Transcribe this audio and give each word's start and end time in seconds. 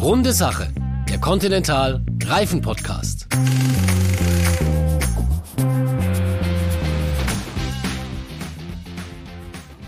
Runde 0.00 0.32
Sache, 0.32 0.68
der 1.08 1.18
Continental 1.18 2.00
Reifen 2.24 2.62
Podcast. 2.62 3.26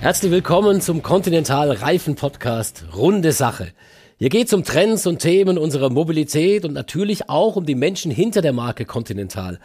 Herzlich 0.00 0.32
willkommen 0.32 0.80
zum 0.80 1.02
Continental 1.02 1.70
Reifen 1.70 2.16
Podcast 2.16 2.86
Runde 2.92 3.30
Sache. 3.30 3.68
Hier 4.18 4.30
geht 4.30 4.48
es 4.48 4.52
um 4.52 4.64
Trends 4.64 5.06
und 5.06 5.20
Themen 5.20 5.56
unserer 5.56 5.90
Mobilität 5.90 6.64
und 6.64 6.72
natürlich 6.72 7.30
auch 7.30 7.54
um 7.54 7.64
die 7.64 7.76
Menschen 7.76 8.10
hinter 8.10 8.42
der 8.42 8.52
Marke 8.52 8.86
Continental. 8.86 9.60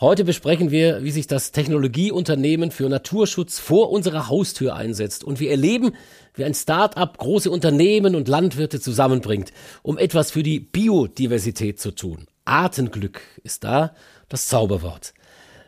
Heute 0.00 0.24
besprechen 0.24 0.70
wir, 0.70 1.04
wie 1.04 1.10
sich 1.10 1.26
das 1.26 1.52
Technologieunternehmen 1.52 2.70
für 2.70 2.88
Naturschutz 2.88 3.58
vor 3.58 3.90
unserer 3.90 4.30
Haustür 4.30 4.74
einsetzt 4.74 5.22
und 5.22 5.40
wir 5.40 5.50
erleben, 5.50 5.92
wie 6.32 6.44
ein 6.44 6.54
Start-up 6.54 7.18
große 7.18 7.50
Unternehmen 7.50 8.14
und 8.14 8.26
Landwirte 8.26 8.80
zusammenbringt, 8.80 9.52
um 9.82 9.98
etwas 9.98 10.30
für 10.30 10.42
die 10.42 10.58
Biodiversität 10.58 11.78
zu 11.78 11.90
tun. 11.90 12.28
Artenglück 12.46 13.20
ist 13.42 13.62
da 13.62 13.94
das 14.30 14.48
Zauberwort. 14.48 15.12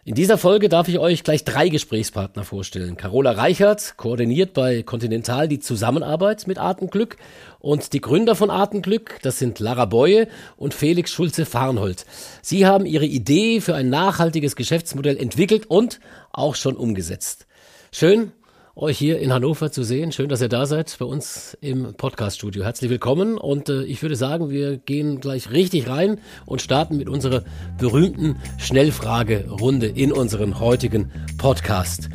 In 0.05 0.16
dieser 0.16 0.37
Folge 0.37 0.69
darf 0.69 0.88
ich 0.88 0.98
euch 0.98 1.23
gleich 1.23 1.45
drei 1.45 1.69
Gesprächspartner 1.69 2.42
vorstellen. 2.42 2.97
Carola 2.97 3.30
Reichert 3.30 3.97
koordiniert 3.97 4.52
bei 4.52 4.83
Continental 4.83 5.47
die 5.47 5.61
Zusammenarbeit 5.61 6.48
mit 6.48 6.59
Artenglück 6.59 7.19
und 7.61 7.92
die 7.92 8.01
Gründer 8.01 8.34
von 8.34 8.51
Artenglück, 8.51 9.20
das 9.23 9.38
sind 9.38 9.61
Lara 9.61 9.84
Beue 9.84 10.27
und 10.56 10.75
Felix 10.75 11.12
Schulze-Farnhold. 11.12 12.05
Sie 12.42 12.66
haben 12.66 12.84
ihre 12.84 13.06
Idee 13.06 13.61
für 13.61 13.77
ein 13.77 13.91
nachhaltiges 13.91 14.56
Geschäftsmodell 14.56 15.16
entwickelt 15.16 15.66
und 15.66 16.01
auch 16.33 16.56
schon 16.56 16.75
umgesetzt. 16.75 17.47
Schön, 17.92 18.33
euch 18.74 18.96
hier 18.96 19.18
in 19.18 19.32
Hannover 19.32 19.70
zu 19.70 19.82
sehen. 19.82 20.12
Schön, 20.12 20.30
dass 20.30 20.40
ihr 20.40 20.48
da 20.48 20.64
seid 20.64 20.96
bei 20.98 21.04
uns 21.04 21.56
im 21.60 21.94
Podcast-Studio. 21.94 22.64
Herzlich 22.64 22.90
willkommen 22.90 23.36
und 23.36 23.68
äh, 23.68 23.82
ich 23.82 24.00
würde 24.00 24.16
sagen, 24.16 24.48
wir 24.48 24.78
gehen 24.78 25.20
gleich 25.20 25.50
richtig 25.50 25.88
rein 25.88 26.18
und 26.47 26.62
starten 26.62 26.97
mit 26.97 27.06
unserer 27.08 27.42
berühmten 27.78 28.36
Schnellfragerunde 28.56 29.88
in 29.88 30.10
unseren 30.10 30.58
heutigen 30.58 31.10
Podcast. 31.36 32.08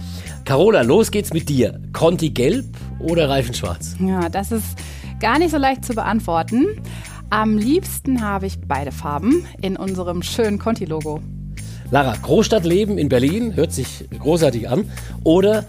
Carola, 0.45 0.81
los 0.81 1.11
geht's 1.11 1.31
mit 1.31 1.47
dir. 1.47 1.79
Conti 1.93 2.31
gelb 2.31 2.65
oder 2.99 3.29
Reifen 3.29 3.53
schwarz? 3.53 3.95
Ja, 3.99 4.27
das 4.27 4.51
ist 4.51 4.79
gar 5.19 5.37
nicht 5.37 5.51
so 5.51 5.57
leicht 5.57 5.85
zu 5.85 5.93
beantworten. 5.93 6.81
Am 7.29 7.59
liebsten 7.59 8.23
habe 8.23 8.47
ich 8.47 8.59
beide 8.61 8.91
Farben 8.91 9.45
in 9.61 9.77
unserem 9.77 10.23
schönen 10.23 10.57
Conti-Logo. 10.57 11.21
Lara, 11.91 12.15
Großstadtleben 12.21 12.97
in 12.97 13.07
Berlin 13.09 13.55
hört 13.55 13.71
sich 13.71 14.05
großartig 14.19 14.67
an 14.67 14.91
oder 15.23 15.63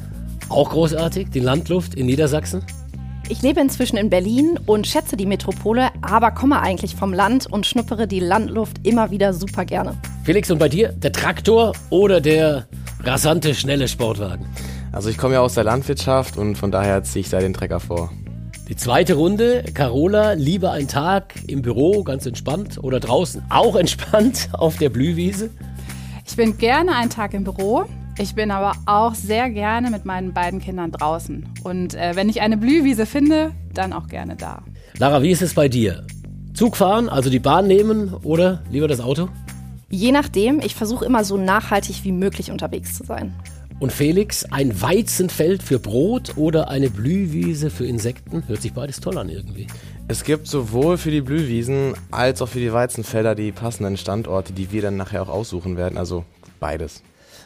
auch 0.49 0.71
großartig, 0.71 1.31
die 1.31 1.41
Landluft 1.41 1.95
in 1.95 2.07
Niedersachsen? 2.07 2.65
Ich 3.31 3.43
lebe 3.43 3.61
inzwischen 3.61 3.99
in 3.99 4.09
Berlin 4.09 4.59
und 4.65 4.87
schätze 4.87 5.17
die 5.17 5.27
Metropole, 5.27 5.91
aber 6.01 6.31
komme 6.31 6.61
eigentlich 6.61 6.97
vom 6.97 7.13
Land 7.13 7.47
und 7.47 7.67
schnuppere 7.67 8.09
die 8.09 8.21
Landluft 8.21 8.87
immer 8.87 9.11
wieder 9.11 9.35
super 9.35 9.67
gerne. 9.67 9.99
Felix, 10.25 10.51
und 10.51 10.59
bei 10.59 10.71
dir 10.71 10.93
der 10.93 11.13
Traktor 11.13 11.75
oder 11.91 12.23
der 12.23 12.69
rasante, 13.03 13.55
schnelle 13.55 13.87
Sportwagen? 13.87 14.47
Also 14.93 15.11
ich 15.11 15.19
komme 15.19 15.35
ja 15.35 15.41
aus 15.41 15.55
der 15.55 15.65
Landwirtschaft 15.65 16.39
und 16.39 16.57
von 16.57 16.71
daher 16.71 17.03
ziehe 17.03 17.21
ich 17.21 17.29
da 17.29 17.39
den 17.41 17.53
Trecker 17.53 17.81
vor. 17.81 18.11
Die 18.69 18.77
zweite 18.77 19.15
Runde, 19.15 19.65
Carola, 19.75 20.33
lieber 20.33 20.73
ein 20.73 20.89
Tag 20.89 21.35
im 21.47 21.63
Büro, 21.63 22.03
ganz 22.03 22.25
entspannt 22.27 22.79
oder 22.83 22.99
draußen 22.99 23.43
auch 23.51 23.77
entspannt 23.77 24.49
auf 24.53 24.79
der 24.79 24.89
Blühwiese? 24.89 25.51
Ich 26.27 26.37
bin 26.37 26.57
gerne 26.57 26.95
einen 26.95 27.11
Tag 27.11 27.35
im 27.35 27.45
Büro, 27.45 27.85
ich 28.19 28.35
bin 28.35 28.51
aber 28.51 28.73
auch 28.87 29.15
sehr 29.15 29.49
gerne 29.51 29.91
mit 29.91 30.05
meinen 30.05 30.33
beiden 30.33 30.61
Kindern 30.61 30.91
draußen. 30.91 31.49
Und 31.63 31.95
äh, 31.95 32.13
wenn 32.15 32.29
ich 32.29 32.41
eine 32.41 32.57
Blühwiese 32.57 33.07
finde, 33.07 33.53
dann 33.73 33.93
auch 33.93 34.09
gerne 34.09 34.37
da. 34.37 34.63
Lara, 34.99 35.23
wie 35.23 35.31
ist 35.31 35.43
es 35.43 35.55
bei 35.55 35.69
dir? 35.69 36.05
Zug 36.53 36.77
fahren, 36.77 37.09
also 37.09 37.31
die 37.31 37.39
Bahn 37.39 37.69
nehmen 37.69 38.15
oder 38.25 38.63
lieber 38.71 38.89
das 38.89 39.01
Auto? 39.01 39.29
Je 39.91 40.11
nachdem, 40.11 40.61
ich 40.61 40.75
versuche 40.75 41.05
immer 41.05 41.25
so 41.25 41.37
nachhaltig 41.37 42.03
wie 42.03 42.13
möglich 42.13 42.51
unterwegs 42.51 42.95
zu 42.95 43.05
sein. 43.05 43.33
Und 43.79 43.93
Felix, 43.93 44.45
ein 44.45 44.83
Weizenfeld 44.83 45.63
für 45.63 45.79
Brot 45.79 46.37
oder 46.37 46.69
eine 46.69 46.91
Blühwiese 46.91 47.71
für 47.71 47.87
Insekten? 47.87 48.43
Hört 48.49 48.61
sich 48.61 48.73
beides 48.73 48.99
toll 48.99 49.17
an 49.17 49.29
irgendwie. 49.29 49.69
Es 50.09 50.25
gibt 50.25 50.49
sowohl 50.49 50.99
für 50.99 51.13
die 51.13 51.21
Blühwiesen 51.21 51.95
als 52.11 52.43
auch 52.43 52.49
für 52.49 52.59
die 52.59 52.73
Weizenfelder 52.73 53.37
die 53.37 53.53
passenden 53.53 53.97
Standorte, 53.97 54.53
die 54.53 54.73
wir 54.73 54.83
dann 54.83 54.97
nachher 54.97 55.23
auch 55.23 55.29
aussuchen 55.29 55.77
werden. 55.77 55.97
Also 55.97 56.25
beides. 56.59 57.03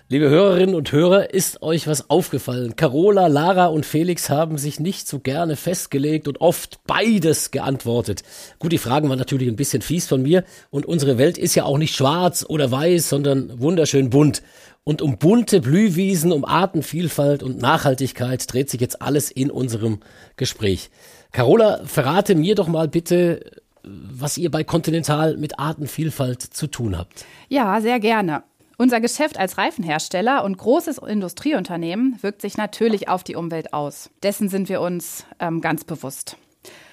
Liebe 0.09 0.29
Hörerinnen 0.29 0.75
und 0.75 0.93
Hörer, 0.93 1.33
ist 1.33 1.63
euch 1.63 1.87
was 1.87 2.11
aufgefallen? 2.11 2.77
Carola, 2.77 3.29
Lara 3.29 3.67
und 3.67 3.87
Felix 3.87 4.29
haben 4.29 4.59
sich 4.59 4.79
nicht 4.79 5.09
so 5.09 5.21
gerne 5.21 5.57
festgelegt 5.57 6.29
und 6.29 6.41
oft 6.41 6.81
beides 6.87 7.51
geantwortet. 7.51 8.23
Gut, 8.59 8.73
die 8.73 8.79
Fragen 8.79 9.09
waren 9.09 9.19
natürlich 9.19 9.49
ein 9.49 9.57
bisschen 9.57 9.81
fies 9.81 10.07
von 10.07 10.21
mir 10.21 10.45
und 10.71 10.85
unsere 10.85 11.17
Welt 11.17 11.39
ist 11.39 11.55
ja 11.55 11.65
auch 11.65 11.79
nicht 11.79 11.95
schwarz 11.95 12.45
oder 12.47 12.71
weiß, 12.71 13.09
sondern 13.09 13.59
wunderschön 13.61 14.11
bunt. 14.11 14.43
Und 14.85 15.01
um 15.01 15.17
bunte 15.17 15.61
Blühwiesen, 15.61 16.33
um 16.33 16.45
Artenvielfalt 16.45 17.43
und 17.43 17.63
Nachhaltigkeit 17.63 18.53
dreht 18.53 18.69
sich 18.69 18.81
jetzt 18.81 19.01
alles 19.01 19.31
in 19.31 19.51
unserem 19.51 20.01
Gespräch. 20.37 20.91
Carola, 21.31 21.81
verrate 21.85 22.35
mir 22.35 22.55
doch 22.57 22.69
mal 22.69 22.89
bitte, 22.89 23.63
was 23.85 24.37
ihr 24.39 24.51
bei 24.51 24.65
Continental 24.65 25.37
mit 25.37 25.59
Artenvielfalt 25.59 26.43
zu 26.43 26.67
tun 26.67 26.99
habt. 26.99 27.25
Ja, 27.49 27.81
sehr 27.81 28.01
gerne. 28.01 28.43
Unser 28.79 29.01
Geschäft 29.01 29.39
als 29.39 29.59
Reifenhersteller 29.59 30.45
und 30.45 30.57
großes 30.57 30.99
Industrieunternehmen 30.99 32.19
wirkt 32.23 32.43
sich 32.43 32.57
natürlich 32.57 33.09
auf 33.09 33.23
die 33.23 33.37
Umwelt 33.37 33.73
aus. 33.73 34.11
Dessen 34.23 34.49
sind 34.49 34.69
wir 34.69 34.81
uns 34.81 35.27
ähm, 35.39 35.61
ganz 35.61 35.85
bewusst. 35.85 36.37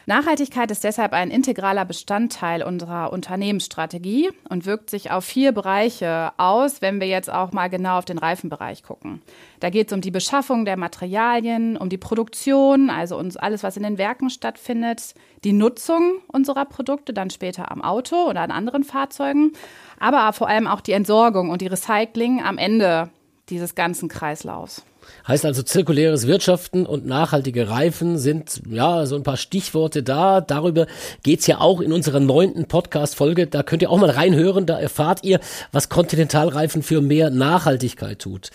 Nachhaltigkeit 0.09 0.72
ist 0.72 0.84
deshalb 0.84 1.14
ein 1.14 1.30
integraler 1.30 1.86
Bestandteil 1.86 2.64
unserer 2.64 3.14
Unternehmensstrategie 3.14 4.31
und 4.50 4.66
wirkt 4.66 4.90
sich 4.90 5.12
auf 5.12 5.24
vier 5.24 5.52
Bereiche 5.52 6.31
aus, 6.38 6.81
wenn 6.81 7.00
wir 7.00 7.06
jetzt 7.06 7.31
auch 7.31 7.52
mal 7.52 7.70
genau 7.70 8.00
auf 8.00 8.06
den 8.06 8.18
Reifenbereich 8.18 8.81
gucken. 8.81 9.22
Da 9.59 9.70
geht 9.70 9.86
es 9.86 9.94
um 9.94 10.02
die 10.02 10.09
Beschaffung 10.09 10.66
der 10.66 10.78
Materialien, 10.78 11.78
um 11.78 11.90
die 11.90 12.00
Produktion, 12.00 12.90
also 12.90 13.20
uns 13.20 13.38
alles, 13.38 13.62
was 13.62 13.78
in 13.78 13.84
den 13.84 14.00
Werken 14.00 14.31
stattfindet, 14.31 15.14
die 15.44 15.53
Nutzung 15.53 16.16
unserer 16.28 16.66
Produkte 16.66 17.14
dann 17.14 17.30
später 17.30 17.72
am 17.72 17.84
Auto 17.84 18.16
oder 18.16 18.41
an 18.41 18.50
anderen 18.50 18.84
Fahrzeugen 18.84 19.52
aber 20.00 20.31
vor 20.34 20.47
allem 20.47 20.68
auch 20.68 20.81
die 20.81 20.94
Entsorgung 20.94 21.50
und 21.50 21.62
die 21.62 21.68
Recycling 21.68 22.41
am 22.41 22.58
Ende 22.58 23.09
dieses 23.50 23.76
ganzen 23.76 24.10
Kreislaufs. 24.10 24.84
Heißt 25.28 25.46
also 25.46 25.64
zirkuläres 25.64 26.28
Wirtschaften 26.28 26.86
und 26.86 27.06
nachhaltige 27.06 27.70
Reifen 27.70 28.18
sind 28.18 28.62
ja 28.70 29.06
so 29.06 29.16
ein 29.16 29.24
paar 29.24 29.38
Stichworte 29.38 30.04
da. 30.04 30.42
Darüber 30.42 30.88
geht's 31.24 31.48
ja 31.48 31.59
auch 31.59 31.82
in 31.82 31.92
unserer 31.92 32.20
neunten 32.20 32.66
Podcast-Folge. 32.66 33.48
Da 33.48 33.64
könnt 33.64 33.82
ihr 33.82 33.90
auch 33.90 34.00
mal 34.00 34.09
reinhören. 34.09 34.66
Da 34.66 34.80
erfahrt 34.80 35.24
ihr, 35.24 35.40
was 35.72 35.90
Kontinentalreifen 35.90 36.84
für 36.84 37.02
mehr 37.02 37.30
Nachhaltigkeit 37.30 38.20
tut. 38.20 38.50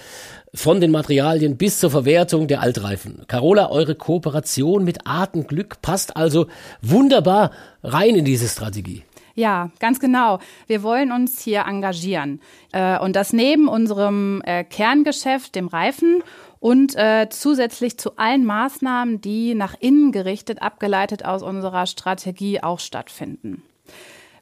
Von 0.52 0.80
den 0.80 0.90
Materialien 0.90 1.56
bis 1.56 1.80
zur 1.80 1.90
Verwertung 1.90 2.46
der 2.46 2.60
Altreifen. 2.60 3.24
Carola, 3.26 3.70
eure 3.70 3.96
Kooperation 3.96 4.84
mit 4.84 5.06
Artenglück 5.06 5.82
passt 5.82 6.16
also 6.16 6.46
wunderbar 6.80 7.50
rein 7.82 8.14
in 8.14 8.24
diese 8.24 8.48
Strategie. 8.48 9.02
Ja, 9.34 9.70
ganz 9.80 9.98
genau. 9.98 10.38
Wir 10.66 10.82
wollen 10.82 11.10
uns 11.10 11.40
hier 11.40 11.64
engagieren. 11.66 12.40
Äh, 12.72 12.98
und 12.98 13.16
das 13.16 13.32
neben 13.32 13.68
unserem 13.68 14.42
äh, 14.44 14.64
Kerngeschäft, 14.64 15.54
dem 15.54 15.68
Reifen, 15.68 16.22
und 16.60 16.96
äh, 16.96 17.28
zusätzlich 17.28 17.98
zu 17.98 18.16
allen 18.16 18.46
Maßnahmen, 18.46 19.20
die 19.20 19.54
nach 19.54 19.74
innen 19.80 20.12
gerichtet, 20.12 20.62
abgeleitet 20.62 21.22
aus 21.22 21.42
unserer 21.42 21.84
Strategie 21.84 22.62
auch 22.62 22.78
stattfinden. 22.78 23.62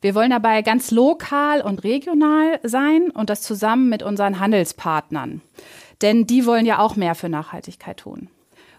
Wir 0.03 0.15
wollen 0.15 0.31
dabei 0.31 0.63
ganz 0.63 0.93
lokal 0.93 1.63
und 1.63 1.83
regional 1.83 2.61
sein 2.63 3.11
und 3.11 3.29
das 3.29 3.43
zusammen 3.43 3.89
mit 3.89 4.05
unseren 4.05 4.39
Handelspartnern. 4.39 5.41
Denn 6.01 6.25
die 6.25 6.47
wollen 6.47 6.65
ja 6.65 6.79
auch 6.79 6.95
mehr 6.95 7.17
für 7.17 7.29
Nachhaltigkeit 7.29 7.97
tun. 7.97 8.29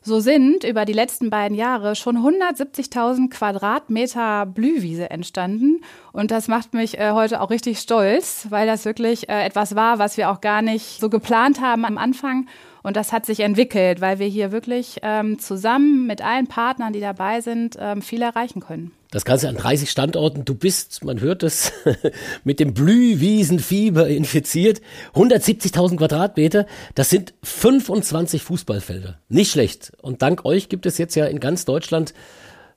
So 0.05 0.19
sind 0.19 0.65
über 0.65 0.83
die 0.83 0.91
letzten 0.91 1.29
beiden 1.29 1.55
Jahre 1.55 1.95
schon 1.95 2.17
170.000 2.17 3.29
Quadratmeter 3.29 4.45
Blühwiese 4.45 5.09
entstanden. 5.09 5.79
Und 6.11 6.29
das 6.29 6.50
macht 6.50 6.73
mich 6.73 7.00
äh, 7.00 7.11
heute 7.11 7.39
auch 7.39 7.50
richtig 7.50 7.79
stolz, 7.79 8.47
weil 8.50 8.67
das 8.67 8.83
wirklich 8.83 9.29
äh, 9.29 9.45
etwas 9.45 9.75
war, 9.75 10.00
was 10.00 10.17
wir 10.17 10.29
auch 10.29 10.41
gar 10.41 10.61
nicht 10.61 11.00
so 11.00 11.09
geplant 11.09 11.61
haben 11.61 11.85
am 11.85 11.97
Anfang. 11.97 12.47
Und 12.83 12.97
das 12.97 13.13
hat 13.13 13.25
sich 13.25 13.39
entwickelt, 13.39 14.01
weil 14.01 14.19
wir 14.19 14.27
hier 14.27 14.51
wirklich 14.51 15.00
ähm, 15.03 15.39
zusammen 15.39 16.06
mit 16.06 16.21
allen 16.21 16.47
Partnern, 16.47 16.91
die 16.91 16.99
dabei 16.99 17.39
sind, 17.39 17.77
ähm, 17.79 18.01
viel 18.01 18.21
erreichen 18.21 18.59
können. 18.59 18.91
Das 19.13 19.25
Ganze 19.25 19.48
an 19.48 19.56
30 19.56 19.92
Standorten. 19.92 20.44
Du 20.44 20.56
bist, 20.56 21.06
man 21.06 21.21
hört 21.21 21.44
es, 21.44 21.71
mit 22.44 22.60
dem 22.60 22.74
Blühwiesenfieber 22.74 24.07
infiziert. 24.07 24.81
170.000 25.13 25.98
Quadratmeter, 25.98 26.65
das 26.95 27.12
sind 27.12 27.36
25 27.44 28.42
Fußballfelder. 28.42 29.19
Nicht 29.30 29.51
schlecht. 29.51 29.92
Und 30.01 30.24
dank 30.24 30.45
euch 30.45 30.68
gibt 30.68 30.88
es 30.88 30.98
jetzt 30.98 31.13
ja 31.13 31.27
in 31.27 31.39
ganz 31.39 31.63
Deutschland 31.63 32.15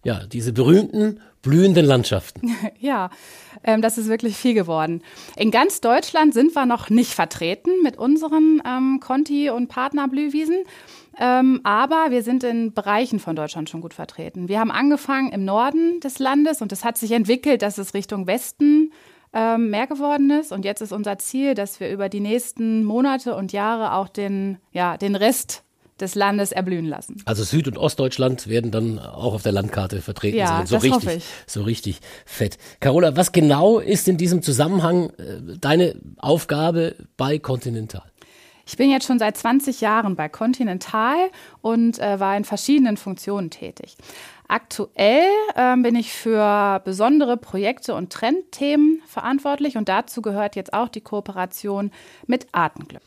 ja, 0.04 0.26
diese 0.26 0.52
berühmten 0.52 1.20
blühenden 1.46 1.86
Landschaften. 1.86 2.54
Ja, 2.78 3.10
ähm, 3.64 3.80
das 3.80 3.96
ist 3.96 4.08
wirklich 4.08 4.36
viel 4.36 4.54
geworden. 4.54 5.02
In 5.36 5.50
ganz 5.50 5.80
Deutschland 5.80 6.34
sind 6.34 6.54
wir 6.54 6.66
noch 6.66 6.90
nicht 6.90 7.14
vertreten 7.14 7.70
mit 7.82 7.96
unseren 7.96 8.62
ähm, 8.66 9.00
Conti- 9.00 9.50
und 9.50 9.68
Partnerblühwiesen. 9.68 10.64
Ähm, 11.18 11.60
aber 11.64 12.10
wir 12.10 12.22
sind 12.22 12.44
in 12.44 12.74
Bereichen 12.74 13.18
von 13.18 13.36
Deutschland 13.36 13.70
schon 13.70 13.80
gut 13.80 13.94
vertreten. 13.94 14.48
Wir 14.48 14.60
haben 14.60 14.70
angefangen 14.70 15.32
im 15.32 15.44
Norden 15.44 16.00
des 16.00 16.18
Landes 16.18 16.60
und 16.60 16.72
es 16.72 16.84
hat 16.84 16.98
sich 16.98 17.12
entwickelt, 17.12 17.62
dass 17.62 17.78
es 17.78 17.94
Richtung 17.94 18.26
Westen 18.26 18.92
ähm, 19.32 19.70
mehr 19.70 19.86
geworden 19.86 20.30
ist. 20.30 20.52
Und 20.52 20.64
jetzt 20.64 20.82
ist 20.82 20.92
unser 20.92 21.18
Ziel, 21.18 21.54
dass 21.54 21.80
wir 21.80 21.90
über 21.90 22.08
die 22.08 22.20
nächsten 22.20 22.84
Monate 22.84 23.34
und 23.36 23.52
Jahre 23.52 23.92
auch 23.92 24.08
den, 24.08 24.58
ja, 24.72 24.96
den 24.96 25.14
Rest 25.14 25.62
des 26.00 26.14
Landes 26.14 26.52
erblühen 26.52 26.86
lassen. 26.86 27.22
Also 27.24 27.44
Süd- 27.44 27.68
und 27.68 27.78
Ostdeutschland 27.78 28.48
werden 28.48 28.70
dann 28.70 28.98
auch 28.98 29.34
auf 29.34 29.42
der 29.42 29.52
Landkarte 29.52 30.00
vertreten 30.02 30.38
ja, 30.38 30.48
sein. 30.48 30.66
So 30.66 30.76
das 30.76 30.84
richtig, 30.84 31.06
hoffe 31.06 31.16
ich. 31.16 31.24
so 31.46 31.62
richtig 31.62 32.00
fett. 32.24 32.58
Carola, 32.80 33.16
was 33.16 33.32
genau 33.32 33.78
ist 33.78 34.08
in 34.08 34.16
diesem 34.16 34.42
Zusammenhang 34.42 35.10
äh, 35.10 35.56
deine 35.58 35.96
Aufgabe 36.18 36.96
bei 37.16 37.38
Continental? 37.38 38.04
Ich 38.68 38.76
bin 38.76 38.90
jetzt 38.90 39.06
schon 39.06 39.20
seit 39.20 39.36
20 39.36 39.80
Jahren 39.80 40.16
bei 40.16 40.28
Continental 40.28 41.30
und 41.62 42.00
äh, 42.00 42.18
war 42.18 42.36
in 42.36 42.44
verschiedenen 42.44 42.96
Funktionen 42.96 43.48
tätig. 43.48 43.96
Aktuell 44.48 45.28
äh, 45.54 45.76
bin 45.76 45.94
ich 45.94 46.12
für 46.12 46.80
besondere 46.84 47.36
Projekte 47.36 47.94
und 47.94 48.12
Trendthemen 48.12 49.02
verantwortlich 49.06 49.76
und 49.76 49.88
dazu 49.88 50.20
gehört 50.20 50.56
jetzt 50.56 50.72
auch 50.72 50.88
die 50.88 51.00
Kooperation 51.00 51.92
mit 52.26 52.48
Artenglück. 52.52 53.02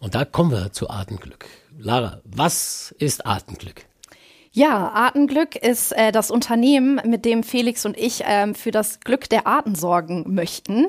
Und 0.00 0.14
da 0.14 0.24
kommen 0.24 0.50
wir 0.50 0.72
zu 0.72 0.90
Artenglück. 0.90 1.46
Lara, 1.78 2.20
was 2.24 2.94
ist 2.98 3.26
Artenglück? 3.26 3.84
Ja, 4.52 4.88
Artenglück 4.92 5.56
ist 5.56 5.92
äh, 5.92 6.12
das 6.12 6.30
Unternehmen, 6.30 7.00
mit 7.04 7.24
dem 7.24 7.42
Felix 7.42 7.84
und 7.84 7.96
ich 7.98 8.22
ähm, 8.24 8.54
für 8.54 8.70
das 8.70 9.00
Glück 9.00 9.28
der 9.28 9.46
Arten 9.46 9.74
sorgen 9.74 10.24
möchten. 10.34 10.86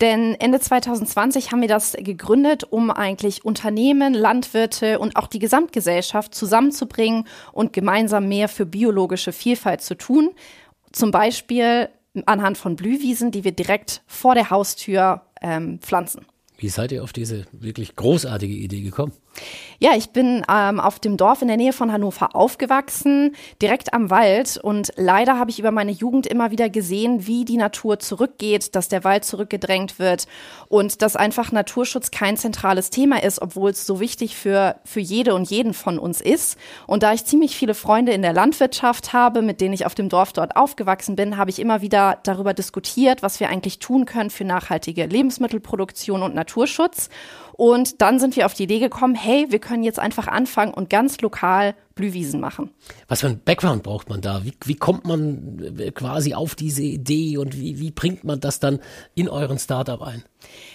Denn 0.00 0.34
Ende 0.38 0.60
2020 0.60 1.50
haben 1.50 1.60
wir 1.60 1.68
das 1.68 1.92
gegründet, 1.92 2.64
um 2.70 2.90
eigentlich 2.90 3.44
Unternehmen, 3.44 4.14
Landwirte 4.14 4.98
und 4.98 5.16
auch 5.16 5.26
die 5.26 5.40
Gesamtgesellschaft 5.40 6.34
zusammenzubringen 6.34 7.26
und 7.52 7.72
gemeinsam 7.72 8.28
mehr 8.28 8.48
für 8.48 8.64
biologische 8.64 9.32
Vielfalt 9.32 9.82
zu 9.82 9.96
tun. 9.96 10.30
Zum 10.92 11.10
Beispiel 11.10 11.88
anhand 12.26 12.56
von 12.56 12.76
Blühwiesen, 12.76 13.30
die 13.30 13.44
wir 13.44 13.52
direkt 13.52 14.02
vor 14.06 14.34
der 14.34 14.50
Haustür 14.50 15.22
ähm, 15.42 15.80
pflanzen. 15.80 16.24
Wie 16.56 16.68
seid 16.68 16.92
ihr 16.92 17.02
auf 17.02 17.12
diese 17.12 17.46
wirklich 17.52 17.96
großartige 17.96 18.54
Idee 18.54 18.82
gekommen? 18.82 19.12
Ja, 19.82 19.92
ich 19.96 20.10
bin 20.10 20.44
ähm, 20.50 20.78
auf 20.78 20.98
dem 20.98 21.16
Dorf 21.16 21.40
in 21.40 21.48
der 21.48 21.56
Nähe 21.56 21.72
von 21.72 21.90
Hannover 21.90 22.36
aufgewachsen, 22.36 23.34
direkt 23.62 23.94
am 23.94 24.10
Wald. 24.10 24.58
Und 24.62 24.92
leider 24.96 25.38
habe 25.38 25.50
ich 25.50 25.58
über 25.58 25.70
meine 25.70 25.90
Jugend 25.90 26.26
immer 26.26 26.50
wieder 26.50 26.68
gesehen, 26.68 27.26
wie 27.26 27.46
die 27.46 27.56
Natur 27.56 27.98
zurückgeht, 27.98 28.74
dass 28.76 28.88
der 28.88 29.04
Wald 29.04 29.24
zurückgedrängt 29.24 29.98
wird 29.98 30.26
und 30.68 31.00
dass 31.00 31.16
einfach 31.16 31.50
Naturschutz 31.50 32.10
kein 32.10 32.36
zentrales 32.36 32.90
Thema 32.90 33.22
ist, 33.22 33.40
obwohl 33.40 33.70
es 33.70 33.86
so 33.86 34.00
wichtig 34.00 34.36
für, 34.36 34.76
für 34.84 35.00
jede 35.00 35.34
und 35.34 35.48
jeden 35.48 35.72
von 35.72 35.98
uns 35.98 36.20
ist. 36.20 36.58
Und 36.86 37.02
da 37.02 37.14
ich 37.14 37.24
ziemlich 37.24 37.56
viele 37.56 37.74
Freunde 37.74 38.12
in 38.12 38.20
der 38.20 38.34
Landwirtschaft 38.34 39.14
habe, 39.14 39.40
mit 39.40 39.62
denen 39.62 39.72
ich 39.72 39.86
auf 39.86 39.94
dem 39.94 40.10
Dorf 40.10 40.34
dort 40.34 40.56
aufgewachsen 40.56 41.16
bin, 41.16 41.38
habe 41.38 41.48
ich 41.48 41.58
immer 41.58 41.80
wieder 41.80 42.18
darüber 42.24 42.52
diskutiert, 42.52 43.22
was 43.22 43.40
wir 43.40 43.48
eigentlich 43.48 43.78
tun 43.78 44.04
können 44.04 44.28
für 44.28 44.44
nachhaltige 44.44 45.06
Lebensmittelproduktion 45.06 46.22
und 46.22 46.34
Naturschutz. 46.34 47.08
Und 47.60 48.00
dann 48.00 48.18
sind 48.18 48.36
wir 48.36 48.46
auf 48.46 48.54
die 48.54 48.62
Idee 48.62 48.78
gekommen, 48.78 49.14
hey, 49.14 49.48
wir 49.50 49.58
können 49.58 49.82
jetzt 49.82 49.98
einfach 49.98 50.28
anfangen 50.28 50.72
und 50.72 50.88
ganz 50.88 51.20
lokal 51.20 51.74
Blühwiesen 51.94 52.40
machen. 52.40 52.70
Was 53.06 53.20
für 53.20 53.26
ein 53.26 53.42
Background 53.44 53.82
braucht 53.82 54.08
man 54.08 54.22
da? 54.22 54.46
Wie, 54.46 54.54
wie 54.64 54.76
kommt 54.76 55.04
man 55.04 55.76
äh, 55.78 55.90
quasi 55.90 56.32
auf 56.32 56.54
diese 56.54 56.82
Idee 56.82 57.36
und 57.36 57.54
wie, 57.60 57.78
wie 57.78 57.90
bringt 57.90 58.24
man 58.24 58.40
das 58.40 58.60
dann 58.60 58.78
in 59.14 59.28
euren 59.28 59.58
Startup 59.58 60.00
ein? 60.00 60.24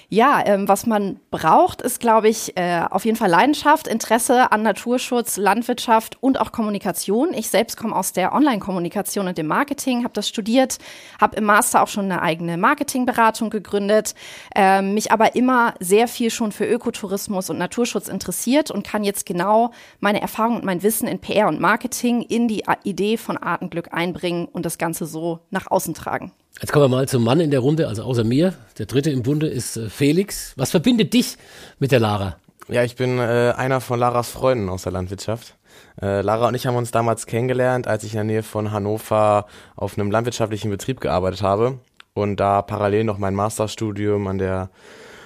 Ja, 0.10 0.44
ähm, 0.46 0.68
was 0.68 0.86
man 0.86 1.20
braucht, 1.32 1.82
ist, 1.82 2.00
glaube 2.00 2.30
ich, 2.30 2.56
äh, 2.58 2.82
auf 2.90 3.06
jeden 3.06 3.18
Fall 3.18 3.30
Leidenschaft, 3.30 3.88
Interesse 3.88 4.52
an 4.52 4.62
Naturschutz, 4.62 5.38
Landwirtschaft 5.38 6.22
und 6.22 6.40
auch 6.40 6.52
Kommunikation. 6.52 7.34
Ich 7.34 7.50
selbst 7.50 7.76
komme 7.76 7.96
aus 7.96 8.14
der 8.14 8.34
Online-Kommunikation 8.34 9.28
und 9.28 9.38
dem 9.38 9.48
Marketing, 9.48 10.04
habe 10.04 10.14
das 10.14 10.30
studiert, 10.30 10.78
habe 11.20 11.36
im 11.38 11.46
Master 11.46 11.82
auch 11.82 11.88
schon 11.88 12.06
eine 12.06 12.22
eigene 12.22 12.58
Marketingberatung 12.58 13.50
gegründet, 13.50 14.14
äh, 14.56 14.82
mich 14.82 15.12
aber 15.12 15.36
immer 15.36 15.74
sehr 15.80 16.08
viel 16.08 16.30
schon 16.30 16.52
für 16.52 16.66
Ökotourismus 16.66 17.50
und 17.50 17.58
Naturschutz 17.58 18.08
interessiert 18.08 18.70
und 18.70 18.86
kann 18.86 19.04
jetzt 19.04 19.26
genau 19.26 19.72
meine 20.00 20.22
Erfahrung 20.22 20.58
und 20.58 20.66
mein 20.66 20.84
Wissen 20.84 21.08
in 21.08 21.20
PR 21.20 21.48
und 21.48 21.60
Marketing 21.60 22.22
in 22.22 22.48
die 22.48 22.64
Idee 22.84 23.18
von 23.18 23.38
Artenglück 23.38 23.92
einbringen 23.92 24.46
und 24.46 24.66
das 24.66 24.78
Ganze 24.78 25.08
so 25.08 25.40
nach 25.50 25.72
außen 25.72 25.96
tragen. 25.96 26.32
Jetzt 26.62 26.72
kommen 26.72 26.86
wir 26.86 26.90
mal 26.90 27.08
zum 27.08 27.24
Mann 27.24 27.42
in 27.42 27.52
der 27.52 27.60
Runde, 27.60 27.88
also 27.88 28.04
außer 28.04 28.24
mir. 28.24 28.54
Der 28.78 28.86
dritte 28.86 29.10
im 29.10 29.24
Bunde 29.24 29.48
ist 29.48 29.76
äh, 29.76 29.90
Felix. 29.90 30.54
Was 30.56 30.72
verbindet 30.72 31.14
dich 31.14 31.38
mit 31.80 31.92
der 31.92 32.00
Lara? 32.00 32.38
Ja, 32.70 32.84
ich 32.84 32.96
bin 32.96 33.20
äh, 33.20 33.54
einer 33.56 33.82
von 33.82 34.00
Laras 34.00 34.30
Freunden 34.30 34.70
aus 34.70 34.84
der 34.84 34.94
Landwirtschaft. 34.94 35.56
Äh, 36.02 36.22
Lara 36.22 36.48
und 36.48 36.56
ich 36.56 36.66
haben 36.66 36.78
uns 36.78 36.92
damals 36.92 37.26
kennengelernt, 37.26 37.88
als 37.88 38.06
ich 38.06 38.14
in 38.14 38.18
der 38.18 38.24
Nähe 38.24 38.44
von 38.44 38.72
Hannover 38.72 39.48
auf 39.76 39.98
einem 39.98 40.10
landwirtschaftlichen 40.12 40.72
Betrieb 40.72 41.02
gearbeitet 41.02 41.42
habe 41.42 41.80
und 42.14 42.40
da 42.40 42.62
parallel 42.62 43.04
noch 43.04 43.18
mein 43.18 43.36
Masterstudium 43.36 44.26
an 44.28 44.38
der 44.38 44.70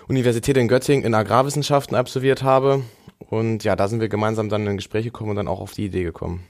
Universität 0.08 0.58
in 0.58 0.68
Göttingen 0.68 1.06
in 1.06 1.14
Agrarwissenschaften 1.14 1.96
absolviert 1.96 2.42
habe. 2.42 2.82
Und 3.30 3.64
ja, 3.64 3.76
da 3.76 3.88
sind 3.88 4.02
wir 4.02 4.10
gemeinsam 4.10 4.50
dann 4.50 4.66
in 4.66 4.78
Gespräche 4.78 5.12
gekommen 5.12 5.30
und 5.30 5.36
dann 5.36 5.48
auch 5.48 5.62
auf 5.62 5.74
die 5.74 5.86
Idee 5.86 6.04
gekommen. 6.04 6.49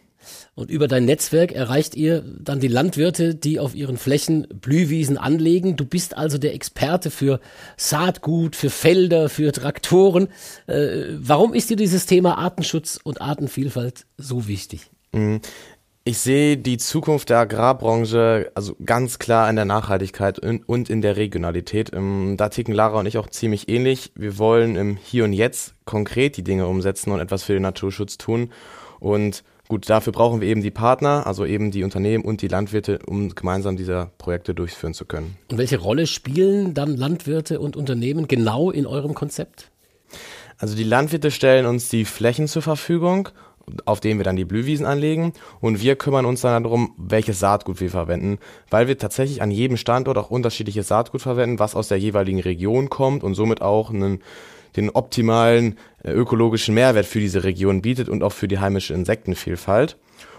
Und 0.55 0.69
über 0.69 0.87
dein 0.87 1.05
Netzwerk 1.05 1.51
erreicht 1.51 1.95
ihr 1.95 2.23
dann 2.39 2.59
die 2.59 2.67
Landwirte, 2.67 3.35
die 3.35 3.59
auf 3.59 3.75
ihren 3.75 3.97
Flächen 3.97 4.47
Blühwiesen 4.53 5.17
anlegen. 5.17 5.75
Du 5.75 5.85
bist 5.85 6.17
also 6.17 6.37
der 6.37 6.53
Experte 6.53 7.11
für 7.11 7.39
Saatgut, 7.77 8.55
für 8.55 8.69
Felder, 8.69 9.29
für 9.29 9.51
Traktoren. 9.51 10.29
Äh, 10.67 11.05
warum 11.17 11.53
ist 11.53 11.69
dir 11.69 11.77
dieses 11.77 12.05
Thema 12.05 12.37
Artenschutz 12.37 12.99
und 13.03 13.21
Artenvielfalt 13.21 14.05
so 14.17 14.47
wichtig? 14.47 14.89
Ich 16.05 16.17
sehe 16.17 16.57
die 16.57 16.77
Zukunft 16.77 17.29
der 17.29 17.39
Agrarbranche 17.39 18.51
also 18.55 18.75
ganz 18.83 19.19
klar 19.19 19.49
in 19.49 19.55
der 19.55 19.65
Nachhaltigkeit 19.65 20.39
und 20.39 20.89
in 20.89 21.01
der 21.01 21.17
Regionalität. 21.17 21.91
Ähm, 21.93 22.35
da 22.37 22.49
ticken 22.49 22.73
Lara 22.73 22.99
und 22.99 23.05
ich 23.05 23.17
auch 23.17 23.29
ziemlich 23.29 23.69
ähnlich. 23.69 24.11
Wir 24.15 24.37
wollen 24.37 24.75
im 24.75 24.97
Hier 24.97 25.25
und 25.25 25.33
Jetzt 25.33 25.75
konkret 25.85 26.37
die 26.37 26.43
Dinge 26.43 26.67
umsetzen 26.67 27.11
und 27.11 27.19
etwas 27.19 27.43
für 27.43 27.53
den 27.53 27.63
Naturschutz 27.63 28.17
tun. 28.17 28.51
Und 28.99 29.43
Gut, 29.69 29.87
dafür 29.87 30.11
brauchen 30.11 30.41
wir 30.41 30.47
eben 30.47 30.63
die 30.63 30.71
Partner, 30.71 31.27
also 31.27 31.45
eben 31.45 31.69
die 31.69 31.83
Unternehmen 31.83 32.25
und 32.25 32.41
die 32.41 32.47
Landwirte, 32.47 32.97
um 33.05 33.29
gemeinsam 33.35 33.77
diese 33.77 34.09
Projekte 34.17 34.55
durchführen 34.55 34.95
zu 34.95 35.05
können. 35.05 35.37
Und 35.51 35.59
welche 35.59 35.77
Rolle 35.77 36.07
spielen 36.07 36.73
dann 36.73 36.97
Landwirte 36.97 37.59
und 37.59 37.77
Unternehmen 37.77 38.27
genau 38.27 38.71
in 38.71 38.87
eurem 38.87 39.13
Konzept? 39.13 39.69
Also 40.57 40.75
die 40.75 40.83
Landwirte 40.83 41.29
stellen 41.29 41.67
uns 41.67 41.87
die 41.87 42.05
Flächen 42.05 42.47
zur 42.47 42.63
Verfügung, 42.63 43.29
auf 43.85 43.99
denen 43.99 44.19
wir 44.19 44.23
dann 44.23 44.37
die 44.37 44.43
Blühwiesen 44.43 44.87
anlegen 44.87 45.33
und 45.61 45.83
wir 45.83 45.95
kümmern 45.95 46.25
uns 46.25 46.41
dann 46.41 46.63
darum, 46.63 46.95
welches 46.97 47.39
Saatgut 47.39 47.79
wir 47.79 47.91
verwenden, 47.91 48.39
weil 48.71 48.87
wir 48.87 48.97
tatsächlich 48.97 49.43
an 49.43 49.51
jedem 49.51 49.77
Standort 49.77 50.17
auch 50.17 50.31
unterschiedliches 50.31 50.87
Saatgut 50.87 51.21
verwenden, 51.21 51.59
was 51.59 51.75
aus 51.75 51.89
der 51.89 51.99
jeweiligen 51.99 52.39
Region 52.39 52.89
kommt 52.89 53.23
und 53.23 53.35
somit 53.35 53.61
auch 53.61 53.91
einen 53.91 54.23
den 54.75 54.89
optimalen 54.89 55.77
äh, 56.03 56.11
ökologischen 56.11 56.75
Mehrwert 56.75 57.05
für 57.05 57.19
diese 57.19 57.43
Region 57.43 57.81
bietet 57.81 58.09
und 58.09 58.23
auch 58.23 58.33
für 58.33 58.47
die 58.47 58.59
heimische 58.59 58.93
Insektenvielfalt. 58.93 59.97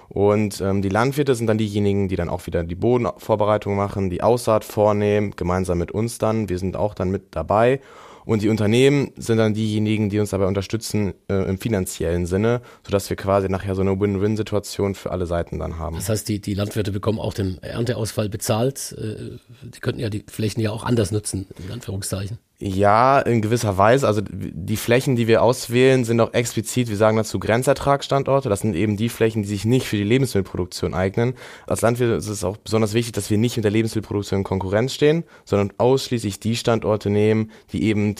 Und 0.08 0.60
ähm, 0.60 0.82
die 0.82 0.88
Landwirte 0.88 1.36
sind 1.36 1.46
dann 1.46 1.58
diejenigen, 1.58 2.08
die 2.08 2.16
dann 2.16 2.28
auch 2.28 2.46
wieder 2.46 2.64
die 2.64 2.74
Bodenvorbereitung 2.74 3.76
machen, 3.76 4.10
die 4.10 4.22
Aussaat 4.22 4.64
vornehmen, 4.64 5.34
gemeinsam 5.36 5.78
mit 5.78 5.92
uns 5.92 6.18
dann. 6.18 6.48
Wir 6.48 6.58
sind 6.58 6.76
auch 6.76 6.94
dann 6.94 7.10
mit 7.10 7.28
dabei. 7.30 7.80
Und 8.24 8.42
die 8.42 8.48
Unternehmen 8.48 9.12
sind 9.16 9.38
dann 9.38 9.54
diejenigen, 9.54 10.10
die 10.10 10.18
uns 10.18 10.30
dabei 10.30 10.46
unterstützen 10.46 11.14
äh, 11.28 11.48
im 11.48 11.58
finanziellen 11.58 12.26
Sinne, 12.26 12.60
sodass 12.84 13.08
wir 13.08 13.16
quasi 13.16 13.48
nachher 13.48 13.74
so 13.74 13.80
eine 13.82 13.98
Win-Win-Situation 13.98 14.94
für 14.94 15.10
alle 15.10 15.26
Seiten 15.26 15.58
dann 15.58 15.78
haben. 15.78 15.96
Das 15.96 16.08
heißt, 16.08 16.28
die, 16.28 16.40
die 16.40 16.54
Landwirte 16.54 16.92
bekommen 16.92 17.18
auch 17.18 17.32
den 17.32 17.62
Ernteausfall 17.62 18.28
bezahlt. 18.28 18.94
Äh, 18.98 19.38
die 19.62 19.80
könnten 19.80 20.00
ja 20.00 20.10
die 20.10 20.24
Flächen 20.28 20.60
ja 20.60 20.70
auch 20.70 20.84
anders 20.84 21.12
nutzen, 21.12 21.46
in 21.64 21.72
Anführungszeichen. 21.72 22.38
Ja, 22.62 23.20
in 23.20 23.40
gewisser 23.40 23.78
Weise. 23.78 24.06
Also 24.06 24.20
die 24.30 24.76
Flächen, 24.76 25.16
die 25.16 25.26
wir 25.26 25.42
auswählen, 25.42 26.04
sind 26.04 26.20
auch 26.20 26.34
explizit, 26.34 26.90
wir 26.90 26.96
sagen 26.98 27.16
dazu 27.16 27.38
Grenzertragsstandorte. 27.38 28.50
Das 28.50 28.60
sind 28.60 28.76
eben 28.76 28.98
die 28.98 29.08
Flächen, 29.08 29.42
die 29.42 29.48
sich 29.48 29.64
nicht 29.64 29.86
für 29.86 29.96
die 29.96 30.04
Lebensmittelproduktion 30.04 30.92
eignen. 30.92 31.32
Als 31.66 31.80
Landwirt 31.80 32.18
ist 32.18 32.28
es 32.28 32.44
auch 32.44 32.58
besonders 32.58 32.92
wichtig, 32.92 33.14
dass 33.14 33.30
wir 33.30 33.38
nicht 33.38 33.56
mit 33.56 33.64
der 33.64 33.70
Lebensmittelproduktion 33.70 34.40
in 34.40 34.44
Konkurrenz 34.44 34.92
stehen, 34.92 35.24
sondern 35.46 35.72
ausschließlich 35.78 36.38
die 36.38 36.54
Standorte 36.54 37.08
nehmen, 37.08 37.50
die 37.72 37.84
eben 37.84 38.16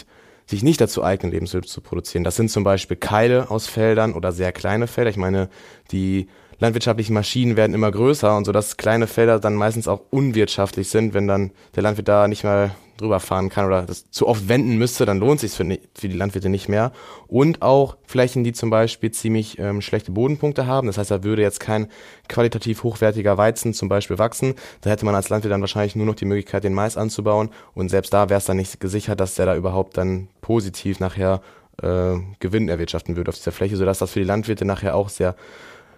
sich 0.47 0.63
nicht 0.63 0.81
dazu 0.81 1.05
eignen, 1.05 1.33
Lebensmittel 1.33 1.69
zu 1.69 1.83
produzieren. 1.83 2.25
Das 2.25 2.37
sind 2.37 2.51
zum 2.51 2.65
Beispiel 2.65 2.97
Keile 2.97 3.51
aus 3.51 3.67
Feldern 3.67 4.15
oder 4.15 4.33
sehr 4.33 4.53
kleine 4.53 4.87
Felder. 4.87 5.11
Ich 5.11 5.19
meine, 5.19 5.51
die 5.93 6.29
landwirtschaftlichen 6.61 7.13
Maschinen 7.13 7.57
werden 7.57 7.75
immer 7.75 7.91
größer 7.91 8.35
und 8.35 8.47
so, 8.47 8.53
dass 8.53 8.79
kleine 8.79 9.07
Felder 9.07 9.39
dann 9.39 9.55
meistens 9.55 9.87
auch 9.87 10.01
unwirtschaftlich 10.09 10.89
sind, 10.89 11.13
wenn 11.13 11.27
dann 11.27 11.51
der 11.77 11.83
Landwirt 11.83 12.09
da 12.09 12.27
nicht 12.27 12.45
mal 12.45 12.71
drüber 13.01 13.21
fahren 13.21 13.49
kann 13.49 13.67
oder 13.67 13.83
das 13.83 14.11
zu 14.11 14.27
oft 14.27 14.49
wenden 14.49 14.77
müsste, 14.77 15.07
dann 15.07 15.19
lohnt 15.19 15.41
sich 15.41 15.53
für, 15.53 15.65
für 15.65 16.09
die 16.09 16.17
Landwirte 16.17 16.49
nicht 16.49 16.69
mehr. 16.69 16.93
Und 17.27 17.63
auch 17.63 17.97
Flächen, 18.07 18.45
die 18.45 18.53
zum 18.53 18.71
Beispiel 18.71 19.11
ziemlich 19.11 19.59
ähm, 19.59 19.81
schlechte 19.81 20.13
Bodenpunkte 20.13 20.67
haben. 20.67 20.87
Das 20.87 20.99
heißt, 20.99 21.11
da 21.11 21.23
würde 21.23 21.43
jetzt 21.43 21.61
kein 21.61 21.89
qualitativ 22.29 22.83
hochwertiger 22.83 23.39
Weizen 23.39 23.75
zum 23.75 23.89
Beispiel 23.89 24.19
wachsen. 24.19 24.55
Da 24.81 24.91
hätte 24.91 25.05
man 25.05 25.15
als 25.15 25.29
Landwirt 25.29 25.53
dann 25.53 25.61
wahrscheinlich 25.61 25.97
nur 25.97 26.07
noch 26.07 26.15
die 26.15 26.25
Möglichkeit, 26.25 26.65
den 26.65 26.75
Mais 26.75 26.97
anzubauen. 26.97 27.51
Und 27.75 27.89
selbst 27.89 28.13
da 28.13 28.29
wäre 28.29 28.39
es 28.39 28.45
dann 28.45 28.57
nicht 28.57 28.81
gesichert, 28.81 29.21
dass 29.21 29.35
der 29.35 29.47
da 29.47 29.57
überhaupt 29.57 29.97
dann 29.97 30.29
positiv 30.41 31.01
nachher 31.01 31.41
äh, 31.83 32.17
Gewinn 32.39 32.69
erwirtschaften 32.69 33.17
würde 33.17 33.31
auf 33.31 33.37
dieser 33.37 33.53
Fläche, 33.53 33.77
sodass 33.77 33.99
das 33.99 34.11
für 34.11 34.21
die 34.21 34.27
Landwirte 34.27 34.65
nachher 34.65 34.95
auch 34.95 35.09
sehr 35.09 35.35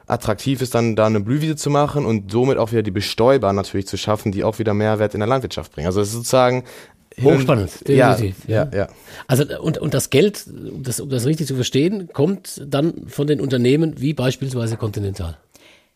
attraktiv 0.06 0.60
ist, 0.60 0.74
dann 0.74 0.96
da 0.96 1.06
eine 1.06 1.20
Blühwiese 1.20 1.56
zu 1.56 1.70
machen 1.70 2.04
und 2.04 2.30
somit 2.30 2.58
auch 2.58 2.72
wieder 2.72 2.82
die 2.82 2.90
Bestäuber 2.90 3.52
natürlich 3.52 3.86
zu 3.86 3.96
schaffen, 3.96 4.32
die 4.32 4.44
auch 4.44 4.58
wieder 4.58 4.74
Mehrwert 4.74 5.14
in 5.14 5.20
der 5.20 5.28
Landwirtschaft 5.28 5.72
bringen. 5.72 5.86
Also 5.86 6.00
es 6.00 6.08
ist 6.08 6.14
sozusagen 6.14 6.64
Hochspannend, 7.22 7.86
definitiv. 7.86 8.36
Ja, 8.46 8.68
ja, 8.72 8.78
ja. 8.78 8.88
Also 9.26 9.44
und, 9.60 9.78
und 9.78 9.94
das 9.94 10.10
Geld, 10.10 10.46
um 10.46 10.82
das, 10.82 11.00
um 11.00 11.08
das 11.08 11.26
richtig 11.26 11.46
zu 11.46 11.54
verstehen, 11.54 12.08
kommt 12.12 12.62
dann 12.66 13.06
von 13.08 13.26
den 13.26 13.40
Unternehmen 13.40 14.00
wie 14.00 14.14
beispielsweise 14.14 14.76
Continental. 14.76 15.36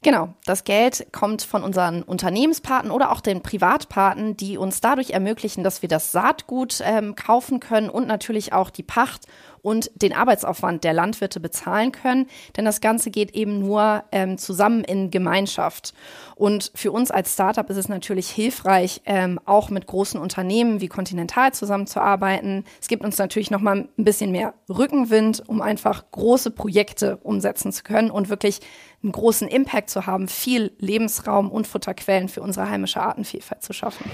Genau, 0.03 0.35
das 0.45 0.65
Geld 0.65 1.07
kommt 1.11 1.43
von 1.43 1.65
unseren 1.65 2.03
Unternehmenspartnern 2.03 2.93
oder 2.93 3.11
auch 3.11 3.21
den 3.21 3.43
Privatpaten, 3.43 4.37
die 4.37 4.57
uns 4.57 4.81
dadurch 4.81 5.11
ermöglichen, 5.11 5.65
dass 5.65 5.83
wir 5.83 5.89
das 5.89 6.13
Saatgut 6.13 6.81
ähm, 6.85 7.17
kaufen 7.17 7.59
können 7.61 7.91
und 7.91 8.07
natürlich 8.07 8.53
auch 8.53 8.71
die 8.71 8.85
Pacht 8.85 9.27
und 9.63 9.91
den 9.95 10.13
Arbeitsaufwand 10.13 10.85
der 10.85 10.93
Landwirte 10.93 11.41
bezahlen 11.41 11.93
können. 11.93 12.27
Denn 12.57 12.65
das 12.65 12.81
Ganze 12.81 13.11
geht 13.11 13.33
eben 13.33 13.59
nur 13.59 14.05
ähm, 14.13 14.39
zusammen 14.39 14.85
in 14.85 15.11
Gemeinschaft. 15.11 15.95
Und 16.35 16.71
für 16.75 16.93
uns 16.93 17.11
als 17.11 17.33
Startup 17.33 17.69
ist 17.71 17.77
es 17.77 17.89
natürlich 17.89 18.29
hilfreich, 18.29 19.01
ähm, 19.07 19.41
auch 19.45 19.71
mit 19.71 19.87
großen 19.87 20.21
Unternehmen 20.21 20.81
wie 20.81 20.89
Continental 20.89 21.53
zusammenzuarbeiten. 21.53 22.65
Es 22.81 22.89
gibt 22.89 23.05
uns 23.05 23.19
natürlich 23.19 23.51
noch 23.51 23.61
mal 23.61 23.89
ein 23.99 24.05
bisschen 24.05 24.33
mehr 24.33 24.55
Rückenwind, 24.69 25.43
um 25.47 25.63
einfach 25.63 26.05
große 26.11 26.51
Projekte 26.51 27.17
umsetzen 27.19 27.73
zu 27.73 27.83
können 27.83 28.11
und 28.11 28.29
wirklich 28.29 28.61
einen 29.03 29.13
großen 29.13 29.49
Impact 29.49 29.91
zu 29.91 30.07
haben, 30.07 30.29
viel 30.29 30.73
Lebensraum 30.79 31.51
und 31.51 31.67
Futterquellen 31.67 32.29
für 32.29 32.43
unsere 32.43 32.69
heimische 32.69 33.01
Artenvielfalt 33.01 33.63
zu 33.63 33.73
schaffen. 33.73 34.11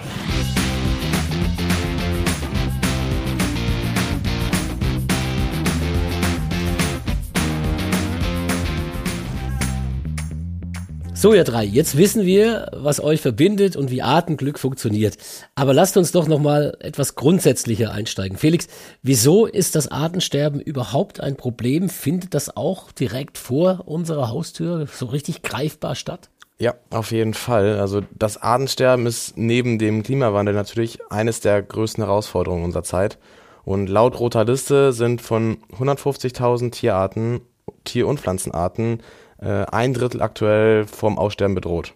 So, 11.23 11.33
ihr 11.35 11.45
drei, 11.45 11.63
jetzt 11.63 11.97
wissen 11.97 12.27
wir, 12.27 12.67
was 12.73 12.99
euch 12.99 13.21
verbindet 13.21 13.77
und 13.77 13.93
wie 13.93 14.03
Artenglück 14.03 14.59
funktioniert. 14.59 15.19
Aber 15.55 15.73
lasst 15.73 15.97
uns 15.97 16.11
doch 16.11 16.27
nochmal 16.27 16.77
etwas 16.81 17.15
grundsätzlicher 17.15 17.93
einsteigen. 17.93 18.37
Felix, 18.37 18.67
wieso 19.05 19.47
ist 19.47 19.77
das 19.77 19.87
Artensterben 19.87 20.61
überhaupt 20.61 21.21
ein 21.21 21.37
Problem? 21.37 21.89
Findet 21.91 22.35
das 22.35 22.57
auch 22.57 22.91
direkt 22.91 23.39
vor 23.39 23.85
unserer 23.87 24.31
Haustür 24.31 24.89
so 24.93 25.07
richtig 25.07 25.43
greifbar 25.43 25.95
statt? 25.95 26.29
Ja, 26.59 26.75
auf 26.91 27.13
jeden 27.13 27.35
Fall. 27.35 27.79
Also 27.79 28.01
das 28.19 28.43
Artensterben 28.43 29.07
ist 29.07 29.39
neben 29.39 29.79
dem 29.79 30.03
Klimawandel 30.03 30.55
natürlich 30.55 30.99
eines 31.09 31.39
der 31.39 31.63
größten 31.63 32.03
Herausforderungen 32.03 32.65
unserer 32.65 32.83
Zeit. 32.83 33.19
Und 33.63 33.87
laut 33.87 34.19
roter 34.19 34.45
Liste 34.45 34.93
sind 34.93 35.23
von 35.23 35.59
150.000 35.79 36.73
Tierarten, 36.73 37.43
Tier- 37.85 38.09
und 38.09 38.19
Pflanzenarten 38.19 38.99
äh, 39.43 39.65
ein 39.71 39.93
Drittel 39.93 40.23
aktuell 40.23 40.87
vom 40.87 41.19
Aussterben 41.19 41.55
bedroht. 41.55 41.93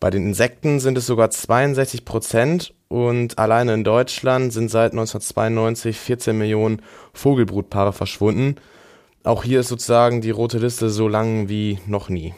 Bei 0.00 0.10
den 0.10 0.26
Insekten 0.26 0.80
sind 0.80 0.98
es 0.98 1.06
sogar 1.06 1.30
62 1.30 2.04
Prozent 2.04 2.74
und 2.88 3.38
alleine 3.38 3.72
in 3.74 3.84
Deutschland 3.84 4.52
sind 4.52 4.70
seit 4.70 4.92
1992 4.92 5.98
14 5.98 6.36
Millionen 6.36 6.82
Vogelbrutpaare 7.14 7.92
verschwunden. 7.92 8.56
Auch 9.22 9.44
hier 9.44 9.60
ist 9.60 9.68
sozusagen 9.68 10.20
die 10.20 10.30
rote 10.30 10.58
Liste 10.58 10.90
so 10.90 11.08
lang 11.08 11.48
wie 11.48 11.78
noch 11.86 12.10
nie. 12.10 12.34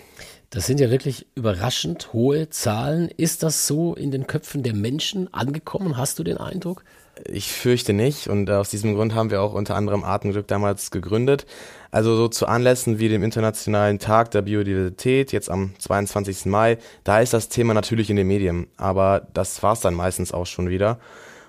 Das 0.51 0.67
sind 0.67 0.79
ja 0.79 0.91
wirklich 0.91 1.27
überraschend 1.35 2.13
hohe 2.13 2.49
Zahlen. 2.51 3.09
Ist 3.09 3.43
das 3.43 3.67
so 3.67 3.95
in 3.95 4.13
den 4.13 4.29
Köpfen 4.29 4.63
der 4.63 4.75
Menschen 4.75 5.33
angekommen? 5.35 5.97
Hast 5.97 6.21
du 6.21 6.23
den 6.23 6.39
Eindruck? 6.39 6.85
Ich 7.25 7.53
fürchte 7.53 7.93
nicht 7.93 8.29
und 8.29 8.51
aus 8.51 8.71
diesem 8.71 8.95
Grund 8.95 9.15
haben 9.15 9.31
wir 9.31 9.41
auch 9.41 9.55
unter 9.55 9.75
anderem 9.75 10.05
Artenglück 10.05 10.47
damals 10.47 10.91
gegründet. 10.91 11.47
Also 11.91 12.15
so 12.15 12.29
zu 12.29 12.47
Anlässen 12.47 12.99
wie 12.99 13.09
dem 13.09 13.23
Internationalen 13.23 13.99
Tag 13.99 14.31
der 14.33 14.43
Biodiversität, 14.43 15.33
jetzt 15.33 15.51
am 15.51 15.73
22. 15.79 16.47
Mai, 16.47 16.77
da 17.05 17.21
ist 17.21 17.33
das 17.33 17.49
Thema 17.49 17.73
natürlich 17.73 18.11
in 18.11 18.17
den 18.17 18.27
Medien, 18.27 18.67
aber 18.77 19.27
das 19.33 19.63
war's 19.63 19.81
dann 19.81 19.95
meistens 19.95 20.33
auch 20.33 20.47
schon 20.47 20.69
wieder. 20.69 20.99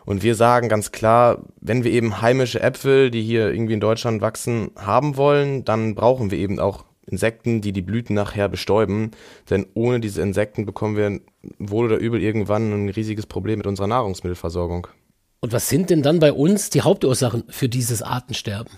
Und 0.06 0.24
wir 0.24 0.36
sagen 0.36 0.70
ganz 0.70 0.94
klar, 0.94 1.40
wenn 1.60 1.84
wir 1.84 1.92
eben 1.92 2.22
heimische 2.22 2.62
Äpfel, 2.62 3.12
die 3.12 3.24
hier 3.24 3.52
irgendwie 3.52 3.74
in 3.74 3.82
Deutschland 3.82 4.22
wachsen, 4.22 4.72
haben 4.78 5.18
wollen, 5.18 5.66
dann 5.66 5.96
brauchen 5.96 6.32
wir 6.32 6.38
eben 6.38 6.62
auch 6.62 6.86
Insekten, 7.08 7.60
die 7.60 7.74
die 7.74 7.82
Blüten 7.82 8.16
nachher 8.16 8.48
bestäuben. 8.48 9.12
Denn 9.50 9.66
ohne 9.74 10.00
diese 10.00 10.22
Insekten 10.22 10.66
bekommen 10.66 10.96
wir 10.96 11.20
wohl 11.60 11.88
oder 11.88 11.98
übel 11.98 12.22
irgendwann 12.22 12.72
ein 12.72 12.90
riesiges 12.90 13.26
Problem 13.26 13.58
mit 13.58 13.68
unserer 13.68 13.88
Nahrungsmittelversorgung. 13.88 14.88
Und 15.40 15.54
was 15.54 15.70
sind 15.70 15.90
denn 15.90 16.02
dann 16.02 16.20
bei 16.20 16.34
uns 16.34 16.70
die 16.70 16.82
Hauptursachen 16.82 17.44
für 17.50 17.70
dieses 17.70 18.02
Artensterben? 18.02 18.72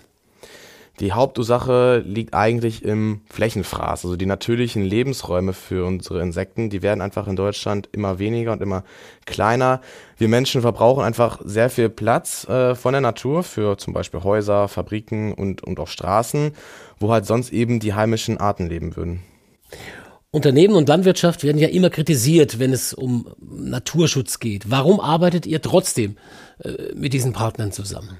Die 1.00 1.12
Hauptursache 1.12 2.04
liegt 2.06 2.34
eigentlich 2.34 2.84
im 2.84 3.22
Flächenfraß. 3.30 4.04
Also 4.04 4.16
die 4.16 4.26
natürlichen 4.26 4.82
Lebensräume 4.84 5.54
für 5.54 5.86
unsere 5.86 6.20
Insekten, 6.20 6.68
die 6.68 6.82
werden 6.82 7.00
einfach 7.00 7.26
in 7.26 7.36
Deutschland 7.36 7.88
immer 7.92 8.18
weniger 8.18 8.52
und 8.52 8.60
immer 8.60 8.84
kleiner. 9.24 9.80
Wir 10.18 10.28
Menschen 10.28 10.60
verbrauchen 10.60 11.02
einfach 11.02 11.40
sehr 11.42 11.70
viel 11.70 11.88
Platz 11.88 12.46
äh, 12.46 12.74
von 12.74 12.92
der 12.92 13.00
Natur 13.00 13.42
für 13.42 13.78
zum 13.78 13.94
Beispiel 13.94 14.22
Häuser, 14.22 14.68
Fabriken 14.68 15.32
und, 15.32 15.64
und 15.64 15.80
auch 15.80 15.88
Straßen, 15.88 16.52
wo 16.98 17.10
halt 17.10 17.24
sonst 17.24 17.50
eben 17.50 17.80
die 17.80 17.94
heimischen 17.94 18.36
Arten 18.36 18.68
leben 18.68 18.94
würden. 18.94 19.22
Unternehmen 20.32 20.76
und 20.76 20.88
Landwirtschaft 20.88 21.42
werden 21.42 21.58
ja 21.58 21.68
immer 21.68 21.90
kritisiert, 21.90 22.60
wenn 22.60 22.72
es 22.72 22.94
um 22.94 23.28
Naturschutz 23.40 24.38
geht. 24.38 24.70
Warum 24.70 25.00
arbeitet 25.00 25.44
ihr 25.44 25.60
trotzdem 25.60 26.16
äh, 26.62 26.94
mit 26.94 27.12
diesen 27.12 27.32
Partnern 27.32 27.72
zusammen? 27.72 28.18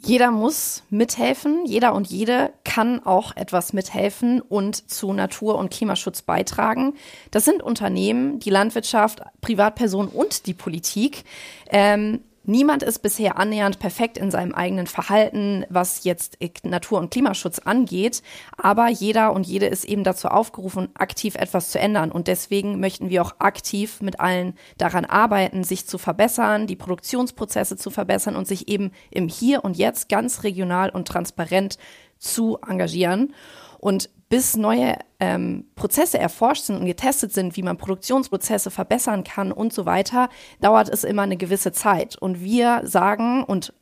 Jeder 0.00 0.30
muss 0.30 0.84
mithelfen, 0.90 1.66
jeder 1.66 1.92
und 1.92 2.06
jede 2.06 2.52
kann 2.62 3.04
auch 3.04 3.34
etwas 3.34 3.72
mithelfen 3.72 4.40
und 4.40 4.88
zu 4.90 5.12
Natur- 5.12 5.58
und 5.58 5.70
Klimaschutz 5.70 6.22
beitragen. 6.22 6.94
Das 7.32 7.44
sind 7.44 7.62
Unternehmen, 7.62 8.38
die 8.38 8.50
Landwirtschaft, 8.50 9.22
Privatpersonen 9.40 10.10
und 10.10 10.46
die 10.46 10.54
Politik. 10.54 11.24
Ähm, 11.70 12.20
Niemand 12.50 12.82
ist 12.82 13.00
bisher 13.00 13.36
annähernd 13.36 13.78
perfekt 13.78 14.16
in 14.16 14.30
seinem 14.30 14.54
eigenen 14.54 14.86
Verhalten, 14.86 15.66
was 15.68 16.04
jetzt 16.04 16.38
Natur- 16.62 16.98
und 16.98 17.10
Klimaschutz 17.10 17.58
angeht. 17.58 18.22
Aber 18.56 18.88
jeder 18.88 19.34
und 19.34 19.46
jede 19.46 19.66
ist 19.66 19.84
eben 19.84 20.02
dazu 20.02 20.28
aufgerufen, 20.28 20.88
aktiv 20.94 21.34
etwas 21.34 21.70
zu 21.70 21.78
ändern. 21.78 22.10
Und 22.10 22.26
deswegen 22.26 22.80
möchten 22.80 23.10
wir 23.10 23.20
auch 23.20 23.34
aktiv 23.38 24.00
mit 24.00 24.18
allen 24.18 24.54
daran 24.78 25.04
arbeiten, 25.04 25.62
sich 25.62 25.86
zu 25.86 25.98
verbessern, 25.98 26.66
die 26.66 26.74
Produktionsprozesse 26.74 27.76
zu 27.76 27.90
verbessern 27.90 28.34
und 28.34 28.46
sich 28.46 28.66
eben 28.68 28.92
im 29.10 29.28
Hier 29.28 29.62
und 29.62 29.76
Jetzt 29.76 30.08
ganz 30.08 30.42
regional 30.42 30.88
und 30.88 31.06
transparent 31.06 31.76
zu 32.16 32.56
engagieren. 32.66 33.34
Und 33.78 34.08
bis 34.28 34.56
neue 34.56 34.96
ähm, 35.20 35.64
Prozesse 35.74 36.18
erforscht 36.18 36.64
sind 36.64 36.76
und 36.76 36.86
getestet 36.86 37.32
sind, 37.32 37.56
wie 37.56 37.62
man 37.62 37.78
Produktionsprozesse 37.78 38.70
verbessern 38.70 39.24
kann 39.24 39.52
und 39.52 39.72
so 39.72 39.86
weiter, 39.86 40.28
dauert 40.60 40.88
es 40.88 41.04
immer 41.04 41.22
eine 41.22 41.36
gewisse 41.36 41.72
Zeit. 41.72 42.16
Und 42.16 42.42
wir 42.42 42.82
sagen 42.84 43.42
und 43.44 43.72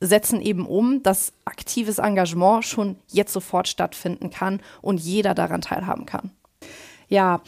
setzen 0.00 0.40
eben 0.40 0.66
um, 0.66 1.02
dass 1.02 1.32
aktives 1.44 1.98
Engagement 1.98 2.64
schon 2.64 2.96
jetzt 3.08 3.32
sofort 3.32 3.66
stattfinden 3.66 4.30
kann 4.30 4.60
und 4.82 5.00
jeder 5.00 5.34
daran 5.34 5.60
teilhaben 5.60 6.06
kann. 6.06 6.30
Ja, 7.08 7.40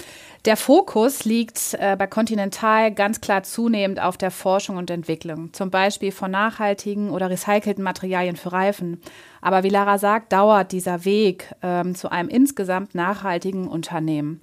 der 0.47 0.57
Fokus 0.57 1.27
liegt 1.27 1.75
äh, 1.75 1.95
bei 1.99 2.07
Continental 2.07 2.93
ganz 2.93 3.21
klar 3.21 3.43
zunehmend 3.43 4.01
auf 4.01 4.17
der 4.17 4.31
Forschung 4.31 4.79
und 4.79 4.91
Entwicklung, 4.91 5.53
zum 5.53 5.71
Beispiel 5.71 6.13
von 6.13 6.31
nachhaltigen 6.31 7.11
oder 7.11 7.29
recycelten 7.29 7.85
Materialien 7.85 8.37
für 8.37 8.53
Reifen. 8.53 9.03
Aber 9.43 9.63
wie 9.63 9.69
Lara 9.69 9.99
sagt, 9.99 10.33
dauert 10.33 10.73
dieser 10.73 11.05
Weg 11.05 11.55
ähm, 11.63 11.95
zu 11.95 12.11
einem 12.11 12.31
insgesamt 12.31 12.95
nachhaltigen 12.95 13.69
Unternehmen. 13.69 14.41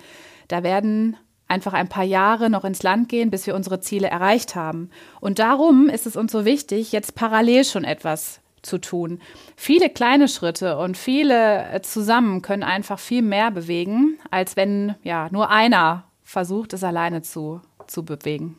Da 0.50 0.62
werden 0.62 1.18
einfach 1.48 1.74
ein 1.74 1.90
paar 1.90 2.04
Jahre 2.04 2.52
noch 2.52 2.64
ins 2.64 2.84
Land 2.84 3.10
gehen, 3.10 3.32
bis 3.32 3.48
wir 3.48 3.56
unsere 3.56 3.80
Ziele 3.80 4.08
erreicht 4.08 4.56
haben. 4.56 4.92
Und 5.20 5.40
darum 5.40 5.90
ist 5.90 6.06
es 6.06 6.16
uns 6.16 6.32
so 6.32 6.46
wichtig, 6.46 6.92
jetzt 6.92 7.16
parallel 7.16 7.64
schon 7.64 7.84
etwas 7.84 8.40
zu 8.62 8.78
tun. 8.78 9.22
Viele 9.56 9.90
kleine 9.90 10.28
Schritte 10.28 10.78
und 10.78 10.98
viele 10.98 11.70
äh, 11.72 11.82
zusammen 11.82 12.42
können 12.42 12.64
einfach 12.64 13.00
viel 13.00 13.22
mehr 13.22 13.52
bewegen, 13.52 14.18
als 14.32 14.56
wenn 14.56 14.96
ja 15.04 15.30
nur 15.32 15.50
einer 15.50 16.04
versucht, 16.24 16.74
es 16.74 16.84
alleine 16.84 17.22
zu, 17.22 17.62
zu 17.88 18.04
bewegen. 18.04 18.58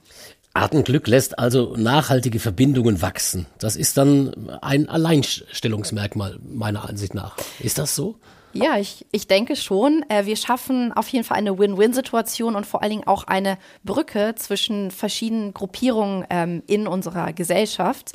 Artenglück 0.54 1.06
lässt 1.06 1.38
also 1.38 1.76
nachhaltige 1.76 2.40
Verbindungen 2.40 3.00
wachsen. 3.00 3.46
Das 3.58 3.76
ist 3.76 3.96
dann 3.96 4.50
ein 4.60 4.88
Alleinstellungsmerkmal 4.88 6.38
meiner 6.42 6.88
Ansicht 6.88 7.14
nach. 7.14 7.36
Ist 7.60 7.78
das 7.78 7.94
so? 7.94 8.18
Ja, 8.54 8.78
ich, 8.78 9.06
ich 9.12 9.26
denke 9.26 9.56
schon. 9.56 10.04
Äh, 10.08 10.24
wir 10.24 10.36
schaffen 10.36 10.92
auf 10.92 11.08
jeden 11.08 11.24
Fall 11.24 11.36
eine 11.36 11.58
Win-Win-Situation 11.58 12.56
und 12.56 12.66
vor 12.66 12.82
allen 12.82 12.90
Dingen 12.90 13.06
auch 13.06 13.24
eine 13.24 13.58
Brücke 13.84 14.34
zwischen 14.36 14.90
verschiedenen 14.90 15.52
Gruppierungen 15.52 16.24
ähm, 16.30 16.62
in 16.66 16.86
unserer 16.86 17.32
Gesellschaft. 17.34 18.12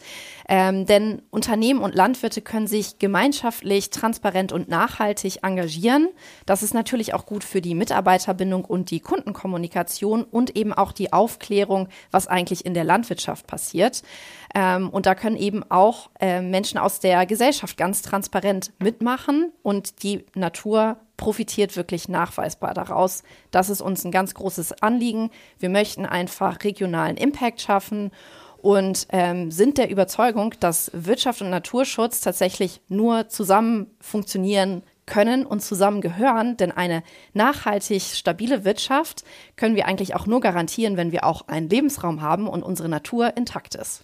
Ähm, 0.49 0.85
denn 0.85 1.21
Unternehmen 1.29 1.81
und 1.81 1.95
Landwirte 1.95 2.41
können 2.41 2.67
sich 2.67 2.99
gemeinschaftlich, 2.99 3.91
transparent 3.91 4.51
und 4.51 4.69
nachhaltig 4.69 5.39
engagieren. 5.43 6.09
Das 6.45 6.63
ist 6.63 6.73
natürlich 6.73 7.13
auch 7.13 7.25
gut 7.25 7.43
für 7.43 7.61
die 7.61 7.75
Mitarbeiterbindung 7.75 8.65
und 8.65 8.91
die 8.91 8.99
Kundenkommunikation 8.99 10.23
und 10.23 10.55
eben 10.57 10.73
auch 10.73 10.91
die 10.91 11.13
Aufklärung, 11.13 11.87
was 12.11 12.27
eigentlich 12.27 12.65
in 12.65 12.73
der 12.73 12.83
Landwirtschaft 12.83 13.47
passiert. 13.47 14.01
Ähm, 14.53 14.89
und 14.89 15.05
da 15.05 15.15
können 15.15 15.35
eben 15.35 15.63
auch 15.69 16.09
äh, 16.19 16.41
Menschen 16.41 16.77
aus 16.77 16.99
der 16.99 17.25
Gesellschaft 17.25 17.77
ganz 17.77 18.01
transparent 18.01 18.71
mitmachen 18.79 19.51
und 19.63 20.03
die 20.03 20.25
Natur 20.35 20.97
profitiert 21.17 21.75
wirklich 21.75 22.09
nachweisbar 22.09 22.73
daraus. 22.73 23.23
Das 23.51 23.69
ist 23.69 23.81
uns 23.81 24.03
ein 24.03 24.11
ganz 24.11 24.33
großes 24.33 24.81
Anliegen. 24.81 25.31
Wir 25.59 25.69
möchten 25.69 26.05
einfach 26.05 26.63
regionalen 26.63 27.17
Impact 27.17 27.61
schaffen 27.61 28.11
und 28.57 29.07
ähm, 29.09 29.51
sind 29.51 29.77
der 29.77 29.89
Überzeugung, 29.89 30.53
dass 30.59 30.91
Wirtschaft 30.93 31.41
und 31.41 31.49
Naturschutz 31.49 32.21
tatsächlich 32.21 32.81
nur 32.87 33.27
zusammen 33.29 33.87
funktionieren 33.99 34.83
können 35.05 35.45
und 35.45 35.61
zusammengehören, 35.61 36.55
denn 36.55 36.71
eine 36.71 37.03
nachhaltig 37.33 38.01
stabile 38.01 38.63
Wirtschaft 38.63 39.23
können 39.57 39.75
wir 39.75 39.85
eigentlich 39.85 40.15
auch 40.15 40.27
nur 40.27 40.39
garantieren, 40.39 40.95
wenn 40.95 41.11
wir 41.11 41.25
auch 41.25 41.47
einen 41.49 41.69
Lebensraum 41.69 42.21
haben 42.21 42.47
und 42.47 42.63
unsere 42.63 42.87
Natur 42.87 43.35
intakt 43.35 43.75
ist. 43.75 44.01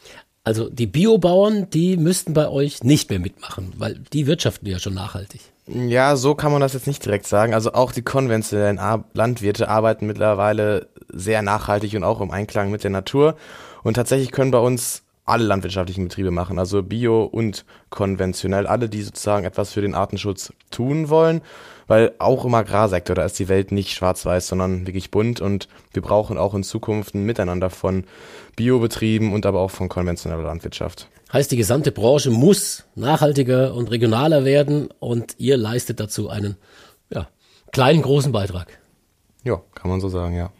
Also 0.50 0.68
die 0.68 0.88
Biobauern, 0.88 1.70
die 1.70 1.96
müssten 1.96 2.34
bei 2.34 2.50
euch 2.50 2.84
nicht 2.84 3.12
mehr 3.12 3.20
mitmachen, 3.20 3.72
weil 3.78 4.00
die 4.14 4.26
wirtschaften 4.26 4.66
ja 4.66 4.80
schon 4.80 4.96
nachhaltig. 4.96 5.42
Ja, 5.68 6.16
so 6.16 6.34
kann 6.34 6.52
man 6.52 6.60
das 6.60 6.74
jetzt 6.74 6.88
nicht 6.88 7.06
direkt 7.06 7.28
sagen. 7.28 7.54
Also 7.54 7.74
auch 7.74 7.92
die 7.92 8.02
konventionellen 8.02 8.80
Landwirte 9.14 9.70
arbeiten 9.70 10.08
mittlerweile 10.08 10.88
sehr 11.08 11.44
nachhaltig 11.44 11.94
und 11.94 12.04
auch 12.04 12.20
im 12.20 12.32
Einklang 12.32 12.72
mit 12.72 12.84
der 12.84 12.90
Natur. 12.90 13.36
Und 13.84 13.94
tatsächlich 13.94 14.32
können 14.32 14.50
bei 14.50 14.58
uns 14.58 15.04
alle 15.24 15.44
landwirtschaftlichen 15.44 16.06
Betriebe 16.06 16.32
machen, 16.32 16.58
also 16.58 16.82
bio 16.82 17.26
und 17.26 17.64
konventionell, 17.92 18.66
alle, 18.66 18.90
die 18.90 19.04
sozusagen 19.04 19.46
etwas 19.46 19.72
für 19.72 19.82
den 19.82 19.94
Artenschutz 19.94 20.52
tun 20.72 21.10
wollen, 21.10 21.42
weil 21.90 22.14
auch 22.20 22.46
im 22.46 22.54
Agrarsektor, 22.54 23.16
da 23.16 23.26
ist 23.26 23.40
die 23.40 23.50
Welt 23.50 23.72
nicht 23.72 23.92
schwarz-weiß, 23.94 24.48
sondern 24.48 24.86
wirklich 24.86 25.10
bunt 25.12 25.42
und 25.42 25.68
wir 25.92 26.04
brauchen 26.04 26.38
auch 26.38 26.54
in 26.54 26.64
Zukunft 26.64 27.16
ein 27.16 27.26
Miteinander 27.26 27.72
von 27.72 28.06
Biobetrieben 28.56 29.34
und 29.34 29.46
aber 29.46 29.60
auch 29.60 29.72
von 29.72 29.90
konventioneller 29.90 30.44
Landwirtschaft. 30.44 31.08
Heißt, 31.34 31.52
die 31.52 31.58
gesamte 31.58 31.92
Branche 31.92 32.30
muss 32.30 32.86
nachhaltiger 32.96 33.74
und 33.74 33.90
regionaler 33.90 34.46
werden 34.46 34.90
und 35.00 35.36
ihr 35.40 35.58
leistet 35.58 36.00
dazu 36.00 36.30
einen 36.30 36.58
ja, 37.10 37.28
kleinen, 37.72 38.04
großen 38.04 38.32
Beitrag. 38.32 38.80
Ja, 39.44 39.62
kann 39.74 39.90
man 39.90 40.00
so 40.00 40.10
sagen, 40.10 40.36
ja. 40.36 40.52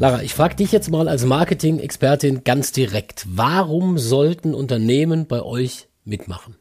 Lara, 0.00 0.22
ich 0.22 0.32
frage 0.32 0.56
dich 0.56 0.72
jetzt 0.72 0.90
mal 0.90 1.10
als 1.10 1.26
Marketing-Expertin 1.26 2.42
ganz 2.42 2.72
direkt. 2.72 3.26
Warum 3.28 3.98
sollten 3.98 4.54
Unternehmen 4.54 5.26
bei 5.26 5.42
euch 5.42 5.88
mitmachen? 6.06 6.56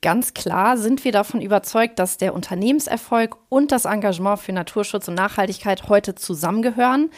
Ganz 0.00 0.32
klar 0.32 0.78
sind 0.78 1.04
wir 1.04 1.10
davon 1.10 1.40
überzeugt, 1.40 1.98
dass 1.98 2.18
der 2.18 2.34
Unternehmenserfolg 2.34 3.36
und 3.48 3.72
das 3.72 3.84
Engagement 3.84 4.38
für 4.38 4.52
Naturschutz 4.52 5.08
und 5.08 5.14
Nachhaltigkeit 5.14 5.88
heute 5.88 6.14
zusammengehören. 6.14 7.10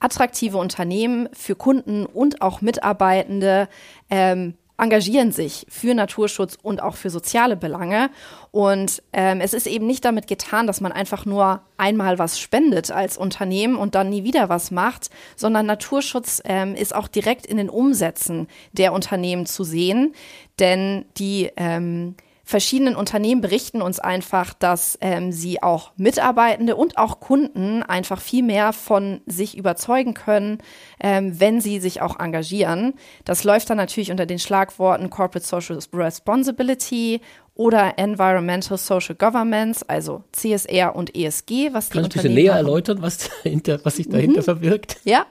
Attraktive 0.00 0.58
Unternehmen 0.58 1.28
für 1.32 1.54
Kunden 1.54 2.04
und 2.04 2.42
auch 2.42 2.60
Mitarbeitende 2.60 3.68
ähm, 4.10 4.54
engagieren 4.78 5.32
sich 5.32 5.66
für 5.68 5.92
Naturschutz 5.92 6.56
und 6.62 6.82
auch 6.82 6.94
für 6.94 7.10
soziale 7.10 7.56
Belange. 7.56 8.10
Und 8.52 9.02
ähm, 9.12 9.40
es 9.40 9.52
ist 9.52 9.66
eben 9.66 9.86
nicht 9.86 10.04
damit 10.04 10.26
getan, 10.28 10.66
dass 10.66 10.80
man 10.80 10.92
einfach 10.92 11.26
nur 11.26 11.62
einmal 11.76 12.18
was 12.18 12.38
spendet 12.38 12.90
als 12.90 13.18
Unternehmen 13.18 13.76
und 13.76 13.94
dann 13.94 14.08
nie 14.08 14.24
wieder 14.24 14.48
was 14.48 14.70
macht, 14.70 15.10
sondern 15.36 15.66
Naturschutz 15.66 16.40
ähm, 16.44 16.74
ist 16.74 16.94
auch 16.94 17.08
direkt 17.08 17.44
in 17.44 17.56
den 17.56 17.68
Umsätzen 17.68 18.46
der 18.72 18.92
Unternehmen 18.92 19.46
zu 19.46 19.64
sehen. 19.64 20.14
Denn 20.58 21.04
die 21.18 21.50
ähm, 21.56 22.14
verschiedenen 22.48 22.96
Unternehmen 22.96 23.42
berichten 23.42 23.82
uns 23.82 24.00
einfach, 24.00 24.54
dass 24.54 24.96
ähm, 25.02 25.32
sie 25.32 25.62
auch 25.62 25.92
Mitarbeitende 25.98 26.76
und 26.76 26.96
auch 26.96 27.20
Kunden 27.20 27.82
einfach 27.82 28.22
viel 28.22 28.42
mehr 28.42 28.72
von 28.72 29.20
sich 29.26 29.54
überzeugen 29.54 30.14
können, 30.14 30.56
ähm, 30.98 31.38
wenn 31.38 31.60
sie 31.60 31.78
sich 31.78 32.00
auch 32.00 32.18
engagieren. 32.18 32.94
Das 33.26 33.44
läuft 33.44 33.68
dann 33.68 33.76
natürlich 33.76 34.10
unter 34.10 34.24
den 34.24 34.38
Schlagworten 34.38 35.10
Corporate 35.10 35.46
Social 35.46 35.78
Responsibility 35.92 37.20
oder 37.54 37.98
Environmental 37.98 38.78
Social 38.78 39.14
Governments, 39.14 39.82
also 39.82 40.24
CSR 40.32 40.96
und 40.96 41.14
ESG, 41.14 41.74
was 41.74 41.90
die 41.90 41.98
Kannst 41.98 42.14
du 42.14 42.20
ein 42.20 42.22
bisschen 42.22 42.34
näher 42.34 42.54
erläutern, 42.54 43.02
was, 43.02 43.28
dahinter, 43.44 43.78
was 43.82 43.96
sich 43.96 44.08
dahinter 44.08 44.40
mhm. 44.40 44.44
verbirgt? 44.44 44.96
Ja, 45.04 45.26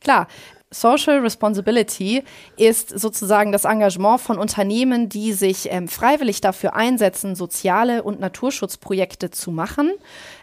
klar. 0.00 0.28
Social 0.74 1.20
Responsibility 1.20 2.24
ist 2.56 2.98
sozusagen 2.98 3.52
das 3.52 3.64
Engagement 3.64 4.20
von 4.20 4.38
Unternehmen, 4.38 5.08
die 5.08 5.32
sich 5.32 5.70
ähm, 5.70 5.88
freiwillig 5.88 6.40
dafür 6.40 6.74
einsetzen, 6.74 7.36
soziale 7.36 8.02
und 8.02 8.20
Naturschutzprojekte 8.20 9.30
zu 9.30 9.50
machen. 9.50 9.92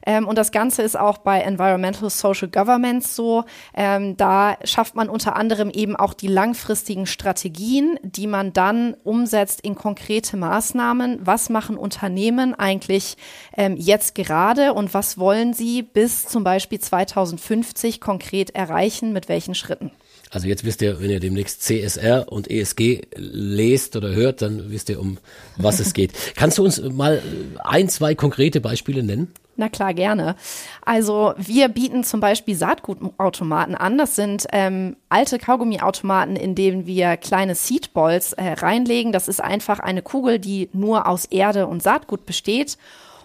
Ähm, 0.06 0.28
und 0.28 0.38
das 0.38 0.52
Ganze 0.52 0.82
ist 0.82 0.98
auch 0.98 1.20
bei 1.20 1.42
Environmental 1.42 2.10
Social 2.10 2.48
Governments 2.48 3.16
so. 3.16 3.44
Ähm, 3.76 4.18
da 4.18 4.58
schafft 4.64 4.96
man 4.96 5.10
unter 5.10 5.36
anderem 5.36 5.70
eben 5.70 5.96
auch 5.96 6.14
die 6.14 6.28
langfristigen 6.28 7.06
Strategien, 7.06 8.00
die 8.02 8.28
man 8.28 8.54
dann 8.54 8.96
umsetzt 9.04 9.62
in 9.62 9.76
konkrete 9.76 10.38
Maßnahmen. 10.38 11.20
Was 11.24 11.50
machen 11.50 11.78
Unternehmen 11.78 12.56
eigentlich 12.56 13.18
ähm, 13.58 13.76
jetzt 13.78 14.16
gerade 14.16 14.74
und 14.74 14.94
was 14.94 15.18
wollen 15.18 15.54
sie 15.54 15.82
bis 15.82 16.26
zum 16.26 16.44
Beispiel 16.44 16.80
2050 16.80 18.00
konkret 18.00 18.52
erreichen, 18.52 19.14
mit 19.14 19.30
welchen 19.30 19.56
Schritten? 19.56 19.92
Also 20.32 20.48
jetzt 20.48 20.64
wisst 20.64 20.82
ihr, 20.82 21.02
wenn 21.02 21.12
ihr 21.12 21.20
demnächst 21.20 21.62
CSR 21.62 22.32
und 22.32 22.50
ESG 22.50 23.02
lest 23.16 23.98
oder 23.98 24.16
hört, 24.16 24.42
dann 24.42 24.72
wisst 24.72 24.90
ihr, 24.90 25.00
um 25.00 25.18
was 25.58 25.80
es 25.82 25.94
geht. 25.94 26.14
Kannst 26.36 26.58
du 26.58 26.64
uns 26.64 26.82
mal 26.82 27.22
ein, 27.64 27.90
zwei 27.90 28.16
konkrete 28.16 28.62
Beispiele 28.62 29.04
nennen? 29.04 29.34
Na 29.58 29.68
klar, 29.68 29.94
gerne. 29.94 30.38
Also 30.84 31.34
wir 31.38 31.68
bieten 31.68 32.06
zum 32.06 32.22
Beispiel 32.22 32.56
Saatgutautomaten 32.56 33.76
an. 33.76 33.98
Das 33.98 34.16
sind 34.16 34.48
ähm, 34.54 34.96
alte 35.10 35.38
Kaugummiautomaten, 35.38 36.38
in 36.38 36.56
denen 36.56 36.88
wir 36.88 37.18
kleine 37.18 37.54
Seedballs 37.54 38.32
äh, 38.34 38.54
reinlegen. 38.54 39.12
Das 39.12 39.28
ist 39.28 39.44
einfach 39.44 39.80
eine 39.80 40.02
Kugel, 40.02 40.40
die 40.40 40.70
nur 40.72 41.08
aus 41.08 41.26
Erde 41.26 41.68
und 41.68 41.84
Saatgut 41.84 42.26
besteht. 42.26 42.78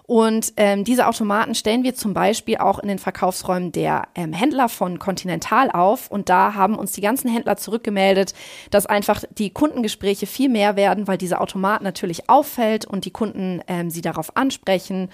Und 0.06 0.52
ähm, 0.56 0.84
diese 0.84 1.08
Automaten 1.08 1.54
stellen 1.54 1.82
wir 1.82 1.94
zum 1.94 2.14
Beispiel 2.14 2.58
auch 2.58 2.78
in 2.78 2.88
den 2.88 2.98
Verkaufsräumen 2.98 3.72
der 3.72 4.08
ähm, 4.14 4.32
Händler 4.32 4.68
von 4.68 5.00
Continental 5.00 5.70
auf. 5.70 6.10
Und 6.10 6.28
da 6.28 6.54
haben 6.54 6.76
uns 6.76 6.92
die 6.92 7.00
ganzen 7.00 7.28
Händler 7.28 7.56
zurückgemeldet, 7.56 8.32
dass 8.70 8.86
einfach 8.86 9.24
die 9.36 9.50
Kundengespräche 9.50 10.26
viel 10.26 10.48
mehr 10.48 10.76
werden, 10.76 11.08
weil 11.08 11.18
dieser 11.18 11.40
Automat 11.40 11.82
natürlich 11.82 12.30
auffällt 12.30 12.84
und 12.84 13.04
die 13.04 13.10
Kunden 13.10 13.62
ähm, 13.66 13.90
sie 13.90 14.00
darauf 14.00 14.36
ansprechen. 14.36 15.10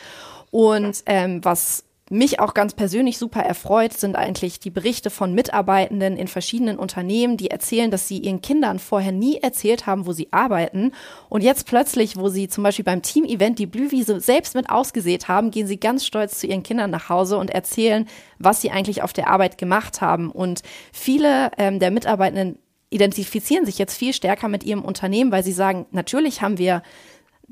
Und 0.50 1.02
ähm, 1.06 1.42
was 1.42 1.84
mich 2.12 2.40
auch 2.40 2.52
ganz 2.52 2.74
persönlich 2.74 3.16
super 3.16 3.40
erfreut, 3.40 3.94
sind 3.94 4.16
eigentlich 4.16 4.60
die 4.60 4.70
Berichte 4.70 5.08
von 5.08 5.34
Mitarbeitenden 5.34 6.18
in 6.18 6.28
verschiedenen 6.28 6.78
Unternehmen, 6.78 7.38
die 7.38 7.50
erzählen, 7.50 7.90
dass 7.90 8.06
sie 8.06 8.18
ihren 8.18 8.42
Kindern 8.42 8.78
vorher 8.78 9.12
nie 9.12 9.38
erzählt 9.38 9.86
haben, 9.86 10.06
wo 10.06 10.12
sie 10.12 10.28
arbeiten. 10.30 10.92
Und 11.30 11.42
jetzt 11.42 11.66
plötzlich, 11.66 12.16
wo 12.18 12.28
sie 12.28 12.48
zum 12.48 12.64
Beispiel 12.64 12.84
beim 12.84 13.00
Team-Event 13.00 13.58
die 13.58 13.66
Blühwiese 13.66 14.20
selbst 14.20 14.54
mit 14.54 14.68
ausgesät 14.68 15.28
haben, 15.28 15.50
gehen 15.50 15.66
sie 15.66 15.80
ganz 15.80 16.04
stolz 16.04 16.38
zu 16.38 16.46
ihren 16.46 16.62
Kindern 16.62 16.90
nach 16.90 17.08
Hause 17.08 17.38
und 17.38 17.50
erzählen, 17.50 18.06
was 18.38 18.60
sie 18.60 18.70
eigentlich 18.70 19.02
auf 19.02 19.14
der 19.14 19.28
Arbeit 19.28 19.56
gemacht 19.56 20.02
haben. 20.02 20.30
Und 20.30 20.62
viele 20.92 21.50
ähm, 21.56 21.78
der 21.78 21.90
Mitarbeitenden 21.90 22.58
identifizieren 22.90 23.64
sich 23.64 23.78
jetzt 23.78 23.96
viel 23.96 24.12
stärker 24.12 24.48
mit 24.48 24.64
ihrem 24.64 24.84
Unternehmen, 24.84 25.32
weil 25.32 25.44
sie 25.44 25.52
sagen, 25.52 25.86
natürlich 25.92 26.42
haben 26.42 26.58
wir 26.58 26.82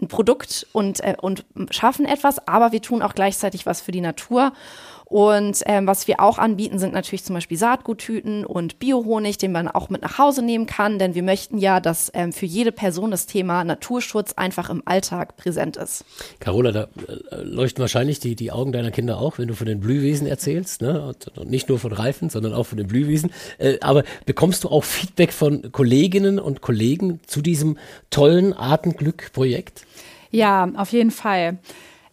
ein 0.00 0.08
Produkt 0.08 0.66
und, 0.72 1.00
äh, 1.00 1.16
und 1.20 1.44
schaffen 1.70 2.06
etwas, 2.06 2.46
aber 2.46 2.72
wir 2.72 2.82
tun 2.82 3.02
auch 3.02 3.14
gleichzeitig 3.14 3.66
was 3.66 3.80
für 3.80 3.92
die 3.92 4.00
Natur. 4.00 4.52
Und 5.10 5.62
ähm, 5.66 5.88
was 5.88 6.06
wir 6.06 6.20
auch 6.20 6.38
anbieten, 6.38 6.78
sind 6.78 6.94
natürlich 6.94 7.24
zum 7.24 7.34
Beispiel 7.34 7.58
Saatguttüten 7.58 8.46
und 8.46 8.78
Biohonig, 8.78 9.38
den 9.38 9.50
man 9.50 9.66
auch 9.66 9.90
mit 9.90 10.02
nach 10.02 10.18
Hause 10.18 10.40
nehmen 10.40 10.66
kann, 10.66 11.00
denn 11.00 11.16
wir 11.16 11.24
möchten 11.24 11.58
ja, 11.58 11.80
dass 11.80 12.12
ähm, 12.14 12.32
für 12.32 12.46
jede 12.46 12.70
Person 12.70 13.10
das 13.10 13.26
Thema 13.26 13.64
Naturschutz 13.64 14.34
einfach 14.34 14.70
im 14.70 14.84
Alltag 14.84 15.36
präsent 15.36 15.76
ist. 15.76 16.04
Carola, 16.38 16.70
da 16.70 16.82
äh, 17.32 17.42
leuchten 17.42 17.80
wahrscheinlich 17.80 18.20
die, 18.20 18.36
die 18.36 18.52
Augen 18.52 18.70
deiner 18.70 18.92
Kinder 18.92 19.18
auch, 19.18 19.38
wenn 19.38 19.48
du 19.48 19.54
von 19.54 19.66
den 19.66 19.80
Blühwesen 19.80 20.28
erzählst, 20.28 20.80
ne? 20.80 21.02
Und, 21.02 21.36
und 21.36 21.50
nicht 21.50 21.68
nur 21.68 21.80
von 21.80 21.90
Reifen, 21.90 22.30
sondern 22.30 22.54
auch 22.54 22.66
von 22.66 22.78
den 22.78 22.86
Blühwesen. 22.86 23.32
Äh, 23.58 23.78
aber 23.80 24.04
bekommst 24.26 24.62
du 24.62 24.68
auch 24.68 24.84
Feedback 24.84 25.32
von 25.32 25.72
Kolleginnen 25.72 26.38
und 26.38 26.60
Kollegen 26.60 27.18
zu 27.26 27.42
diesem 27.42 27.78
tollen 28.10 28.52
Artenglück-Projekt? 28.52 29.86
Ja, 30.30 30.70
auf 30.76 30.92
jeden 30.92 31.10
Fall. 31.10 31.58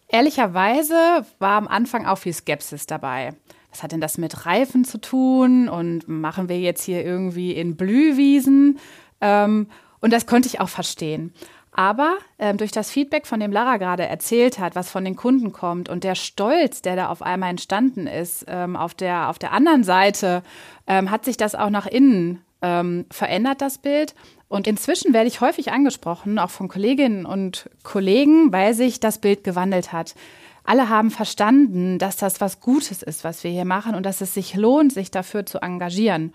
Ehrlicherweise 0.09 1.25
war 1.39 1.57
am 1.57 1.67
Anfang 1.67 2.05
auch 2.05 2.17
viel 2.17 2.33
Skepsis 2.33 2.85
dabei. 2.85 3.33
was 3.69 3.83
hat 3.83 3.91
denn 3.91 4.01
das 4.01 4.17
mit 4.17 4.45
Reifen 4.45 4.85
zu 4.85 4.99
tun 4.99 5.69
und 5.69 6.07
machen 6.07 6.49
wir 6.49 6.59
jetzt 6.59 6.83
hier 6.83 7.05
irgendwie 7.05 7.51
in 7.51 7.75
Blühwiesen? 7.75 8.79
Ähm, 9.21 9.67
und 9.99 10.13
das 10.13 10.25
konnte 10.25 10.47
ich 10.47 10.59
auch 10.59 10.69
verstehen. 10.69 11.33
Aber 11.71 12.17
ähm, 12.39 12.57
durch 12.57 12.71
das 12.71 12.89
Feedback, 12.89 13.27
von 13.27 13.39
dem 13.39 13.51
Lara 13.51 13.77
gerade 13.77 14.07
erzählt 14.07 14.57
hat, 14.57 14.75
was 14.75 14.89
von 14.89 15.05
den 15.05 15.15
Kunden 15.15 15.51
kommt 15.51 15.89
und 15.89 16.03
der 16.03 16.15
Stolz, 16.15 16.81
der 16.81 16.95
da 16.95 17.09
auf 17.09 17.21
einmal 17.21 17.51
entstanden 17.51 18.07
ist, 18.07 18.45
ähm, 18.47 18.75
auf, 18.75 18.95
der, 18.95 19.29
auf 19.29 19.37
der 19.37 19.51
anderen 19.51 19.83
Seite 19.83 20.41
ähm, 20.87 21.11
hat 21.11 21.23
sich 21.23 21.37
das 21.37 21.53
auch 21.53 21.69
nach 21.69 21.85
innen 21.85 22.41
ähm, 22.63 23.05
verändert, 23.11 23.61
das 23.61 23.77
Bild. 23.77 24.15
Und 24.49 24.67
inzwischen 24.67 25.13
werde 25.13 25.27
ich 25.27 25.41
häufig 25.41 25.71
angesprochen, 25.71 26.39
auch 26.39 26.49
von 26.49 26.67
Kolleginnen 26.67 27.25
und 27.25 27.69
Kollegen, 27.83 28.51
weil 28.53 28.73
sich 28.73 28.99
das 28.99 29.19
Bild 29.19 29.43
gewandelt 29.43 29.91
hat. 29.91 30.15
Alle 30.63 30.89
haben 30.89 31.11
verstanden, 31.11 31.97
dass 31.97 32.17
das 32.17 32.41
was 32.41 32.59
Gutes 32.59 33.01
ist, 33.01 33.23
was 33.23 33.43
wir 33.43 33.51
hier 33.51 33.65
machen 33.65 33.95
und 33.95 34.05
dass 34.05 34.21
es 34.21 34.33
sich 34.33 34.55
lohnt, 34.55 34.93
sich 34.93 35.11
dafür 35.11 35.45
zu 35.45 35.59
engagieren. 35.61 36.33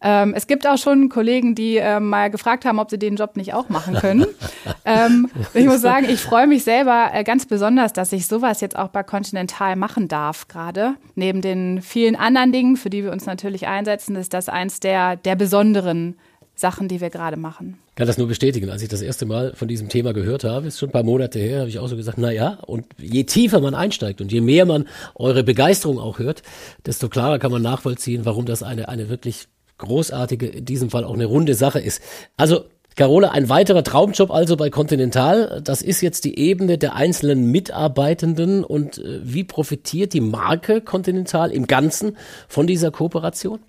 Ähm, 0.00 0.32
es 0.34 0.46
gibt 0.46 0.66
auch 0.66 0.78
schon 0.78 1.08
Kollegen, 1.08 1.56
die 1.56 1.76
ähm, 1.76 2.08
mal 2.08 2.30
gefragt 2.30 2.64
haben, 2.64 2.78
ob 2.78 2.90
sie 2.90 2.98
den 2.98 3.16
Job 3.16 3.36
nicht 3.36 3.52
auch 3.54 3.68
machen 3.68 3.94
können. 3.94 4.26
ähm, 4.84 5.28
ich 5.54 5.66
muss 5.66 5.80
sagen, 5.80 6.06
ich 6.08 6.20
freue 6.20 6.46
mich 6.46 6.62
selber 6.62 7.10
äh, 7.12 7.24
ganz 7.24 7.46
besonders, 7.46 7.92
dass 7.92 8.12
ich 8.12 8.28
sowas 8.28 8.60
jetzt 8.60 8.76
auch 8.76 8.88
bei 8.88 9.02
Continental 9.02 9.74
machen 9.74 10.06
darf 10.06 10.46
gerade. 10.46 10.94
Neben 11.16 11.42
den 11.42 11.82
vielen 11.82 12.14
anderen 12.14 12.52
Dingen, 12.52 12.76
für 12.76 12.90
die 12.90 13.02
wir 13.02 13.10
uns 13.10 13.26
natürlich 13.26 13.66
einsetzen, 13.66 14.14
ist 14.14 14.34
das 14.34 14.48
eins 14.48 14.78
der, 14.78 15.16
der 15.16 15.34
besonderen 15.34 16.16
Sachen, 16.58 16.88
die 16.88 17.00
wir 17.00 17.10
gerade 17.10 17.36
machen. 17.36 17.78
Ich 17.90 17.94
kann 17.94 18.06
das 18.06 18.18
nur 18.18 18.26
bestätigen. 18.26 18.68
Als 18.68 18.82
ich 18.82 18.88
das 18.88 19.00
erste 19.00 19.26
Mal 19.26 19.52
von 19.54 19.68
diesem 19.68 19.88
Thema 19.88 20.12
gehört 20.12 20.44
habe, 20.44 20.66
ist 20.66 20.78
schon 20.78 20.88
ein 20.88 20.92
paar 20.92 21.04
Monate 21.04 21.38
her, 21.38 21.60
habe 21.60 21.68
ich 21.68 21.78
auch 21.78 21.86
so 21.86 21.96
gesagt, 21.96 22.18
na 22.18 22.32
ja, 22.32 22.58
und 22.66 22.86
je 22.98 23.24
tiefer 23.24 23.60
man 23.60 23.74
einsteigt 23.74 24.20
und 24.20 24.32
je 24.32 24.40
mehr 24.40 24.66
man 24.66 24.88
eure 25.14 25.44
Begeisterung 25.44 25.98
auch 25.98 26.18
hört, 26.18 26.42
desto 26.84 27.08
klarer 27.08 27.38
kann 27.38 27.52
man 27.52 27.62
nachvollziehen, 27.62 28.24
warum 28.24 28.44
das 28.44 28.62
eine, 28.62 28.88
eine 28.88 29.08
wirklich 29.08 29.46
großartige, 29.78 30.46
in 30.46 30.64
diesem 30.64 30.90
Fall 30.90 31.04
auch 31.04 31.14
eine 31.14 31.26
runde 31.26 31.54
Sache 31.54 31.78
ist. 31.78 32.02
Also 32.36 32.64
Carola, 32.98 33.28
ein 33.28 33.48
weiterer 33.48 33.84
Traumjob 33.84 34.32
also 34.32 34.56
bei 34.56 34.70
Continental. 34.70 35.60
Das 35.62 35.82
ist 35.82 36.00
jetzt 36.00 36.24
die 36.24 36.36
Ebene 36.36 36.78
der 36.78 36.96
einzelnen 36.96 37.52
Mitarbeitenden 37.52 38.64
und 38.64 38.98
äh, 38.98 39.20
wie 39.22 39.44
profitiert 39.44 40.12
die 40.14 40.20
Marke 40.20 40.80
Continental 40.80 41.52
im 41.52 41.68
Ganzen 41.68 42.16
von 42.48 42.66
dieser 42.66 42.90
Kooperation? 42.90 43.60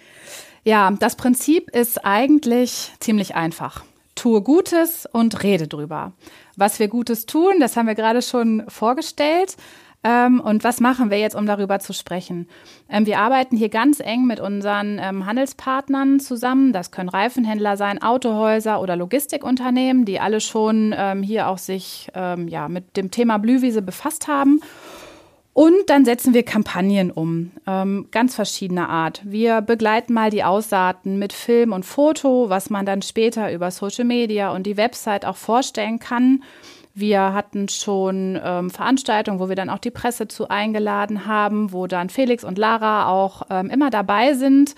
Ja, 0.69 0.91
das 0.91 1.15
Prinzip 1.15 1.71
ist 1.71 2.05
eigentlich 2.05 2.91
ziemlich 2.99 3.33
einfach. 3.33 3.83
Tue 4.13 4.43
Gutes 4.43 5.07
und 5.11 5.41
rede 5.41 5.67
drüber. 5.67 6.11
Was 6.57 6.77
wir 6.77 6.89
Gutes 6.89 7.25
tun, 7.25 7.53
das 7.59 7.75
haben 7.75 7.87
wir 7.87 7.95
gerade 7.95 8.21
schon 8.21 8.63
vorgestellt. 8.67 9.57
Ähm, 10.03 10.39
und 10.39 10.63
was 10.63 10.79
machen 10.79 11.09
wir 11.09 11.17
jetzt, 11.17 11.35
um 11.35 11.47
darüber 11.47 11.79
zu 11.79 11.91
sprechen? 11.91 12.47
Ähm, 12.87 13.07
wir 13.07 13.17
arbeiten 13.17 13.57
hier 13.57 13.69
ganz 13.69 13.99
eng 13.99 14.27
mit 14.27 14.39
unseren 14.39 14.99
ähm, 15.01 15.25
Handelspartnern 15.25 16.19
zusammen. 16.19 16.71
Das 16.71 16.91
können 16.91 17.09
Reifenhändler 17.09 17.75
sein, 17.75 17.99
Autohäuser 18.03 18.79
oder 18.79 18.95
Logistikunternehmen, 18.95 20.05
die 20.05 20.19
alle 20.19 20.39
schon 20.39 20.93
hier 21.23 21.47
auch 21.47 21.57
sich 21.57 22.11
mit 22.67 22.95
dem 22.95 23.09
Thema 23.09 23.39
Blühwiese 23.39 23.81
befasst 23.81 24.27
haben. 24.27 24.61
Und 25.53 25.89
dann 25.89 26.05
setzen 26.05 26.33
wir 26.33 26.43
Kampagnen 26.43 27.11
um, 27.11 27.51
ähm, 27.67 28.07
ganz 28.11 28.35
verschiedener 28.35 28.87
Art. 28.87 29.21
Wir 29.25 29.61
begleiten 29.61 30.13
mal 30.13 30.29
die 30.29 30.43
Aussaaten 30.43 31.19
mit 31.19 31.33
Film 31.33 31.73
und 31.73 31.85
Foto, 31.85 32.49
was 32.49 32.69
man 32.69 32.85
dann 32.85 33.01
später 33.01 33.51
über 33.51 33.71
Social 33.71 34.05
Media 34.05 34.51
und 34.51 34.63
die 34.63 34.77
Website 34.77 35.25
auch 35.25 35.35
vorstellen 35.35 35.99
kann. 35.99 36.43
Wir 36.93 37.33
hatten 37.33 37.69
schon 37.69 38.39
ähm, 38.43 38.69
Veranstaltungen, 38.69 39.39
wo 39.39 39.47
wir 39.47 39.55
dann 39.55 39.69
auch 39.69 39.79
die 39.79 39.91
Presse 39.91 40.27
zu 40.27 40.49
eingeladen 40.49 41.25
haben, 41.25 41.71
wo 41.71 41.87
dann 41.87 42.09
Felix 42.09 42.43
und 42.43 42.57
Lara 42.57 43.07
auch 43.09 43.43
ähm, 43.49 43.69
immer 43.69 43.89
dabei 43.89 44.33
sind 44.33 44.75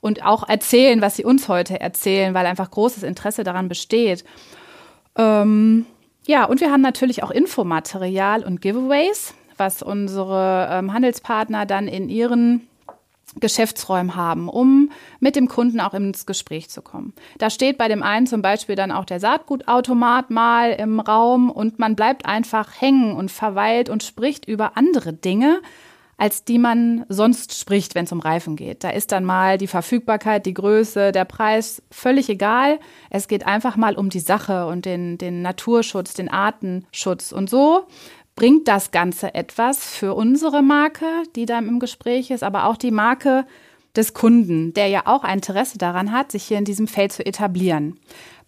und 0.00 0.24
auch 0.24 0.48
erzählen, 0.48 1.00
was 1.00 1.16
sie 1.16 1.24
uns 1.24 1.48
heute 1.48 1.80
erzählen, 1.80 2.34
weil 2.34 2.46
einfach 2.46 2.70
großes 2.70 3.04
Interesse 3.04 3.44
daran 3.44 3.68
besteht. 3.68 4.24
Ähm, 5.16 5.86
ja, 6.26 6.44
und 6.44 6.60
wir 6.60 6.70
haben 6.70 6.82
natürlich 6.82 7.22
auch 7.22 7.30
Infomaterial 7.30 8.44
und 8.44 8.60
Giveaways, 8.60 9.34
was 9.62 9.80
unsere 9.80 10.68
ähm, 10.72 10.92
Handelspartner 10.92 11.66
dann 11.66 11.86
in 11.86 12.08
ihren 12.08 12.66
Geschäftsräumen 13.38 14.16
haben, 14.16 14.48
um 14.48 14.90
mit 15.20 15.36
dem 15.36 15.46
Kunden 15.46 15.78
auch 15.78 15.94
ins 15.94 16.26
Gespräch 16.26 16.68
zu 16.68 16.82
kommen. 16.82 17.14
Da 17.38 17.48
steht 17.48 17.78
bei 17.78 17.86
dem 17.86 18.02
einen 18.02 18.26
zum 18.26 18.42
Beispiel 18.42 18.74
dann 18.74 18.90
auch 18.90 19.04
der 19.04 19.20
Saatgutautomat 19.20 20.30
mal 20.30 20.72
im 20.72 20.98
Raum 20.98 21.48
und 21.48 21.78
man 21.78 21.94
bleibt 21.94 22.26
einfach 22.26 22.80
hängen 22.80 23.16
und 23.16 23.30
verweilt 23.30 23.88
und 23.88 24.02
spricht 24.02 24.46
über 24.48 24.76
andere 24.76 25.12
Dinge, 25.12 25.60
als 26.18 26.44
die 26.44 26.58
man 26.58 27.06
sonst 27.08 27.58
spricht, 27.58 27.94
wenn 27.94 28.04
es 28.04 28.12
um 28.12 28.20
Reifen 28.20 28.56
geht. 28.56 28.84
Da 28.84 28.90
ist 28.90 29.12
dann 29.12 29.24
mal 29.24 29.58
die 29.58 29.66
Verfügbarkeit, 29.66 30.44
die 30.44 30.54
Größe, 30.54 31.12
der 31.12 31.24
Preis 31.24 31.82
völlig 31.90 32.28
egal. 32.28 32.80
Es 33.10 33.28
geht 33.28 33.46
einfach 33.46 33.76
mal 33.76 33.94
um 33.94 34.10
die 34.10 34.20
Sache 34.20 34.66
und 34.66 34.84
den, 34.84 35.16
den 35.16 35.42
Naturschutz, 35.42 36.12
den 36.12 36.28
Artenschutz. 36.28 37.32
Und 37.32 37.48
so 37.48 37.86
bringt 38.34 38.68
das 38.68 38.90
Ganze 38.90 39.34
etwas 39.34 39.84
für 39.84 40.14
unsere 40.14 40.62
Marke, 40.62 41.06
die 41.36 41.46
da 41.46 41.58
im 41.58 41.78
Gespräch 41.78 42.30
ist, 42.30 42.42
aber 42.42 42.66
auch 42.66 42.76
die 42.76 42.90
Marke 42.90 43.46
des 43.94 44.14
Kunden, 44.14 44.72
der 44.72 44.86
ja 44.88 45.02
auch 45.04 45.22
ein 45.22 45.38
Interesse 45.38 45.78
daran 45.78 46.12
hat, 46.12 46.32
sich 46.32 46.44
hier 46.44 46.58
in 46.58 46.64
diesem 46.64 46.86
Feld 46.86 47.12
zu 47.12 47.24
etablieren. 47.24 47.98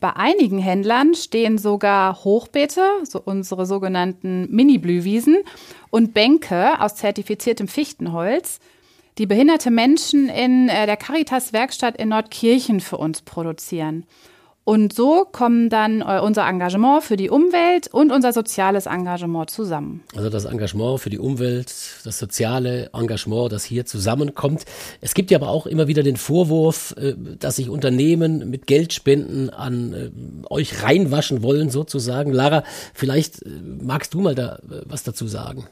Bei 0.01 0.17
einigen 0.17 0.59
Händlern 0.59 1.15
stehen 1.15 1.59
sogar 1.59 2.25
Hochbeete, 2.25 2.83
so 3.05 3.21
unsere 3.23 3.67
sogenannten 3.67 4.49
Mini-Blühwiesen, 4.51 5.39
und 5.91 6.15
Bänke 6.15 6.81
aus 6.81 6.97
zertifiziertem 6.97 7.69
Fichtenholz, 7.69 8.61
die 9.19 9.27
behinderte 9.27 9.71
Menschen 9.71 10.29
in 10.29 10.69
äh, 10.69 10.87
der 10.87 10.97
Caritas-Werkstatt 10.97 11.97
in 11.97 12.09
Nordkirchen 12.09 12.81
für 12.81 12.97
uns 12.97 13.23
produzieren. 13.23 14.07
Und 14.65 14.95
so 14.95 15.27
kommen 15.31 15.69
dann 15.69 16.01
äh, 16.01 16.21
unser 16.21 16.49
Engagement 16.49 17.05
für 17.05 17.19
die 17.19 17.29
Umwelt 17.29 17.89
und 17.93 18.11
unser 18.11 18.33
soziales 18.33 18.87
Engagement 18.87 19.51
zusammen. 19.51 20.03
Also 20.17 20.31
das 20.31 20.47
Engagement 20.47 21.01
für 21.01 21.11
die 21.11 21.19
Umwelt, 21.19 21.71
das 22.05 22.19
soziale 22.19 22.89
Engagement, 22.95 23.53
das 23.53 23.65
hier 23.65 23.85
zusammenkommt. 23.85 24.65
Es 25.03 25.13
gibt 25.13 25.31
ja 25.31 25.37
aber 25.39 25.51
auch 25.51 25.67
immer 25.67 25.87
wieder 25.87 26.03
den 26.03 26.17
Vorwurf, 26.17 26.95
äh, 26.97 27.15
dass 27.39 27.57
sich 27.57 27.69
Unternehmen 27.69 28.49
mit 28.49 28.67
Geldspenden 28.67 29.51
an 29.51 29.93
äh, 29.93 30.11
euch 30.49 30.83
reinwaschen 30.83 31.43
wollen, 31.43 31.69
sozusagen. 31.69 32.33
Lara, 32.33 32.65
vielleicht 32.95 33.43
magst 33.83 34.15
du 34.15 34.21
mal 34.21 34.35
da 34.35 34.61
was 34.87 35.03
dazu 35.03 35.27
sagen. 35.27 35.67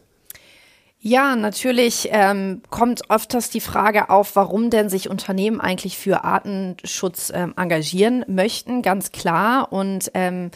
Ja, 1.05 1.35
natürlich 1.35 2.11
ähm, 2.13 2.63
kommt 2.71 3.11
öfters 3.11 3.51
die 3.51 3.61
Frage 3.61 4.09
auf, 4.09 4.37
warum 4.37 4.71
denn 4.71 4.89
sich 4.89 5.11
Unternehmen 5.11 5.61
eigentlich 5.61 5.99
für 5.99 6.23
Artenschutz 6.23 7.33
ähm, 7.35 7.55
engagieren 7.57 8.25
möchten, 8.29 8.83
ganz 8.83 9.11
klar. 9.11 9.73
Und 9.73 10.13
ähm, 10.15 10.53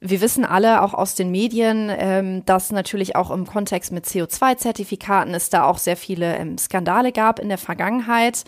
wir 0.00 0.20
wissen 0.20 0.44
alle 0.44 0.82
auch 0.82 0.92
aus 0.92 1.14
den 1.14 1.30
Medien, 1.30 1.90
ähm, 1.90 2.44
dass 2.44 2.70
natürlich 2.70 3.16
auch 3.16 3.30
im 3.30 3.46
Kontext 3.46 3.90
mit 3.90 4.04
CO2-Zertifikaten 4.04 5.32
es 5.32 5.48
da 5.48 5.64
auch 5.64 5.78
sehr 5.78 5.96
viele 5.96 6.36
ähm, 6.36 6.58
Skandale 6.58 7.10
gab 7.10 7.38
in 7.38 7.48
der 7.48 7.56
Vergangenheit. 7.56 8.44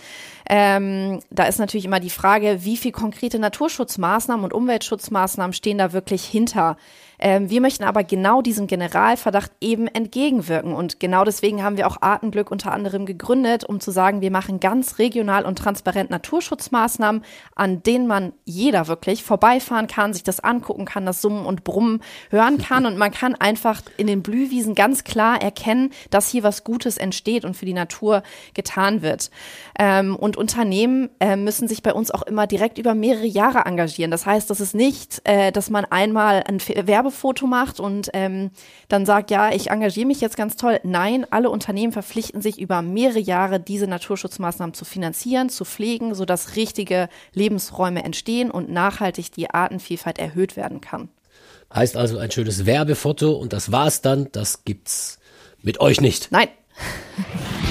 Ähm, 0.46 1.20
da 1.30 1.44
ist 1.44 1.58
natürlich 1.58 1.86
immer 1.86 2.00
die 2.00 2.10
Frage, 2.10 2.66
wie 2.66 2.76
viel 2.76 2.92
konkrete 2.92 3.38
Naturschutzmaßnahmen 3.38 4.44
und 4.44 4.52
Umweltschutzmaßnahmen 4.52 5.54
stehen 5.54 5.78
da 5.78 5.94
wirklich 5.94 6.22
hinter 6.26 6.76
wir 7.22 7.60
möchten 7.60 7.84
aber 7.84 8.02
genau 8.02 8.40
diesem 8.40 8.66
Generalverdacht 8.66 9.52
eben 9.60 9.86
entgegenwirken. 9.88 10.72
Und 10.72 11.00
genau 11.00 11.24
deswegen 11.24 11.62
haben 11.62 11.76
wir 11.76 11.86
auch 11.86 12.00
Artenglück 12.00 12.50
unter 12.50 12.72
anderem 12.72 13.04
gegründet, 13.04 13.62
um 13.64 13.78
zu 13.78 13.90
sagen, 13.90 14.22
wir 14.22 14.30
machen 14.30 14.58
ganz 14.58 14.98
regional 14.98 15.44
und 15.44 15.58
transparent 15.58 16.08
Naturschutzmaßnahmen, 16.08 17.22
an 17.54 17.82
denen 17.82 18.06
man 18.06 18.32
jeder 18.44 18.88
wirklich 18.88 19.22
vorbeifahren 19.22 19.86
kann, 19.86 20.14
sich 20.14 20.22
das 20.22 20.40
angucken 20.40 20.86
kann, 20.86 21.04
das 21.04 21.20
Summen 21.20 21.44
und 21.44 21.62
Brummen 21.62 22.02
hören 22.30 22.56
kann. 22.56 22.86
Und 22.86 22.96
man 22.96 23.10
kann 23.10 23.34
einfach 23.34 23.82
in 23.98 24.06
den 24.06 24.22
Blühwiesen 24.22 24.74
ganz 24.74 25.04
klar 25.04 25.42
erkennen, 25.42 25.90
dass 26.08 26.30
hier 26.30 26.42
was 26.42 26.64
Gutes 26.64 26.96
entsteht 26.96 27.44
und 27.44 27.54
für 27.54 27.66
die 27.66 27.74
Natur 27.74 28.22
getan 28.54 29.02
wird. 29.02 29.30
Ähm, 29.78 30.16
und 30.16 30.38
Unternehmen 30.38 31.10
äh, 31.20 31.36
müssen 31.36 31.68
sich 31.68 31.82
bei 31.82 31.92
uns 31.92 32.10
auch 32.10 32.22
immer 32.22 32.46
direkt 32.46 32.78
über 32.78 32.94
mehrere 32.94 33.26
Jahre 33.26 33.66
engagieren. 33.66 34.10
Das 34.10 34.24
heißt, 34.24 34.48
das 34.48 34.60
ist 34.60 34.74
nicht, 34.74 35.20
äh, 35.24 35.52
dass 35.52 35.68
man 35.68 35.84
einmal 35.84 36.44
ein 36.46 36.60
Werbe 36.86 37.09
Werbefoto 37.10 37.46
macht 37.46 37.80
und 37.80 38.10
ähm, 38.14 38.50
dann 38.88 39.04
sagt, 39.04 39.30
ja, 39.30 39.52
ich 39.52 39.70
engagiere 39.70 40.06
mich 40.06 40.20
jetzt 40.20 40.36
ganz 40.36 40.56
toll. 40.56 40.80
Nein, 40.84 41.26
alle 41.30 41.50
Unternehmen 41.50 41.92
verpflichten 41.92 42.40
sich 42.40 42.60
über 42.60 42.82
mehrere 42.82 43.18
Jahre, 43.18 43.60
diese 43.60 43.86
Naturschutzmaßnahmen 43.86 44.74
zu 44.74 44.84
finanzieren, 44.84 45.48
zu 45.48 45.64
pflegen, 45.64 46.14
sodass 46.14 46.56
richtige 46.56 47.08
Lebensräume 47.32 48.04
entstehen 48.04 48.50
und 48.50 48.70
nachhaltig 48.70 49.32
die 49.32 49.50
Artenvielfalt 49.50 50.18
erhöht 50.18 50.56
werden 50.56 50.80
kann. 50.80 51.08
Heißt 51.74 51.96
also 51.96 52.18
ein 52.18 52.30
schönes 52.30 52.66
Werbefoto 52.66 53.32
und 53.32 53.52
das 53.52 53.70
war's 53.70 54.00
dann, 54.00 54.28
das 54.32 54.64
gibt's 54.64 55.18
mit 55.62 55.80
euch 55.80 56.00
nicht. 56.00 56.32
Nein. 56.32 56.48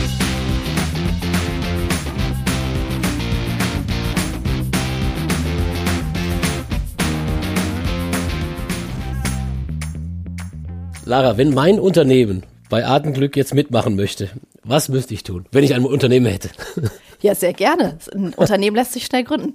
Lara, 11.09 11.37
wenn 11.37 11.55
mein 11.55 11.79
Unternehmen 11.79 12.43
bei 12.69 12.85
Artenglück 12.85 13.35
jetzt 13.35 13.55
mitmachen 13.55 13.95
möchte, 13.95 14.29
Was 14.61 14.89
müsste 14.89 15.15
ich 15.15 15.23
tun, 15.23 15.47
wenn 15.51 15.63
ich 15.63 15.73
ein 15.73 15.83
Unternehmen 15.83 16.27
hätte? 16.27 16.51
Ja, 17.21 17.35
sehr 17.35 17.51
gerne. 17.51 17.97
Ein 18.13 18.33
Unternehmen 18.35 18.77
lässt 18.77 18.93
sich 18.93 19.05
schnell 19.05 19.25
gründen. 19.25 19.51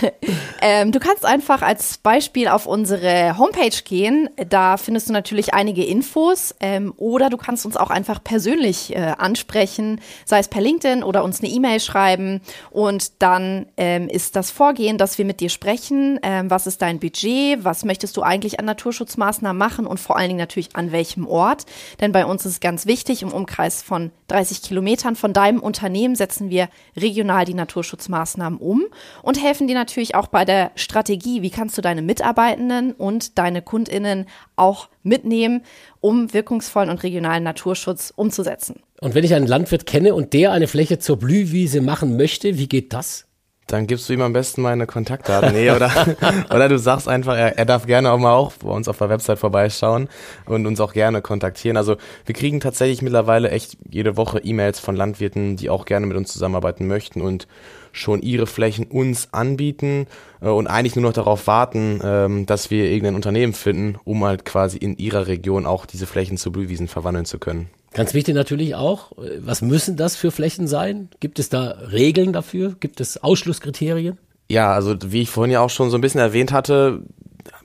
ähm, 0.62 0.90
du 0.90 0.98
kannst 0.98 1.26
einfach 1.26 1.60
als 1.60 1.98
Beispiel 1.98 2.48
auf 2.48 2.64
unsere 2.64 3.36
Homepage 3.36 3.76
gehen. 3.84 4.30
Da 4.48 4.78
findest 4.78 5.10
du 5.10 5.12
natürlich 5.12 5.52
einige 5.52 5.84
Infos. 5.84 6.54
Ähm, 6.60 6.94
oder 6.96 7.28
du 7.28 7.36
kannst 7.36 7.66
uns 7.66 7.76
auch 7.76 7.90
einfach 7.90 8.24
persönlich 8.24 8.96
äh, 8.96 9.12
ansprechen, 9.18 10.00
sei 10.24 10.38
es 10.38 10.48
per 10.48 10.62
LinkedIn 10.62 11.02
oder 11.02 11.24
uns 11.24 11.40
eine 11.40 11.50
E-Mail 11.50 11.78
schreiben. 11.78 12.40
Und 12.70 13.20
dann 13.22 13.66
ähm, 13.76 14.08
ist 14.08 14.34
das 14.34 14.50
Vorgehen, 14.50 14.96
dass 14.96 15.18
wir 15.18 15.26
mit 15.26 15.40
dir 15.40 15.50
sprechen. 15.50 16.18
Ähm, 16.22 16.48
was 16.48 16.66
ist 16.66 16.80
dein 16.80 17.00
Budget? 17.00 17.64
Was 17.64 17.84
möchtest 17.84 18.16
du 18.16 18.22
eigentlich 18.22 18.58
an 18.58 18.64
Naturschutzmaßnahmen 18.64 19.58
machen? 19.58 19.86
Und 19.86 20.00
vor 20.00 20.16
allen 20.16 20.28
Dingen 20.28 20.40
natürlich 20.40 20.74
an 20.74 20.90
welchem 20.90 21.26
Ort? 21.26 21.66
Denn 22.00 22.12
bei 22.12 22.24
uns 22.24 22.46
ist 22.46 22.52
es 22.52 22.60
ganz 22.60 22.86
wichtig, 22.86 23.20
im 23.20 23.30
Umkreis 23.30 23.82
von 23.82 24.10
30 24.28 24.62
Kilometern 24.62 25.16
von 25.16 25.34
deinem 25.34 25.60
Unternehmen 25.60 26.16
setzen 26.16 26.48
wir 26.48 26.70
regional 26.96 27.44
die 27.44 27.54
Naturschutzmaßnahmen 27.54 28.58
um 28.58 28.84
und 29.22 29.42
helfen 29.42 29.66
dir 29.66 29.74
natürlich 29.74 30.14
auch 30.14 30.26
bei 30.26 30.44
der 30.44 30.70
Strategie, 30.74 31.42
wie 31.42 31.50
kannst 31.50 31.76
du 31.78 31.82
deine 31.82 32.02
Mitarbeitenden 32.02 32.92
und 32.92 33.38
deine 33.38 33.62
Kundinnen 33.62 34.26
auch 34.56 34.88
mitnehmen, 35.02 35.62
um 36.00 36.32
wirkungsvollen 36.32 36.90
und 36.90 37.02
regionalen 37.02 37.44
Naturschutz 37.44 38.12
umzusetzen. 38.14 38.80
Und 39.00 39.14
wenn 39.14 39.24
ich 39.24 39.34
einen 39.34 39.46
Landwirt 39.46 39.86
kenne 39.86 40.14
und 40.14 40.32
der 40.32 40.52
eine 40.52 40.66
Fläche 40.66 40.98
zur 40.98 41.18
Blühwiese 41.18 41.80
machen 41.80 42.16
möchte, 42.16 42.58
wie 42.58 42.68
geht 42.68 42.92
das? 42.92 43.26
Dann 43.66 43.86
gibst 43.86 44.08
du 44.08 44.12
ihm 44.12 44.20
am 44.20 44.34
besten 44.34 44.60
meine 44.60 44.86
Kontaktdaten. 44.86 45.52
Nee, 45.52 45.70
oder, 45.70 45.90
oder 46.54 46.68
du 46.68 46.78
sagst 46.78 47.08
einfach, 47.08 47.36
er, 47.36 47.56
er 47.56 47.64
darf 47.64 47.86
gerne 47.86 48.10
auch 48.12 48.18
mal 48.18 48.34
auch 48.34 48.52
bei 48.52 48.68
uns 48.68 48.88
auf 48.88 48.98
der 48.98 49.08
Website 49.08 49.38
vorbeischauen 49.38 50.08
und 50.44 50.66
uns 50.66 50.80
auch 50.80 50.92
gerne 50.92 51.22
kontaktieren. 51.22 51.76
Also 51.76 51.96
wir 52.26 52.34
kriegen 52.34 52.60
tatsächlich 52.60 53.00
mittlerweile 53.00 53.50
echt 53.50 53.78
jede 53.88 54.16
Woche 54.16 54.38
E-Mails 54.40 54.80
von 54.80 54.96
Landwirten, 54.96 55.56
die 55.56 55.70
auch 55.70 55.86
gerne 55.86 56.06
mit 56.06 56.16
uns 56.16 56.32
zusammenarbeiten 56.32 56.86
möchten 56.86 57.22
und 57.22 57.48
schon 57.92 58.20
ihre 58.20 58.46
Flächen 58.46 58.86
uns 58.86 59.32
anbieten 59.32 60.06
äh, 60.42 60.48
und 60.48 60.66
eigentlich 60.66 60.96
nur 60.96 61.04
noch 61.04 61.12
darauf 61.12 61.46
warten, 61.46 62.00
ähm, 62.04 62.44
dass 62.44 62.70
wir 62.70 62.84
irgendein 62.84 63.14
Unternehmen 63.14 63.54
finden, 63.54 63.98
um 64.04 64.24
halt 64.24 64.44
quasi 64.44 64.76
in 64.76 64.96
ihrer 64.96 65.26
Region 65.26 65.64
auch 65.64 65.86
diese 65.86 66.06
Flächen 66.06 66.36
zu 66.36 66.52
Blühwiesen 66.52 66.88
verwandeln 66.88 67.24
zu 67.24 67.38
können. 67.38 67.70
Ganz 67.94 68.12
wichtig 68.12 68.34
natürlich 68.34 68.74
auch, 68.74 69.12
äh, 69.12 69.38
was 69.38 69.62
müssen 69.62 69.96
das 69.96 70.16
für 70.16 70.30
Flächen 70.30 70.66
sein? 70.66 71.08
Gibt 71.20 71.38
es 71.38 71.48
da 71.48 71.76
Regeln 71.92 72.32
dafür? 72.32 72.74
Gibt 72.78 73.00
es 73.00 73.22
Ausschlusskriterien? 73.22 74.18
Ja, 74.50 74.72
also 74.72 74.94
wie 75.06 75.22
ich 75.22 75.30
vorhin 75.30 75.52
ja 75.52 75.60
auch 75.60 75.70
schon 75.70 75.90
so 75.90 75.96
ein 75.96 76.00
bisschen 76.02 76.20
erwähnt 76.20 76.52
hatte, 76.52 77.02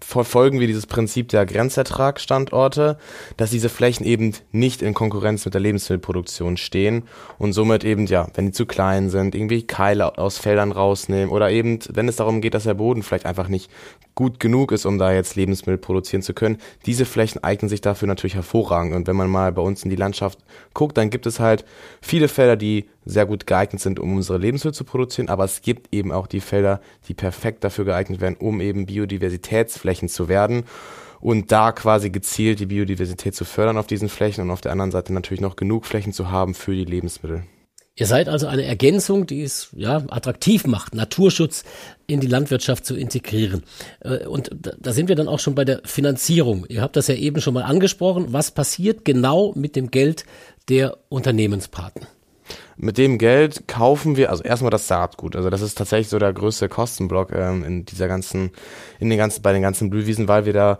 verfolgen 0.01 0.59
wir 0.59 0.67
dieses 0.67 0.87
Prinzip 0.87 1.29
der 1.29 1.45
Grenzertragstandorte, 1.45 2.97
dass 3.37 3.51
diese 3.51 3.69
Flächen 3.69 4.05
eben 4.05 4.33
nicht 4.51 4.81
in 4.81 4.93
Konkurrenz 4.93 5.45
mit 5.45 5.53
der 5.53 5.61
Lebensmittelproduktion 5.61 6.57
stehen 6.57 7.03
und 7.37 7.53
somit 7.53 7.83
eben, 7.83 8.05
ja, 8.05 8.27
wenn 8.33 8.47
die 8.47 8.51
zu 8.51 8.65
klein 8.65 9.09
sind, 9.09 9.35
irgendwie 9.35 9.63
Keile 9.63 10.17
aus 10.17 10.37
Feldern 10.37 10.71
rausnehmen 10.71 11.29
oder 11.29 11.49
eben, 11.49 11.79
wenn 11.89 12.07
es 12.07 12.17
darum 12.17 12.41
geht, 12.41 12.53
dass 12.53 12.63
der 12.63 12.73
Boden 12.73 13.03
vielleicht 13.03 13.25
einfach 13.25 13.47
nicht 13.47 13.69
gut 14.19 14.41
genug 14.41 14.73
ist, 14.73 14.85
um 14.85 14.97
da 14.97 15.13
jetzt 15.13 15.37
Lebensmittel 15.37 15.77
produzieren 15.77 16.21
zu 16.21 16.33
können. 16.33 16.57
Diese 16.85 17.05
Flächen 17.05 17.41
eignen 17.41 17.69
sich 17.69 17.79
dafür 17.79 18.05
natürlich 18.05 18.35
hervorragend 18.35 18.93
und 18.93 19.07
wenn 19.07 19.15
man 19.15 19.29
mal 19.29 19.53
bei 19.53 19.61
uns 19.61 19.85
in 19.85 19.89
die 19.89 19.95
Landschaft 19.95 20.39
guckt, 20.73 20.97
dann 20.97 21.09
gibt 21.09 21.25
es 21.25 21.39
halt 21.39 21.63
viele 22.01 22.27
Felder, 22.27 22.57
die 22.57 22.89
sehr 23.05 23.25
gut 23.25 23.47
geeignet 23.47 23.81
sind, 23.81 23.97
um 23.97 24.17
unsere 24.17 24.37
Lebensmittel 24.37 24.75
zu 24.75 24.83
produzieren, 24.83 25.29
aber 25.29 25.45
es 25.45 25.61
gibt 25.61 25.93
eben 25.93 26.11
auch 26.11 26.27
die 26.27 26.41
Felder, 26.41 26.81
die 27.07 27.13
perfekt 27.13 27.63
dafür 27.63 27.85
geeignet 27.85 28.19
werden, 28.19 28.35
um 28.37 28.59
eben 28.59 28.87
Biodiversitätsflächen 28.87 30.09
zu 30.09 30.27
werden 30.27 30.65
und 31.21 31.53
da 31.53 31.71
quasi 31.71 32.09
gezielt 32.09 32.59
die 32.59 32.65
Biodiversität 32.65 33.35
zu 33.35 33.45
fördern 33.45 33.77
auf 33.77 33.87
diesen 33.87 34.09
Flächen 34.09 34.41
und 34.41 34.51
auf 34.51 34.59
der 34.59 34.73
anderen 34.73 34.91
Seite 34.91 35.13
natürlich 35.13 35.39
noch 35.39 35.55
genug 35.55 35.85
Flächen 35.85 36.11
zu 36.11 36.29
haben 36.29 36.55
für 36.55 36.73
die 36.73 36.83
Lebensmittel. 36.83 37.43
Ihr 37.99 38.05
seid 38.05 38.29
also 38.29 38.47
eine 38.47 38.63
Ergänzung, 38.63 39.27
die 39.27 39.43
es 39.43 39.69
ja 39.75 40.01
attraktiv 40.07 40.65
macht, 40.65 40.95
Naturschutz 40.95 41.65
in 42.07 42.21
die 42.21 42.27
Landwirtschaft 42.27 42.85
zu 42.85 42.95
integrieren. 42.95 43.63
Äh, 43.99 44.25
und 44.25 44.49
da 44.53 44.93
sind 44.93 45.09
wir 45.09 45.17
dann 45.17 45.27
auch 45.27 45.39
schon 45.39 45.53
bei 45.53 45.65
der 45.65 45.81
Finanzierung. 45.83 46.65
Ihr 46.69 46.81
habt 46.81 46.95
das 46.95 47.07
ja 47.07 47.15
eben 47.15 47.41
schon 47.41 47.53
mal 47.53 47.63
angesprochen. 47.63 48.27
Was 48.29 48.51
passiert 48.51 49.03
genau 49.03 49.51
mit 49.53 49.75
dem 49.75 49.91
Geld 49.91 50.23
der 50.69 50.97
Unternehmenspaten? 51.09 52.07
Mit 52.77 52.97
dem 52.97 53.17
Geld 53.17 53.67
kaufen 53.67 54.15
wir, 54.15 54.29
also 54.29 54.43
erstmal 54.43 54.71
das 54.71 54.87
Saatgut. 54.87 55.35
Also 55.35 55.49
das 55.49 55.61
ist 55.61 55.77
tatsächlich 55.77 56.07
so 56.07 56.19
der 56.19 56.31
größte 56.31 56.69
Kostenblock 56.69 57.33
ähm, 57.33 57.65
in 57.65 57.83
dieser 57.83 58.07
ganzen, 58.07 58.51
in 59.01 59.09
den 59.09 59.17
ganzen, 59.17 59.41
bei 59.41 59.51
den 59.51 59.61
ganzen 59.61 59.89
Blühwiesen, 59.89 60.29
weil 60.29 60.45
wir 60.45 60.53
da 60.53 60.79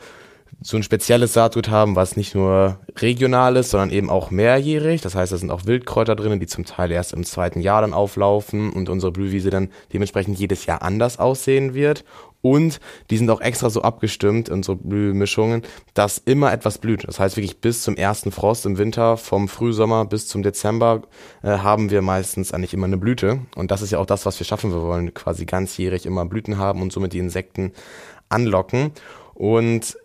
so 0.62 0.76
ein 0.76 0.84
spezielles 0.84 1.34
Saatgut 1.34 1.70
haben, 1.70 1.96
was 1.96 2.18
nicht 2.18 2.36
nur 2.36 2.80
regional 2.98 3.56
ist, 3.56 3.70
sondern 3.70 3.92
eben 3.92 4.10
auch 4.10 4.30
mehrjährig. 4.30 5.00
Das 5.02 5.16
heißt, 5.16 5.32
da 5.32 5.38
sind 5.38 5.52
auch 5.52 5.66
Wildkräuter 5.66 6.16
drinnen, 6.18 6.42
die 6.42 6.48
zum 6.48 6.66
Teil 6.66 6.92
erst 6.92 7.14
im 7.14 7.24
zweiten 7.24 7.62
Jahr 7.62 7.82
dann 7.82 7.94
auflaufen 7.94 8.74
und 8.74 8.90
unsere 8.90 9.14
Blühwiese 9.14 9.52
dann 9.52 9.70
dementsprechend 9.94 10.38
jedes 10.38 10.66
Jahr 10.66 10.82
anders 10.82 11.18
aussehen 11.18 11.74
wird. 11.74 12.04
Und 12.42 12.80
die 13.10 13.18
sind 13.18 13.30
auch 13.30 13.42
extra 13.42 13.70
so 13.70 13.82
abgestimmt, 13.82 14.50
unsere 14.50 14.78
Blühmischungen, 14.78 15.62
dass 15.94 16.18
immer 16.18 16.52
etwas 16.54 16.78
blüht. 16.78 17.06
Das 17.08 17.20
heißt 17.20 17.36
wirklich 17.38 17.60
bis 17.60 17.84
zum 17.84 17.96
ersten 17.96 18.32
Frost 18.32 18.66
im 18.66 18.78
Winter, 18.78 19.18
vom 19.18 19.48
Frühsommer 19.48 20.06
bis 20.06 20.28
zum 20.28 20.44
Dezember, 20.44 21.04
äh, 21.42 21.58
haben 21.58 21.90
wir 21.90 22.02
meistens 22.02 22.54
eigentlich 22.54 22.74
immer 22.74 22.88
eine 22.88 22.98
Blüte. 22.98 23.42
Und 23.56 23.72
das 23.72 23.82
ist 23.82 23.92
ja 23.92 24.00
auch 24.00 24.06
das, 24.06 24.26
was 24.26 24.40
wir 24.40 24.46
schaffen. 24.46 24.72
Wir 24.72 24.82
wollen 24.82 25.14
quasi 25.14 25.46
ganzjährig 25.46 26.06
immer 26.06 26.26
Blüten 26.26 26.58
haben 26.58 26.82
und 26.82 26.94
somit 26.94 27.14
die 27.14 27.20
Insekten 27.20 27.74
anlocken. 28.30 28.92
Und 29.34 29.98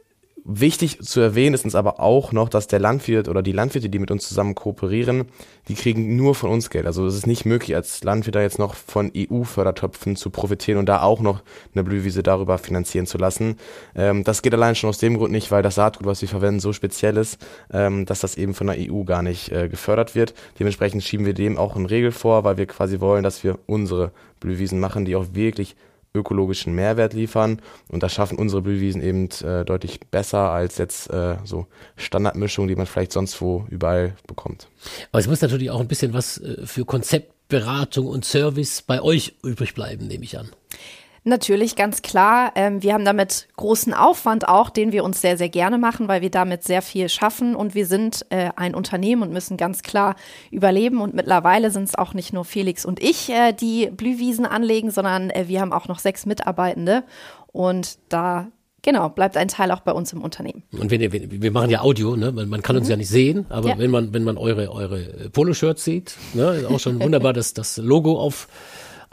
Wichtig 0.46 1.00
zu 1.00 1.20
erwähnen 1.20 1.54
ist 1.54 1.64
uns 1.64 1.74
aber 1.74 2.00
auch 2.00 2.30
noch, 2.30 2.50
dass 2.50 2.66
der 2.66 2.78
Landwirt 2.78 3.28
oder 3.28 3.42
die 3.42 3.52
Landwirte, 3.52 3.88
die 3.88 3.98
mit 3.98 4.10
uns 4.10 4.28
zusammen 4.28 4.54
kooperieren, 4.54 5.24
die 5.68 5.74
kriegen 5.74 6.16
nur 6.16 6.34
von 6.34 6.50
uns 6.50 6.68
Geld. 6.68 6.84
Also 6.84 7.06
es 7.06 7.14
ist 7.14 7.26
nicht 7.26 7.46
möglich, 7.46 7.74
als 7.74 8.04
Landwirt 8.04 8.34
da 8.34 8.42
jetzt 8.42 8.58
noch 8.58 8.74
von 8.74 9.10
EU-Fördertöpfen 9.16 10.16
zu 10.16 10.28
profitieren 10.28 10.78
und 10.78 10.86
da 10.86 11.00
auch 11.00 11.20
noch 11.20 11.42
eine 11.72 11.82
Blühwiese 11.82 12.22
darüber 12.22 12.58
finanzieren 12.58 13.06
zu 13.06 13.16
lassen. 13.16 13.56
Ähm, 13.96 14.22
das 14.22 14.42
geht 14.42 14.52
allein 14.52 14.74
schon 14.74 14.90
aus 14.90 14.98
dem 14.98 15.16
Grund 15.16 15.32
nicht, 15.32 15.50
weil 15.50 15.62
das 15.62 15.76
Saatgut, 15.76 16.06
was 16.06 16.20
wir 16.20 16.28
verwenden, 16.28 16.60
so 16.60 16.74
speziell 16.74 17.16
ist, 17.16 17.38
ähm, 17.72 18.04
dass 18.04 18.20
das 18.20 18.36
eben 18.36 18.52
von 18.52 18.66
der 18.66 18.76
EU 18.78 19.04
gar 19.04 19.22
nicht 19.22 19.50
äh, 19.50 19.70
gefördert 19.70 20.14
wird. 20.14 20.34
Dementsprechend 20.58 21.02
schieben 21.02 21.24
wir 21.24 21.32
dem 21.32 21.56
auch 21.56 21.74
eine 21.74 21.88
Regel 21.88 22.12
vor, 22.12 22.44
weil 22.44 22.58
wir 22.58 22.66
quasi 22.66 23.00
wollen, 23.00 23.22
dass 23.22 23.44
wir 23.44 23.58
unsere 23.64 24.12
Blühwiesen 24.40 24.78
machen, 24.78 25.06
die 25.06 25.16
auch 25.16 25.28
wirklich 25.32 25.74
ökologischen 26.14 26.74
Mehrwert 26.74 27.12
liefern. 27.12 27.60
Und 27.88 28.02
das 28.02 28.14
schaffen 28.14 28.38
unsere 28.38 28.62
Blühwiesen 28.62 29.02
eben 29.02 29.28
äh, 29.42 29.64
deutlich 29.64 30.00
besser 30.00 30.50
als 30.50 30.78
jetzt 30.78 31.10
äh, 31.10 31.36
so 31.44 31.66
Standardmischungen, 31.96 32.68
die 32.68 32.76
man 32.76 32.86
vielleicht 32.86 33.12
sonst 33.12 33.40
wo 33.40 33.66
überall 33.68 34.14
bekommt. 34.26 34.68
Aber 35.10 35.20
es 35.20 35.26
muss 35.26 35.42
natürlich 35.42 35.70
auch 35.70 35.80
ein 35.80 35.88
bisschen 35.88 36.14
was 36.14 36.38
äh, 36.38 36.64
für 36.64 36.84
Konzeptberatung 36.84 38.06
und 38.06 38.24
Service 38.24 38.82
bei 38.82 39.02
euch 39.02 39.34
übrig 39.42 39.74
bleiben, 39.74 40.06
nehme 40.06 40.24
ich 40.24 40.38
an. 40.38 40.48
Natürlich, 41.26 41.74
ganz 41.74 42.02
klar. 42.02 42.52
Ähm, 42.54 42.82
wir 42.82 42.92
haben 42.92 43.06
damit 43.06 43.48
großen 43.56 43.94
Aufwand 43.94 44.46
auch, 44.46 44.68
den 44.68 44.92
wir 44.92 45.04
uns 45.04 45.22
sehr, 45.22 45.38
sehr 45.38 45.48
gerne 45.48 45.78
machen, 45.78 46.06
weil 46.06 46.20
wir 46.20 46.30
damit 46.30 46.64
sehr 46.64 46.82
viel 46.82 47.08
schaffen 47.08 47.56
und 47.56 47.74
wir 47.74 47.86
sind 47.86 48.26
äh, 48.28 48.50
ein 48.56 48.74
Unternehmen 48.74 49.22
und 49.22 49.32
müssen 49.32 49.56
ganz 49.56 49.82
klar 49.82 50.16
überleben. 50.50 51.00
Und 51.00 51.14
mittlerweile 51.14 51.70
sind 51.70 51.84
es 51.84 51.94
auch 51.94 52.12
nicht 52.12 52.34
nur 52.34 52.44
Felix 52.44 52.84
und 52.84 53.02
ich, 53.02 53.30
äh, 53.30 53.54
die 53.54 53.90
Blühwiesen 53.90 54.44
anlegen, 54.44 54.90
sondern 54.90 55.30
äh, 55.30 55.48
wir 55.48 55.62
haben 55.62 55.72
auch 55.72 55.88
noch 55.88 55.98
sechs 55.98 56.26
Mitarbeitende. 56.26 57.04
Und 57.52 57.98
da 58.10 58.48
Genau, 58.84 59.08
bleibt 59.08 59.38
ein 59.38 59.48
Teil 59.48 59.70
auch 59.70 59.80
bei 59.80 59.92
uns 59.92 60.12
im 60.12 60.20
Unternehmen. 60.20 60.62
Und 60.72 60.90
wenn 60.90 61.00
ihr, 61.00 61.10
wir 61.10 61.50
machen 61.52 61.70
ja 61.70 61.80
Audio, 61.80 62.16
ne? 62.16 62.32
man, 62.32 62.50
man 62.50 62.60
kann 62.60 62.76
uns 62.76 62.84
mhm. 62.84 62.90
ja 62.90 62.96
nicht 62.98 63.08
sehen, 63.08 63.46
aber 63.48 63.70
ja. 63.70 63.78
wenn 63.78 63.90
man 63.90 64.12
wenn 64.12 64.24
man 64.24 64.36
eure 64.36 64.70
eure 64.70 65.30
Poloshirts 65.32 65.84
sieht, 65.84 66.18
ne? 66.34 66.56
ist 66.56 66.66
auch 66.66 66.78
schon 66.78 67.00
wunderbar, 67.00 67.32
dass 67.32 67.54
das 67.54 67.78
Logo 67.78 68.20
auf 68.20 68.46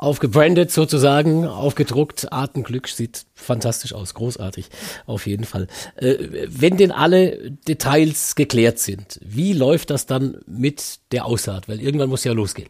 aufgebrandet 0.01 0.71
sozusagen, 0.71 1.45
aufgedruckt. 1.45 2.33
Artenglück 2.33 2.87
sieht 2.87 3.25
fantastisch 3.35 3.93
aus, 3.93 4.15
großartig, 4.15 4.69
auf 5.05 5.27
jeden 5.27 5.45
Fall. 5.45 5.67
Äh, 5.95 6.17
wenn 6.47 6.75
denn 6.75 6.91
alle 6.91 7.51
Details 7.67 8.35
geklärt 8.35 8.79
sind, 8.79 9.19
wie 9.23 9.53
läuft 9.53 9.91
das 9.91 10.07
dann 10.07 10.39
mit 10.47 10.99
der 11.11 11.25
Aussaat? 11.25 11.69
Weil 11.69 11.79
irgendwann 11.79 12.09
muss 12.09 12.23
ja 12.23 12.33
losgehen. 12.33 12.69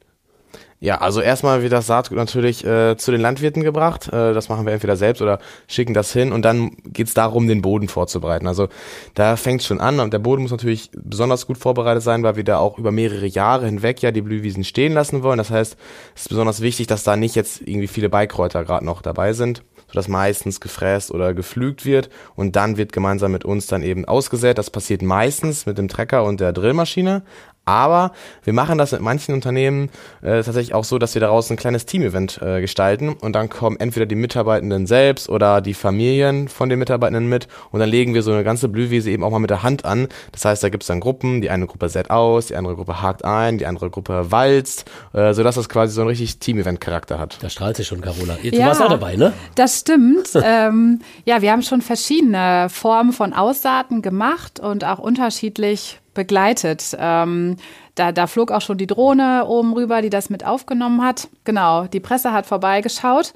Ja, 0.84 0.98
also 1.00 1.22
erstmal 1.22 1.62
wird 1.62 1.74
das 1.74 1.86
Saatgut 1.86 2.18
natürlich 2.18 2.66
äh, 2.66 2.98
zu 2.98 3.12
den 3.12 3.22
Landwirten 3.22 3.62
gebracht. 3.62 4.08
Äh, 4.08 4.34
das 4.34 4.50
machen 4.50 4.66
wir 4.66 4.74
entweder 4.74 4.96
selbst 4.96 5.22
oder 5.22 5.38
schicken 5.68 5.94
das 5.94 6.12
hin 6.12 6.32
und 6.32 6.42
dann 6.42 6.72
geht's 6.86 7.14
darum, 7.14 7.48
den 7.48 7.62
Boden 7.62 7.88
vorzubereiten. 7.88 8.48
Also 8.48 8.68
da 9.14 9.36
fängt's 9.36 9.68
schon 9.68 9.80
an 9.80 10.00
und 10.00 10.12
der 10.12 10.18
Boden 10.18 10.42
muss 10.42 10.50
natürlich 10.50 10.90
besonders 10.96 11.46
gut 11.46 11.60
vorbereitet 11.60 12.02
sein, 12.02 12.24
weil 12.24 12.36
wir 12.36 12.44
da 12.44 12.58
auch 12.58 12.80
über 12.80 12.92
mehrere 12.92 13.28
Jahre 13.28 13.68
hinweg 13.68 14.02
ja 14.02 14.10
die 14.10 14.24
Blühwiesen 14.24 14.64
stehen 14.64 14.94
lassen 14.94 15.22
wollen. 15.22 15.38
Das 15.38 15.52
heißt, 15.52 15.78
es 16.16 16.22
ist 16.24 16.30
besonders 16.30 16.62
wichtig, 16.62 16.88
dass 16.88 17.04
da 17.04 17.16
nicht 17.16 17.36
jetzt 17.36 17.62
irgendwie 17.62 17.88
viele 17.88 18.10
Beikräuter 18.10 18.64
gerade 18.64 18.84
noch 18.84 19.04
dabei 19.04 19.34
sind 19.34 19.62
sodass 19.92 20.08
meistens 20.08 20.62
gefräst 20.62 21.12
oder 21.12 21.34
geflügt 21.34 21.86
wird 21.86 22.10
und 22.36 22.56
dann 22.56 22.78
wird 22.78 22.94
gemeinsam 22.94 23.34
mit 23.34 23.44
uns 23.44 23.68
dann 23.68 23.84
eben 23.84 24.06
ausgesät. 24.06 24.58
Das 24.58 24.70
passiert 24.70 25.02
meistens 25.02 25.66
mit 25.66 25.78
dem 25.78 25.90
Trecker 25.90 26.24
und 26.24 26.40
der 26.40 26.54
Drillmaschine, 26.54 27.24
Aber 27.66 28.12
wir 28.44 28.54
machen 28.54 28.80
das 28.80 28.92
mit 28.92 29.02
manchen 29.02 29.36
Unternehmen 29.36 29.90
äh, 30.22 30.42
tatsächlich 30.42 30.74
auch 30.74 30.84
so, 30.84 30.98
dass 30.98 31.14
wir 31.14 31.22
daraus 31.22 31.52
ein 31.52 31.58
kleines 31.58 31.86
Team-Event 31.86 32.42
äh, 32.42 32.60
gestalten 32.60 33.10
und 33.10 33.34
dann 33.34 33.50
kommen 33.50 33.80
entweder 33.80 34.08
die 34.08 34.16
Mitarbeitenden 34.16 34.88
selbst 34.88 35.30
oder 35.30 35.62
die 35.62 35.76
Familien 35.76 36.48
von 36.48 36.70
den 36.70 36.80
Mitarbeitenden 36.80 37.30
mit 37.30 37.48
und 37.70 37.80
dann 37.80 37.90
legen 37.90 38.16
wir 38.16 38.24
so 38.24 38.32
eine 38.32 38.44
ganze 38.44 38.68
Blühwiese 38.68 39.12
eben 39.12 39.24
auch 39.24 39.30
mal 39.30 39.40
mit 39.40 39.52
der 39.52 39.62
Hand 39.62 39.86
an. 39.86 40.08
Das 40.32 40.44
heißt, 40.44 40.64
da 40.64 40.70
gibt 40.70 40.84
es 40.84 40.88
dann 40.88 41.00
Gruppen, 41.00 41.42
die 41.42 41.52
eine 41.52 41.68
Gruppe 41.68 41.88
sät 41.88 42.10
aus, 42.10 42.48
die 42.48 42.56
andere 42.56 42.76
Gruppe 42.76 43.02
hakt 43.02 43.24
ein, 43.24 43.60
die 43.60 43.68
andere 43.68 43.92
Gruppe 43.92 44.32
walzt, 44.32 44.90
äh, 45.14 45.34
sodass 45.34 45.56
das 45.56 45.70
quasi 45.70 45.94
so 45.94 46.02
ein 46.02 46.08
richtig 46.08 46.40
Team-Event-Charakter 46.40 47.20
hat. 47.20 47.38
Da 47.42 47.50
strahlt 47.50 47.78
sie 47.78 47.86
schon, 47.86 48.02
Carola. 48.02 48.38
Du 48.42 48.50
ja, 48.50 48.68
warst 48.68 48.82
auch 48.82 48.90
dabei, 48.90 49.16
ne? 49.16 49.34
Das 49.54 49.80
stimmt. 49.80 50.30
ähm, 50.44 51.00
ja, 51.26 51.44
wir 51.44 51.52
haben 51.52 51.62
schon 51.62 51.82
verschiedene 51.82 52.70
Formen 52.70 53.14
von 53.14 53.34
Aussaaten 53.34 54.02
gemacht 54.02 54.60
und 54.60 54.84
auch 54.84 55.00
unterschiedlich 55.00 56.01
begleitet. 56.14 56.96
Ähm, 57.00 57.58
da, 57.96 58.12
da 58.12 58.28
flog 58.28 58.52
auch 58.52 58.62
schon 58.62 58.78
die 58.78 58.88
Drohne 58.88 59.46
oben 59.46 59.74
rüber, 59.74 60.02
die 60.02 60.10
das 60.10 60.30
mit 60.30 60.46
aufgenommen 60.46 61.04
hat. 61.04 61.28
Genau, 61.44 61.86
die 61.86 62.00
Presse 62.00 62.32
hat 62.32 62.46
vorbeigeschaut. 62.46 63.34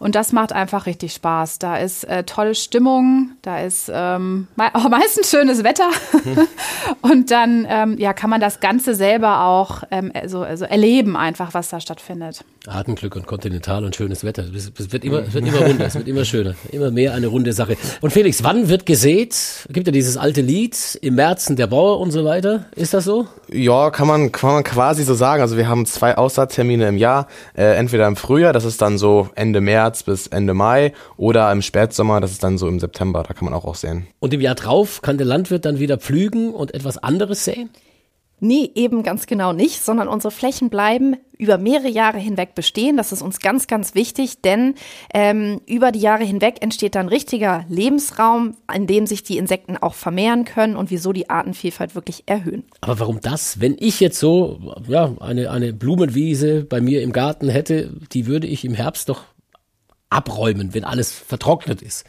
Und 0.00 0.14
das 0.14 0.32
macht 0.32 0.52
einfach 0.52 0.86
richtig 0.86 1.12
Spaß. 1.12 1.58
Da 1.58 1.76
ist 1.76 2.04
äh, 2.04 2.22
tolle 2.22 2.54
Stimmung, 2.54 3.30
da 3.42 3.60
ist 3.60 3.90
ähm, 3.92 4.46
auch 4.72 4.88
meistens 4.88 5.28
schönes 5.28 5.64
Wetter. 5.64 5.90
und 7.02 7.32
dann 7.32 7.66
ähm, 7.68 7.98
ja, 7.98 8.12
kann 8.12 8.30
man 8.30 8.40
das 8.40 8.60
Ganze 8.60 8.94
selber 8.94 9.44
auch 9.44 9.82
ähm, 9.90 10.12
so, 10.26 10.42
also 10.42 10.64
erleben, 10.66 11.16
einfach, 11.16 11.52
was 11.52 11.70
da 11.70 11.80
stattfindet. 11.80 12.44
Artenglück 12.68 13.16
und 13.16 13.26
Kontinental 13.26 13.84
und 13.84 13.96
schönes 13.96 14.22
Wetter. 14.22 14.44
Es 14.54 14.92
wird 14.92 15.04
immer, 15.04 15.20
es 15.22 15.34
wird 15.34 15.48
immer 15.48 15.66
runder, 15.66 15.86
es 15.86 15.96
wird 15.96 16.06
immer 16.06 16.24
schöner, 16.24 16.54
immer 16.70 16.92
mehr 16.92 17.14
eine 17.14 17.26
runde 17.26 17.52
Sache. 17.52 17.76
Und 18.00 18.12
Felix, 18.12 18.44
wann 18.44 18.68
wird 18.68 18.86
gesät? 18.86 19.66
Gibt 19.70 19.88
ja 19.88 19.92
dieses 19.92 20.16
alte 20.16 20.42
Lied, 20.42 20.96
im 21.02 21.16
Märzen 21.16 21.56
der 21.56 21.66
Bauer 21.66 21.98
und 21.98 22.12
so 22.12 22.24
weiter. 22.24 22.66
Ist 22.76 22.94
das 22.94 23.04
so? 23.04 23.26
Ja, 23.50 23.87
kann 23.90 24.08
man, 24.08 24.32
kann 24.32 24.52
man 24.52 24.64
quasi 24.64 25.04
so 25.04 25.14
sagen. 25.14 25.42
Also 25.42 25.56
wir 25.56 25.68
haben 25.68 25.86
zwei 25.86 26.16
Aussaattermine 26.16 26.88
im 26.88 26.96
Jahr. 26.96 27.28
Äh, 27.56 27.76
entweder 27.76 28.08
im 28.08 28.16
Frühjahr, 28.16 28.52
das 28.52 28.64
ist 28.64 28.82
dann 28.82 28.98
so 28.98 29.28
Ende 29.34 29.60
März 29.60 30.02
bis 30.02 30.26
Ende 30.26 30.54
Mai, 30.54 30.92
oder 31.16 31.50
im 31.52 31.62
Spätsommer, 31.62 32.20
das 32.20 32.32
ist 32.32 32.42
dann 32.42 32.58
so 32.58 32.66
im 32.66 32.80
September. 32.80 33.22
Da 33.26 33.34
kann 33.34 33.44
man 33.44 33.54
auch 33.54 33.64
auch 33.64 33.74
sehen. 33.74 34.08
Und 34.18 34.34
im 34.34 34.40
Jahr 34.40 34.54
drauf 34.54 35.02
kann 35.02 35.18
der 35.18 35.26
Landwirt 35.26 35.64
dann 35.64 35.78
wieder 35.78 35.98
pflügen 35.98 36.52
und 36.52 36.74
etwas 36.74 36.98
anderes 36.98 37.44
säen? 37.44 37.70
Nee, 38.40 38.70
eben 38.74 39.02
ganz 39.02 39.26
genau 39.26 39.52
nicht, 39.52 39.84
sondern 39.84 40.08
unsere 40.08 40.30
Flächen 40.30 40.70
bleiben 40.70 41.16
über 41.38 41.56
mehrere 41.56 41.88
Jahre 41.88 42.18
hinweg 42.18 42.54
bestehen. 42.54 42.96
Das 42.96 43.12
ist 43.12 43.22
uns 43.22 43.38
ganz, 43.38 43.66
ganz 43.66 43.94
wichtig, 43.94 44.42
denn 44.42 44.74
ähm, 45.14 45.60
über 45.66 45.92
die 45.92 46.00
Jahre 46.00 46.24
hinweg 46.24 46.56
entsteht 46.60 46.94
dann 46.94 47.08
richtiger 47.08 47.64
Lebensraum, 47.68 48.56
in 48.74 48.86
dem 48.86 49.06
sich 49.06 49.22
die 49.22 49.38
Insekten 49.38 49.76
auch 49.76 49.94
vermehren 49.94 50.44
können 50.44 50.76
und 50.76 50.90
wieso 50.90 51.12
die 51.12 51.30
Artenvielfalt 51.30 51.94
wirklich 51.94 52.24
erhöhen. 52.26 52.64
Aber 52.80 53.00
warum 53.00 53.20
das? 53.20 53.60
Wenn 53.60 53.76
ich 53.78 54.00
jetzt 54.00 54.18
so 54.18 54.58
ja, 54.88 55.14
eine, 55.20 55.50
eine 55.50 55.72
Blumenwiese 55.72 56.64
bei 56.64 56.80
mir 56.80 57.02
im 57.02 57.12
Garten 57.12 57.48
hätte, 57.48 57.92
die 58.12 58.26
würde 58.26 58.46
ich 58.46 58.64
im 58.64 58.74
Herbst 58.74 59.08
doch 59.08 59.24
abräumen, 60.10 60.74
wenn 60.74 60.84
alles 60.84 61.12
vertrocknet 61.12 61.82
ist. 61.82 62.04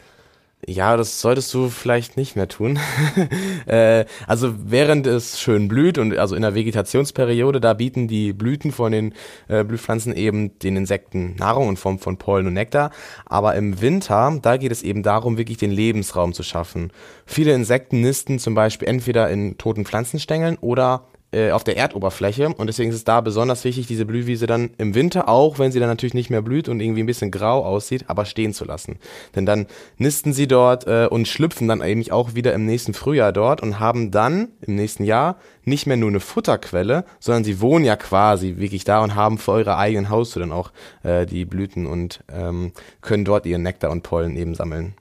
Ja, 0.66 0.96
das 0.96 1.22
solltest 1.22 1.52
du 1.54 1.70
vielleicht 1.70 2.18
nicht 2.18 2.36
mehr 2.36 2.46
tun. 2.46 2.78
äh, 3.66 4.04
also 4.26 4.54
während 4.58 5.06
es 5.06 5.40
schön 5.40 5.68
blüht 5.68 5.96
und 5.96 6.16
also 6.18 6.36
in 6.36 6.42
der 6.42 6.54
Vegetationsperiode, 6.54 7.60
da 7.60 7.72
bieten 7.72 8.08
die 8.08 8.34
Blüten 8.34 8.70
von 8.70 8.92
den 8.92 9.14
äh, 9.48 9.64
Blühpflanzen 9.64 10.14
eben 10.14 10.58
den 10.58 10.76
Insekten 10.76 11.34
Nahrung 11.36 11.70
in 11.70 11.76
Form 11.76 11.98
von 11.98 12.18
Pollen 12.18 12.46
und 12.46 12.52
Nektar. 12.52 12.90
Aber 13.24 13.54
im 13.54 13.80
Winter, 13.80 14.38
da 14.42 14.58
geht 14.58 14.70
es 14.70 14.82
eben 14.82 15.02
darum, 15.02 15.38
wirklich 15.38 15.56
den 15.58 15.70
Lebensraum 15.70 16.34
zu 16.34 16.42
schaffen. 16.42 16.92
Viele 17.24 17.54
Insekten 17.54 18.02
nisten 18.02 18.38
zum 18.38 18.54
Beispiel 18.54 18.86
entweder 18.86 19.30
in 19.30 19.56
toten 19.56 19.86
Pflanzenstängeln 19.86 20.58
oder 20.60 21.06
äh, 21.32 21.50
auf 21.50 21.64
der 21.64 21.76
Erdoberfläche 21.76 22.48
und 22.48 22.66
deswegen 22.66 22.90
ist 22.90 22.96
es 22.96 23.04
da 23.04 23.20
besonders 23.20 23.64
wichtig, 23.64 23.86
diese 23.86 24.04
Blühwiese 24.04 24.46
dann 24.46 24.70
im 24.78 24.94
Winter, 24.94 25.28
auch 25.28 25.58
wenn 25.58 25.72
sie 25.72 25.80
dann 25.80 25.88
natürlich 25.88 26.14
nicht 26.14 26.30
mehr 26.30 26.42
blüht 26.42 26.68
und 26.68 26.80
irgendwie 26.80 27.02
ein 27.02 27.06
bisschen 27.06 27.30
grau 27.30 27.64
aussieht, 27.64 28.04
aber 28.08 28.24
stehen 28.24 28.52
zu 28.52 28.64
lassen. 28.64 28.98
Denn 29.34 29.46
dann 29.46 29.66
nisten 29.96 30.32
sie 30.32 30.48
dort 30.48 30.86
äh, 30.86 31.06
und 31.08 31.28
schlüpfen 31.28 31.68
dann 31.68 31.82
eben 31.82 32.10
auch 32.10 32.34
wieder 32.34 32.52
im 32.54 32.66
nächsten 32.66 32.94
Frühjahr 32.94 33.32
dort 33.32 33.62
und 33.62 33.78
haben 33.78 34.10
dann 34.10 34.48
im 34.60 34.74
nächsten 34.74 35.04
Jahr 35.04 35.36
nicht 35.64 35.86
mehr 35.86 35.96
nur 35.96 36.08
eine 36.08 36.20
Futterquelle, 36.20 37.04
sondern 37.18 37.44
sie 37.44 37.60
wohnen 37.60 37.84
ja 37.84 37.96
quasi 37.96 38.56
wirklich 38.56 38.84
da 38.84 39.02
und 39.02 39.14
haben 39.14 39.38
für 39.38 39.52
eure 39.52 39.76
eigenen 39.76 40.10
Haustür 40.10 40.40
dann 40.40 40.52
auch 40.52 40.72
äh, 41.02 41.26
die 41.26 41.44
Blüten 41.44 41.86
und 41.86 42.24
ähm, 42.32 42.72
können 43.02 43.24
dort 43.24 43.46
ihren 43.46 43.62
Nektar 43.62 43.90
und 43.90 44.02
Pollen 44.02 44.36
eben 44.36 44.54
sammeln. 44.54 44.94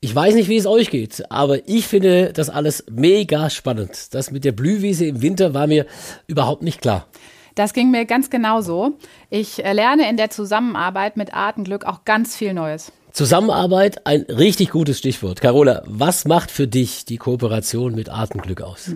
Ich 0.00 0.14
weiß 0.14 0.34
nicht, 0.34 0.48
wie 0.48 0.56
es 0.56 0.66
euch 0.66 0.90
geht, 0.90 1.24
aber 1.30 1.68
ich 1.68 1.86
finde 1.86 2.32
das 2.32 2.50
alles 2.50 2.84
mega 2.90 3.48
spannend. 3.50 4.14
Das 4.14 4.30
mit 4.30 4.44
der 4.44 4.52
Blühwiese 4.52 5.06
im 5.06 5.22
Winter 5.22 5.54
war 5.54 5.66
mir 5.66 5.86
überhaupt 6.26 6.62
nicht 6.62 6.82
klar. 6.82 7.06
Das 7.54 7.72
ging 7.72 7.90
mir 7.90 8.04
ganz 8.04 8.28
genauso. 8.28 8.98
Ich 9.30 9.64
äh, 9.64 9.72
lerne 9.72 10.08
in 10.10 10.18
der 10.18 10.28
Zusammenarbeit 10.28 11.16
mit 11.16 11.32
Artenglück 11.32 11.86
auch 11.86 12.04
ganz 12.04 12.36
viel 12.36 12.52
Neues. 12.52 12.92
Zusammenarbeit, 13.12 14.06
ein 14.06 14.26
richtig 14.28 14.68
gutes 14.68 14.98
Stichwort. 14.98 15.40
Carola, 15.40 15.82
was 15.86 16.26
macht 16.26 16.50
für 16.50 16.68
dich 16.68 17.06
die 17.06 17.16
Kooperation 17.16 17.94
mit 17.94 18.10
Artenglück 18.10 18.60
aus? 18.60 18.90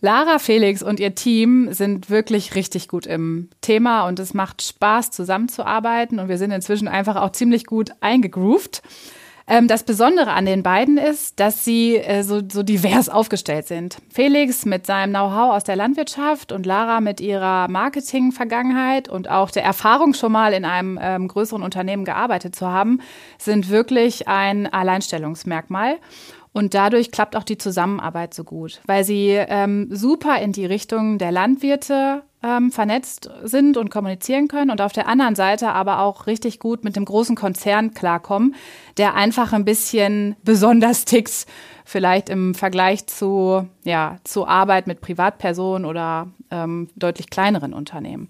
Lara, 0.00 0.40
Felix 0.40 0.82
und 0.82 0.98
ihr 0.98 1.14
Team 1.14 1.72
sind 1.72 2.10
wirklich 2.10 2.56
richtig 2.56 2.88
gut 2.88 3.06
im 3.06 3.48
Thema 3.60 4.08
und 4.08 4.18
es 4.18 4.34
macht 4.34 4.60
Spaß 4.60 5.12
zusammenzuarbeiten 5.12 6.18
und 6.18 6.28
wir 6.28 6.38
sind 6.38 6.50
inzwischen 6.50 6.88
einfach 6.88 7.14
auch 7.14 7.30
ziemlich 7.30 7.64
gut 7.66 7.92
eingegroovt. 8.00 8.82
Ähm, 9.52 9.68
das 9.68 9.82
Besondere 9.82 10.32
an 10.32 10.46
den 10.46 10.62
beiden 10.62 10.96
ist, 10.96 11.38
dass 11.38 11.62
sie 11.62 11.96
äh, 11.96 12.22
so, 12.22 12.40
so 12.50 12.62
divers 12.62 13.10
aufgestellt 13.10 13.66
sind. 13.66 13.98
Felix 14.08 14.64
mit 14.64 14.86
seinem 14.86 15.10
Know-how 15.10 15.52
aus 15.52 15.62
der 15.62 15.76
Landwirtschaft 15.76 16.52
und 16.52 16.64
Lara 16.64 17.02
mit 17.02 17.20
ihrer 17.20 17.68
Marketing-Vergangenheit 17.68 19.10
und 19.10 19.28
auch 19.28 19.50
der 19.50 19.62
Erfahrung 19.62 20.14
schon 20.14 20.32
mal 20.32 20.54
in 20.54 20.64
einem 20.64 20.98
ähm, 21.02 21.28
größeren 21.28 21.62
Unternehmen 21.62 22.06
gearbeitet 22.06 22.56
zu 22.56 22.68
haben, 22.68 23.00
sind 23.36 23.68
wirklich 23.68 24.26
ein 24.26 24.72
Alleinstellungsmerkmal. 24.72 25.98
Und 26.54 26.72
dadurch 26.72 27.10
klappt 27.10 27.36
auch 27.36 27.44
die 27.44 27.58
Zusammenarbeit 27.58 28.32
so 28.32 28.44
gut, 28.44 28.80
weil 28.86 29.04
sie 29.04 29.32
ähm, 29.32 29.88
super 29.90 30.40
in 30.40 30.52
die 30.52 30.64
Richtung 30.64 31.18
der 31.18 31.30
Landwirte 31.30 32.22
ähm, 32.42 32.70
vernetzt 32.70 33.30
sind 33.44 33.76
und 33.76 33.90
kommunizieren 33.90 34.48
können 34.48 34.70
und 34.70 34.80
auf 34.80 34.92
der 34.92 35.08
anderen 35.08 35.34
Seite 35.34 35.68
aber 35.68 36.00
auch 36.00 36.26
richtig 36.26 36.58
gut 36.58 36.84
mit 36.84 36.96
dem 36.96 37.04
großen 37.04 37.36
Konzern 37.36 37.94
klarkommen, 37.94 38.54
der 38.96 39.14
einfach 39.14 39.52
ein 39.52 39.64
bisschen 39.64 40.36
besonders 40.44 41.04
tickt, 41.06 41.46
vielleicht 41.84 42.28
im 42.28 42.54
Vergleich 42.54 43.06
zu, 43.06 43.68
ja, 43.84 44.18
zu 44.24 44.46
Arbeit 44.46 44.86
mit 44.86 45.00
Privatpersonen 45.00 45.84
oder 45.84 46.28
ähm, 46.50 46.88
deutlich 46.96 47.30
kleineren 47.30 47.74
Unternehmen. 47.74 48.28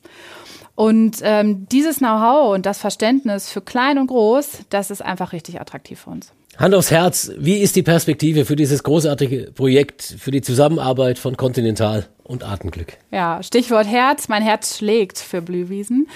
Und 0.74 1.18
ähm, 1.22 1.66
dieses 1.70 1.98
Know-how 1.98 2.54
und 2.54 2.64
das 2.64 2.78
Verständnis 2.78 3.50
für 3.50 3.60
klein 3.60 3.98
und 3.98 4.06
groß, 4.06 4.60
das 4.70 4.90
ist 4.90 5.02
einfach 5.02 5.32
richtig 5.32 5.60
attraktiv 5.60 6.00
für 6.00 6.10
uns. 6.10 6.32
Hand 6.58 6.74
aufs 6.74 6.90
Herz, 6.90 7.30
wie 7.38 7.58
ist 7.58 7.76
die 7.76 7.82
Perspektive 7.82 8.44
für 8.44 8.56
dieses 8.56 8.82
großartige 8.82 9.52
Projekt, 9.54 10.02
für 10.02 10.30
die 10.30 10.42
Zusammenarbeit 10.42 11.18
von 11.18 11.36
Continental 11.36 12.06
und 12.32 12.42
Artenglück? 12.42 12.94
Ja, 13.10 13.42
Stichwort 13.42 13.86
Herz. 13.86 14.28
Mein 14.28 14.42
Herz 14.42 14.78
schlägt 14.78 15.18
für 15.18 15.42
Blühwiesen. 15.42 16.08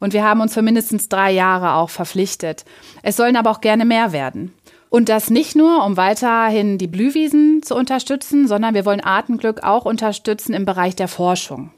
Und 0.00 0.12
wir 0.12 0.24
haben 0.24 0.40
uns 0.40 0.52
für 0.52 0.62
mindestens 0.62 1.08
drei 1.08 1.30
Jahre 1.30 1.74
auch 1.74 1.88
verpflichtet. 1.88 2.64
Es 3.02 3.16
sollen 3.16 3.36
aber 3.36 3.50
auch 3.50 3.60
gerne 3.60 3.84
mehr 3.84 4.12
werden. 4.12 4.52
Und 4.90 5.08
das 5.08 5.30
nicht 5.30 5.54
nur, 5.54 5.86
um 5.86 5.96
weiterhin 5.96 6.76
die 6.76 6.88
Blühwiesen 6.88 7.62
zu 7.62 7.76
unterstützen, 7.76 8.48
sondern 8.48 8.74
wir 8.74 8.84
wollen 8.84 9.00
Artenglück 9.00 9.62
auch 9.62 9.84
unterstützen 9.84 10.52
im 10.52 10.64
Bereich 10.64 10.96
der 10.96 11.08
Forschung. 11.08 11.70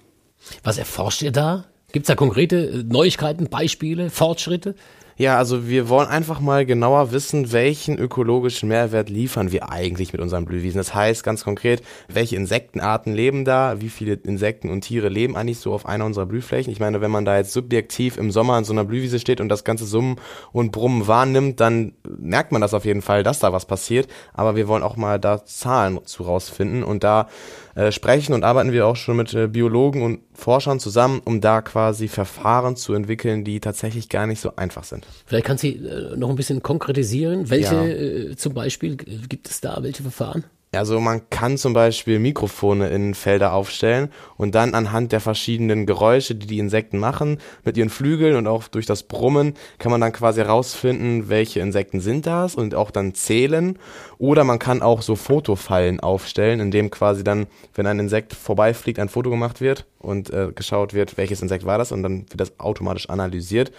Was 0.64 0.78
erforscht 0.78 1.22
ihr 1.22 1.30
da? 1.30 1.64
Gibt 1.92 2.04
es 2.04 2.08
da 2.08 2.16
konkrete 2.16 2.84
Neuigkeiten, 2.88 3.48
Beispiele, 3.48 4.10
Fortschritte? 4.10 4.74
Ja, 5.16 5.38
also 5.38 5.68
wir 5.68 5.88
wollen 5.88 6.08
einfach 6.08 6.40
mal 6.40 6.66
genauer 6.66 7.12
wissen, 7.12 7.52
welchen 7.52 7.98
ökologischen 7.98 8.68
Mehrwert 8.68 9.08
liefern 9.08 9.52
wir 9.52 9.70
eigentlich 9.70 10.12
mit 10.12 10.20
unseren 10.20 10.44
Blühwiesen. 10.44 10.78
Das 10.78 10.92
heißt 10.92 11.22
ganz 11.22 11.44
konkret, 11.44 11.82
welche 12.08 12.34
Insektenarten 12.34 13.14
leben 13.14 13.44
da, 13.44 13.80
wie 13.80 13.90
viele 13.90 14.14
Insekten 14.14 14.70
und 14.70 14.80
Tiere 14.80 15.08
leben 15.08 15.36
eigentlich 15.36 15.58
so 15.58 15.72
auf 15.72 15.86
einer 15.86 16.04
unserer 16.04 16.26
Blühflächen. 16.26 16.72
Ich 16.72 16.80
meine, 16.80 17.00
wenn 17.00 17.12
man 17.12 17.24
da 17.24 17.36
jetzt 17.36 17.52
subjektiv 17.52 18.16
im 18.16 18.32
Sommer 18.32 18.58
in 18.58 18.64
so 18.64 18.72
einer 18.72 18.84
Blühwiese 18.84 19.20
steht 19.20 19.40
und 19.40 19.48
das 19.48 19.62
ganze 19.62 19.86
Summen 19.86 20.16
und 20.50 20.72
Brummen 20.72 21.06
wahrnimmt, 21.06 21.60
dann 21.60 21.92
merkt 22.08 22.50
man 22.50 22.60
das 22.60 22.74
auf 22.74 22.84
jeden 22.84 23.02
Fall, 23.02 23.22
dass 23.22 23.38
da 23.38 23.52
was 23.52 23.66
passiert. 23.66 24.08
Aber 24.32 24.56
wir 24.56 24.66
wollen 24.66 24.82
auch 24.82 24.96
mal 24.96 25.20
da 25.20 25.44
Zahlen 25.44 26.04
zu 26.06 26.24
rausfinden 26.24 26.82
und 26.82 27.04
da 27.04 27.28
äh, 27.74 27.90
sprechen 27.92 28.34
und 28.34 28.44
arbeiten 28.44 28.72
wir 28.72 28.86
auch 28.86 28.96
schon 28.96 29.16
mit 29.16 29.34
äh, 29.34 29.48
Biologen 29.48 30.02
und 30.02 30.20
Forschern 30.32 30.80
zusammen, 30.80 31.20
um 31.24 31.40
da 31.40 31.62
quasi 31.62 32.08
Verfahren 32.08 32.76
zu 32.76 32.94
entwickeln, 32.94 33.44
die 33.44 33.60
tatsächlich 33.60 34.08
gar 34.08 34.26
nicht 34.26 34.40
so 34.40 34.56
einfach 34.56 34.84
sind. 34.84 35.06
Vielleicht 35.26 35.46
kannst 35.46 35.64
du 35.64 35.68
äh, 35.68 36.16
noch 36.16 36.30
ein 36.30 36.36
bisschen 36.36 36.62
konkretisieren. 36.62 37.50
Welche 37.50 37.74
ja. 37.74 37.84
äh, 37.84 38.36
zum 38.36 38.54
Beispiel 38.54 38.96
gibt 38.96 39.48
es 39.48 39.60
da? 39.60 39.82
Welche 39.82 40.02
Verfahren? 40.02 40.44
Also 40.76 41.00
man 41.00 41.28
kann 41.30 41.56
zum 41.58 41.72
Beispiel 41.72 42.18
Mikrofone 42.18 42.88
in 42.88 43.14
Felder 43.14 43.52
aufstellen 43.52 44.10
und 44.36 44.54
dann 44.54 44.74
anhand 44.74 45.12
der 45.12 45.20
verschiedenen 45.20 45.86
Geräusche, 45.86 46.34
die 46.34 46.46
die 46.46 46.58
Insekten 46.58 46.98
machen, 46.98 47.38
mit 47.64 47.76
ihren 47.76 47.90
Flügeln 47.90 48.36
und 48.36 48.46
auch 48.46 48.68
durch 48.68 48.86
das 48.86 49.04
Brummen, 49.04 49.54
kann 49.78 49.90
man 49.90 50.00
dann 50.00 50.12
quasi 50.12 50.40
herausfinden, 50.40 51.28
welche 51.28 51.60
Insekten 51.60 52.00
sind 52.00 52.26
das 52.26 52.54
und 52.54 52.74
auch 52.74 52.90
dann 52.90 53.14
zählen. 53.14 53.78
Oder 54.18 54.44
man 54.44 54.58
kann 54.58 54.82
auch 54.82 55.02
so 55.02 55.16
Fotofallen 55.16 56.00
aufstellen, 56.00 56.60
in 56.60 56.70
dem 56.70 56.90
quasi 56.90 57.24
dann, 57.24 57.46
wenn 57.74 57.86
ein 57.86 57.98
Insekt 57.98 58.34
vorbeifliegt, 58.34 58.98
ein 58.98 59.08
Foto 59.08 59.30
gemacht 59.30 59.60
wird 59.60 59.86
und 59.98 60.30
äh, 60.30 60.50
geschaut 60.54 60.94
wird, 60.94 61.16
welches 61.16 61.42
Insekt 61.42 61.64
war 61.64 61.78
das 61.78 61.92
und 61.92 62.02
dann 62.02 62.26
wird 62.30 62.40
das 62.40 62.58
automatisch 62.58 63.08
analysiert. 63.10 63.72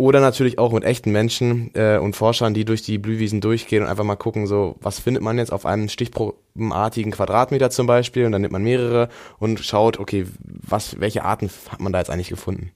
Oder 0.00 0.20
natürlich 0.20 0.58
auch 0.58 0.72
mit 0.72 0.84
echten 0.84 1.10
Menschen 1.10 1.72
äh, 1.74 1.98
und 1.98 2.14
Forschern, 2.14 2.54
die 2.54 2.64
durch 2.64 2.82
die 2.82 2.98
Blühwiesen 2.98 3.40
durchgehen 3.40 3.82
und 3.82 3.88
einfach 3.88 4.04
mal 4.04 4.14
gucken, 4.14 4.46
so, 4.46 4.76
was 4.80 5.00
findet 5.00 5.24
man 5.24 5.38
jetzt 5.38 5.52
auf 5.52 5.66
einem 5.66 5.88
stichprobenartigen 5.88 7.10
Quadratmeter 7.10 7.68
zum 7.70 7.88
Beispiel 7.88 8.24
und 8.24 8.30
dann 8.30 8.42
nimmt 8.42 8.52
man 8.52 8.62
mehrere 8.62 9.08
und 9.40 9.58
schaut, 9.58 9.98
okay, 9.98 10.26
was, 10.44 11.00
welche 11.00 11.24
Arten 11.24 11.50
hat 11.68 11.80
man 11.80 11.92
da 11.92 11.98
jetzt 11.98 12.10
eigentlich 12.10 12.28
gefunden. 12.28 12.70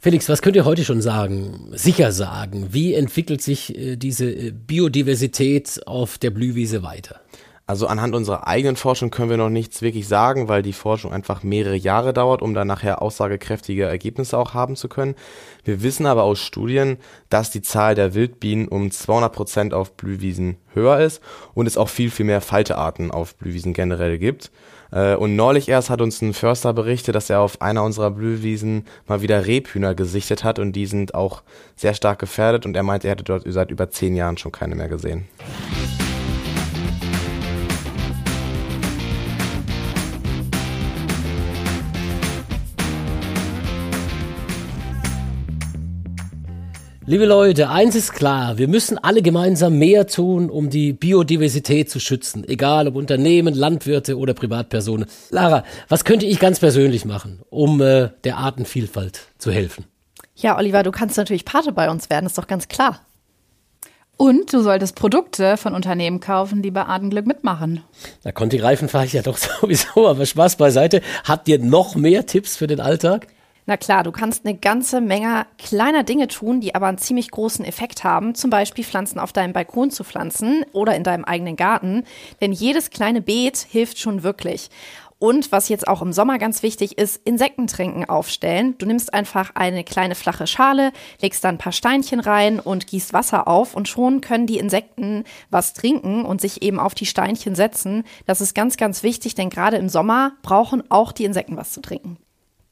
Felix, 0.00 0.28
was 0.28 0.42
könnt 0.42 0.56
ihr 0.56 0.64
heute 0.64 0.84
schon 0.84 1.00
sagen, 1.00 1.70
sicher 1.72 2.10
sagen? 2.10 2.68
Wie 2.72 2.92
entwickelt 2.92 3.40
sich 3.40 3.76
äh, 3.78 3.94
diese 3.94 4.28
äh, 4.28 4.50
Biodiversität 4.50 5.80
auf 5.86 6.18
der 6.18 6.30
Blühwiese 6.30 6.82
weiter? 6.82 7.20
Also 7.68 7.86
anhand 7.86 8.14
unserer 8.14 8.46
eigenen 8.46 8.76
Forschung 8.76 9.10
können 9.10 9.28
wir 9.28 9.36
noch 9.36 9.50
nichts 9.50 9.82
wirklich 9.82 10.08
sagen, 10.08 10.48
weil 10.48 10.62
die 10.62 10.72
Forschung 10.72 11.12
einfach 11.12 11.42
mehrere 11.42 11.76
Jahre 11.76 12.14
dauert, 12.14 12.40
um 12.40 12.54
dann 12.54 12.66
nachher 12.66 13.02
aussagekräftige 13.02 13.84
Ergebnisse 13.84 14.38
auch 14.38 14.54
haben 14.54 14.74
zu 14.74 14.88
können. 14.88 15.14
Wir 15.64 15.82
wissen 15.82 16.06
aber 16.06 16.22
aus 16.22 16.40
Studien, 16.40 16.96
dass 17.28 17.50
die 17.50 17.60
Zahl 17.60 17.94
der 17.94 18.14
Wildbienen 18.14 18.68
um 18.68 18.90
200 18.90 19.30
Prozent 19.30 19.74
auf 19.74 19.92
Blühwiesen 19.98 20.56
höher 20.72 20.98
ist 21.00 21.20
und 21.52 21.66
es 21.66 21.76
auch 21.76 21.90
viel, 21.90 22.10
viel 22.10 22.24
mehr 22.24 22.40
Faltearten 22.40 23.10
auf 23.10 23.34
Blühwiesen 23.34 23.74
generell 23.74 24.16
gibt. 24.16 24.50
Äh, 24.90 25.16
und 25.16 25.36
neulich 25.36 25.68
erst 25.68 25.90
hat 25.90 26.00
uns 26.00 26.22
ein 26.22 26.32
Förster 26.32 26.72
berichtet, 26.72 27.14
dass 27.16 27.28
er 27.28 27.40
auf 27.40 27.60
einer 27.60 27.84
unserer 27.84 28.12
Blühwiesen 28.12 28.86
mal 29.06 29.20
wieder 29.20 29.46
Rebhühner 29.46 29.94
gesichtet 29.94 30.42
hat 30.42 30.58
und 30.58 30.72
die 30.72 30.86
sind 30.86 31.14
auch 31.14 31.42
sehr 31.76 31.92
stark 31.92 32.18
gefährdet 32.18 32.64
und 32.64 32.74
er 32.74 32.82
meinte, 32.82 33.08
er 33.08 33.10
hätte 33.10 33.24
dort 33.24 33.42
seit 33.46 33.70
über 33.70 33.90
zehn 33.90 34.16
Jahren 34.16 34.38
schon 34.38 34.52
keine 34.52 34.74
mehr 34.74 34.88
gesehen. 34.88 35.28
Liebe 47.08 47.24
Leute, 47.24 47.70
eins 47.70 47.94
ist 47.94 48.12
klar, 48.12 48.58
wir 48.58 48.68
müssen 48.68 48.98
alle 48.98 49.22
gemeinsam 49.22 49.78
mehr 49.78 50.06
tun, 50.06 50.50
um 50.50 50.68
die 50.68 50.92
Biodiversität 50.92 51.88
zu 51.88 52.00
schützen, 52.00 52.46
egal 52.46 52.86
ob 52.86 52.96
Unternehmen, 52.96 53.54
Landwirte 53.54 54.18
oder 54.18 54.34
Privatpersonen. 54.34 55.06
Lara, 55.30 55.64
was 55.88 56.04
könnte 56.04 56.26
ich 56.26 56.38
ganz 56.38 56.60
persönlich 56.60 57.06
machen, 57.06 57.40
um 57.48 57.80
äh, 57.80 58.10
der 58.24 58.36
Artenvielfalt 58.36 59.20
zu 59.38 59.50
helfen? 59.50 59.86
Ja, 60.36 60.58
Oliver, 60.58 60.82
du 60.82 60.90
kannst 60.90 61.16
natürlich 61.16 61.46
Pate 61.46 61.72
bei 61.72 61.88
uns 61.88 62.10
werden, 62.10 62.26
ist 62.26 62.36
doch 62.36 62.46
ganz 62.46 62.68
klar. 62.68 63.00
Und 64.18 64.52
du 64.52 64.60
solltest 64.60 64.94
Produkte 64.94 65.56
von 65.56 65.72
Unternehmen 65.72 66.20
kaufen, 66.20 66.60
die 66.60 66.70
bei 66.70 66.82
Artenglück 66.82 67.26
mitmachen. 67.26 67.84
Da 68.22 68.32
konnte 68.32 68.58
die 68.58 68.62
Reifen 68.62 68.90
fahre 68.90 69.06
ich 69.06 69.14
ja 69.14 69.22
doch 69.22 69.38
sowieso, 69.62 70.06
aber 70.06 70.26
Spaß 70.26 70.56
beiseite. 70.56 71.00
Habt 71.24 71.48
ihr 71.48 71.58
noch 71.58 71.94
mehr 71.94 72.26
Tipps 72.26 72.54
für 72.54 72.66
den 72.66 72.80
Alltag? 72.80 73.28
Na 73.68 73.76
klar, 73.76 74.02
du 74.02 74.12
kannst 74.12 74.46
eine 74.46 74.56
ganze 74.56 75.02
Menge 75.02 75.46
kleiner 75.58 76.02
Dinge 76.02 76.28
tun, 76.28 76.62
die 76.62 76.74
aber 76.74 76.86
einen 76.86 76.96
ziemlich 76.96 77.30
großen 77.30 77.66
Effekt 77.66 78.02
haben. 78.02 78.34
Zum 78.34 78.48
Beispiel 78.48 78.82
Pflanzen 78.82 79.18
auf 79.18 79.34
deinem 79.34 79.52
Balkon 79.52 79.90
zu 79.90 80.04
pflanzen 80.04 80.64
oder 80.72 80.96
in 80.96 81.04
deinem 81.04 81.26
eigenen 81.26 81.54
Garten. 81.54 82.04
Denn 82.40 82.52
jedes 82.52 82.88
kleine 82.88 83.20
Beet 83.20 83.58
hilft 83.58 83.98
schon 83.98 84.22
wirklich. 84.22 84.70
Und 85.18 85.52
was 85.52 85.68
jetzt 85.68 85.86
auch 85.86 86.00
im 86.00 86.14
Sommer 86.14 86.38
ganz 86.38 86.62
wichtig 86.62 86.96
ist, 86.96 87.20
Insektentränken 87.26 88.08
aufstellen. 88.08 88.74
Du 88.78 88.86
nimmst 88.86 89.12
einfach 89.12 89.50
eine 89.54 89.84
kleine 89.84 90.14
flache 90.14 90.46
Schale, 90.46 90.90
legst 91.20 91.44
da 91.44 91.50
ein 91.50 91.58
paar 91.58 91.72
Steinchen 91.72 92.20
rein 92.20 92.60
und 92.60 92.86
gießt 92.86 93.12
Wasser 93.12 93.48
auf 93.48 93.74
und 93.74 93.86
schon 93.86 94.22
können 94.22 94.46
die 94.46 94.56
Insekten 94.56 95.24
was 95.50 95.74
trinken 95.74 96.24
und 96.24 96.40
sich 96.40 96.62
eben 96.62 96.80
auf 96.80 96.94
die 96.94 97.04
Steinchen 97.04 97.54
setzen. 97.54 98.04
Das 98.24 98.40
ist 98.40 98.54
ganz, 98.54 98.78
ganz 98.78 99.02
wichtig, 99.02 99.34
denn 99.34 99.50
gerade 99.50 99.76
im 99.76 99.90
Sommer 99.90 100.32
brauchen 100.40 100.90
auch 100.90 101.12
die 101.12 101.26
Insekten 101.26 101.58
was 101.58 101.72
zu 101.72 101.82
trinken. 101.82 102.16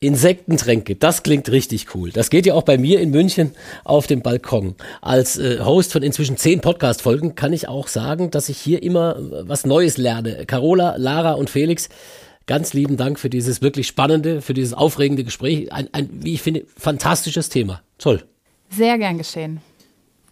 Insektentränke, 0.06 0.94
das 0.94 1.22
klingt 1.22 1.50
richtig 1.50 1.94
cool. 1.94 2.10
Das 2.10 2.30
geht 2.30 2.46
ja 2.46 2.54
auch 2.54 2.62
bei 2.62 2.78
mir 2.78 3.00
in 3.00 3.10
München 3.10 3.52
auf 3.84 4.06
dem 4.06 4.22
Balkon. 4.22 4.76
Als 5.02 5.36
äh, 5.36 5.58
Host 5.64 5.92
von 5.92 6.02
inzwischen 6.02 6.36
zehn 6.36 6.60
Podcast-Folgen 6.60 7.34
kann 7.34 7.52
ich 7.52 7.68
auch 7.68 7.88
sagen, 7.88 8.30
dass 8.30 8.48
ich 8.48 8.58
hier 8.58 8.82
immer 8.82 9.16
äh, 9.16 9.48
was 9.48 9.66
Neues 9.66 9.96
lerne. 9.96 10.46
Carola, 10.46 10.94
Lara 10.96 11.32
und 11.32 11.50
Felix, 11.50 11.88
ganz 12.46 12.72
lieben 12.72 12.96
Dank 12.96 13.18
für 13.18 13.28
dieses 13.28 13.62
wirklich 13.62 13.86
spannende, 13.86 14.40
für 14.40 14.54
dieses 14.54 14.72
aufregende 14.72 15.24
Gespräch. 15.24 15.72
Ein, 15.72 15.88
ein 15.92 16.08
wie 16.12 16.34
ich 16.34 16.42
finde, 16.42 16.64
fantastisches 16.76 17.48
Thema. 17.48 17.82
Toll. 17.98 18.22
Sehr 18.70 18.98
gern 18.98 19.18
geschehen. 19.18 19.60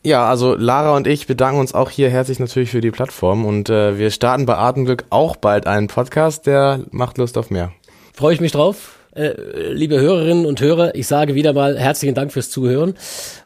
Ja, 0.05 0.29
also 0.29 0.55
Lara 0.55 0.95
und 0.97 1.07
ich 1.07 1.27
bedanken 1.27 1.59
uns 1.59 1.73
auch 1.73 1.91
hier 1.91 2.11
herzlich 2.11 2.39
natürlich 2.39 2.71
für 2.71 2.83
die 2.83 2.91
Plattform 2.91 3.47
und 3.47 3.71
äh, 3.71 3.99
wir 3.99 4.11
starten 4.11 4.45
bei 4.45 4.57
Atemglück 4.57 5.07
auch 5.09 5.37
bald 5.37 5.67
einen 5.67 5.89
Podcast, 5.89 6.47
der 6.47 6.81
macht 6.91 7.17
Lust 7.17 7.39
auf 7.39 7.51
mehr. 7.51 7.73
Freue 8.13 8.35
ich 8.35 8.41
mich 8.41 8.53
drauf. 8.53 8.99
Äh, 9.15 9.73
liebe 9.73 10.01
Hörerinnen 10.01 10.45
und 10.45 10.61
Hörer, 10.61 10.97
ich 10.97 11.07
sage 11.07 11.37
wieder 11.37 11.53
mal 11.53 11.79
herzlichen 11.79 12.17
Dank 12.17 12.33
fürs 12.33 12.51
Zuhören. 12.51 12.95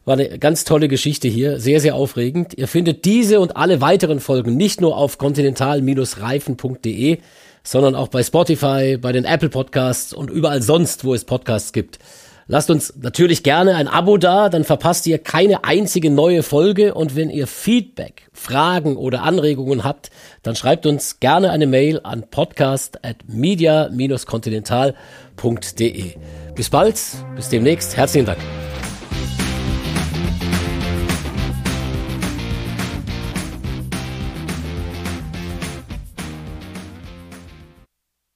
War 0.07 0.15
eine 0.15 0.39
ganz 0.39 0.65
tolle 0.65 0.89
Geschichte 0.89 1.29
hier, 1.29 1.61
sehr, 1.61 1.81
sehr 1.81 1.95
aufregend. 1.95 2.57
Ihr 2.57 2.69
findet 2.69 3.05
diese 3.05 3.39
und 3.39 3.59
alle 3.59 3.83
weiteren 3.83 4.21
Folgen 4.21 4.57
nicht 4.57 4.81
nur 4.81 4.97
auf 4.97 5.19
kontinental-reifen.de, 5.19 7.19
sondern 7.63 7.97
auch 7.97 8.09
bei 8.09 8.23
Spotify, 8.23 8.97
bei 8.97 9.13
den 9.13 9.27
Apple 9.27 9.51
Podcasts 9.51 10.15
und 10.15 10.31
überall 10.31 10.63
sonst, 10.63 11.05
wo 11.05 11.13
es 11.13 11.27
Podcasts 11.27 11.75
gibt. 11.75 11.99
Lasst 12.51 12.71
uns 12.71 12.95
natürlich 13.03 13.43
gerne 13.43 13.77
ein 13.77 13.89
Abo 13.89 14.17
da, 14.17 14.49
dann 14.49 14.65
verpasst 14.65 15.07
ihr 15.07 15.19
keine 15.19 15.65
einzige 15.65 16.09
neue 16.09 16.43
Folge 16.43 16.95
und 16.95 17.15
wenn 17.15 17.29
ihr 17.29 17.47
Feedback, 17.47 18.31
Fragen 18.33 18.97
oder 18.97 19.23
Anregungen 19.23 19.85
habt, 19.85 20.09
dann 20.43 20.57
schreibt 20.57 20.87
uns 20.87 21.21
gerne 21.21 21.51
eine 21.51 21.67
Mail 21.67 22.01
an 22.03 22.25
podcast@media-continental.de. 22.31 24.95
Bis 26.55 26.69
bald, 26.69 27.01
bis 27.37 27.49
demnächst, 27.49 27.97
herzlichen 27.97 28.27
Dank. 28.27 28.39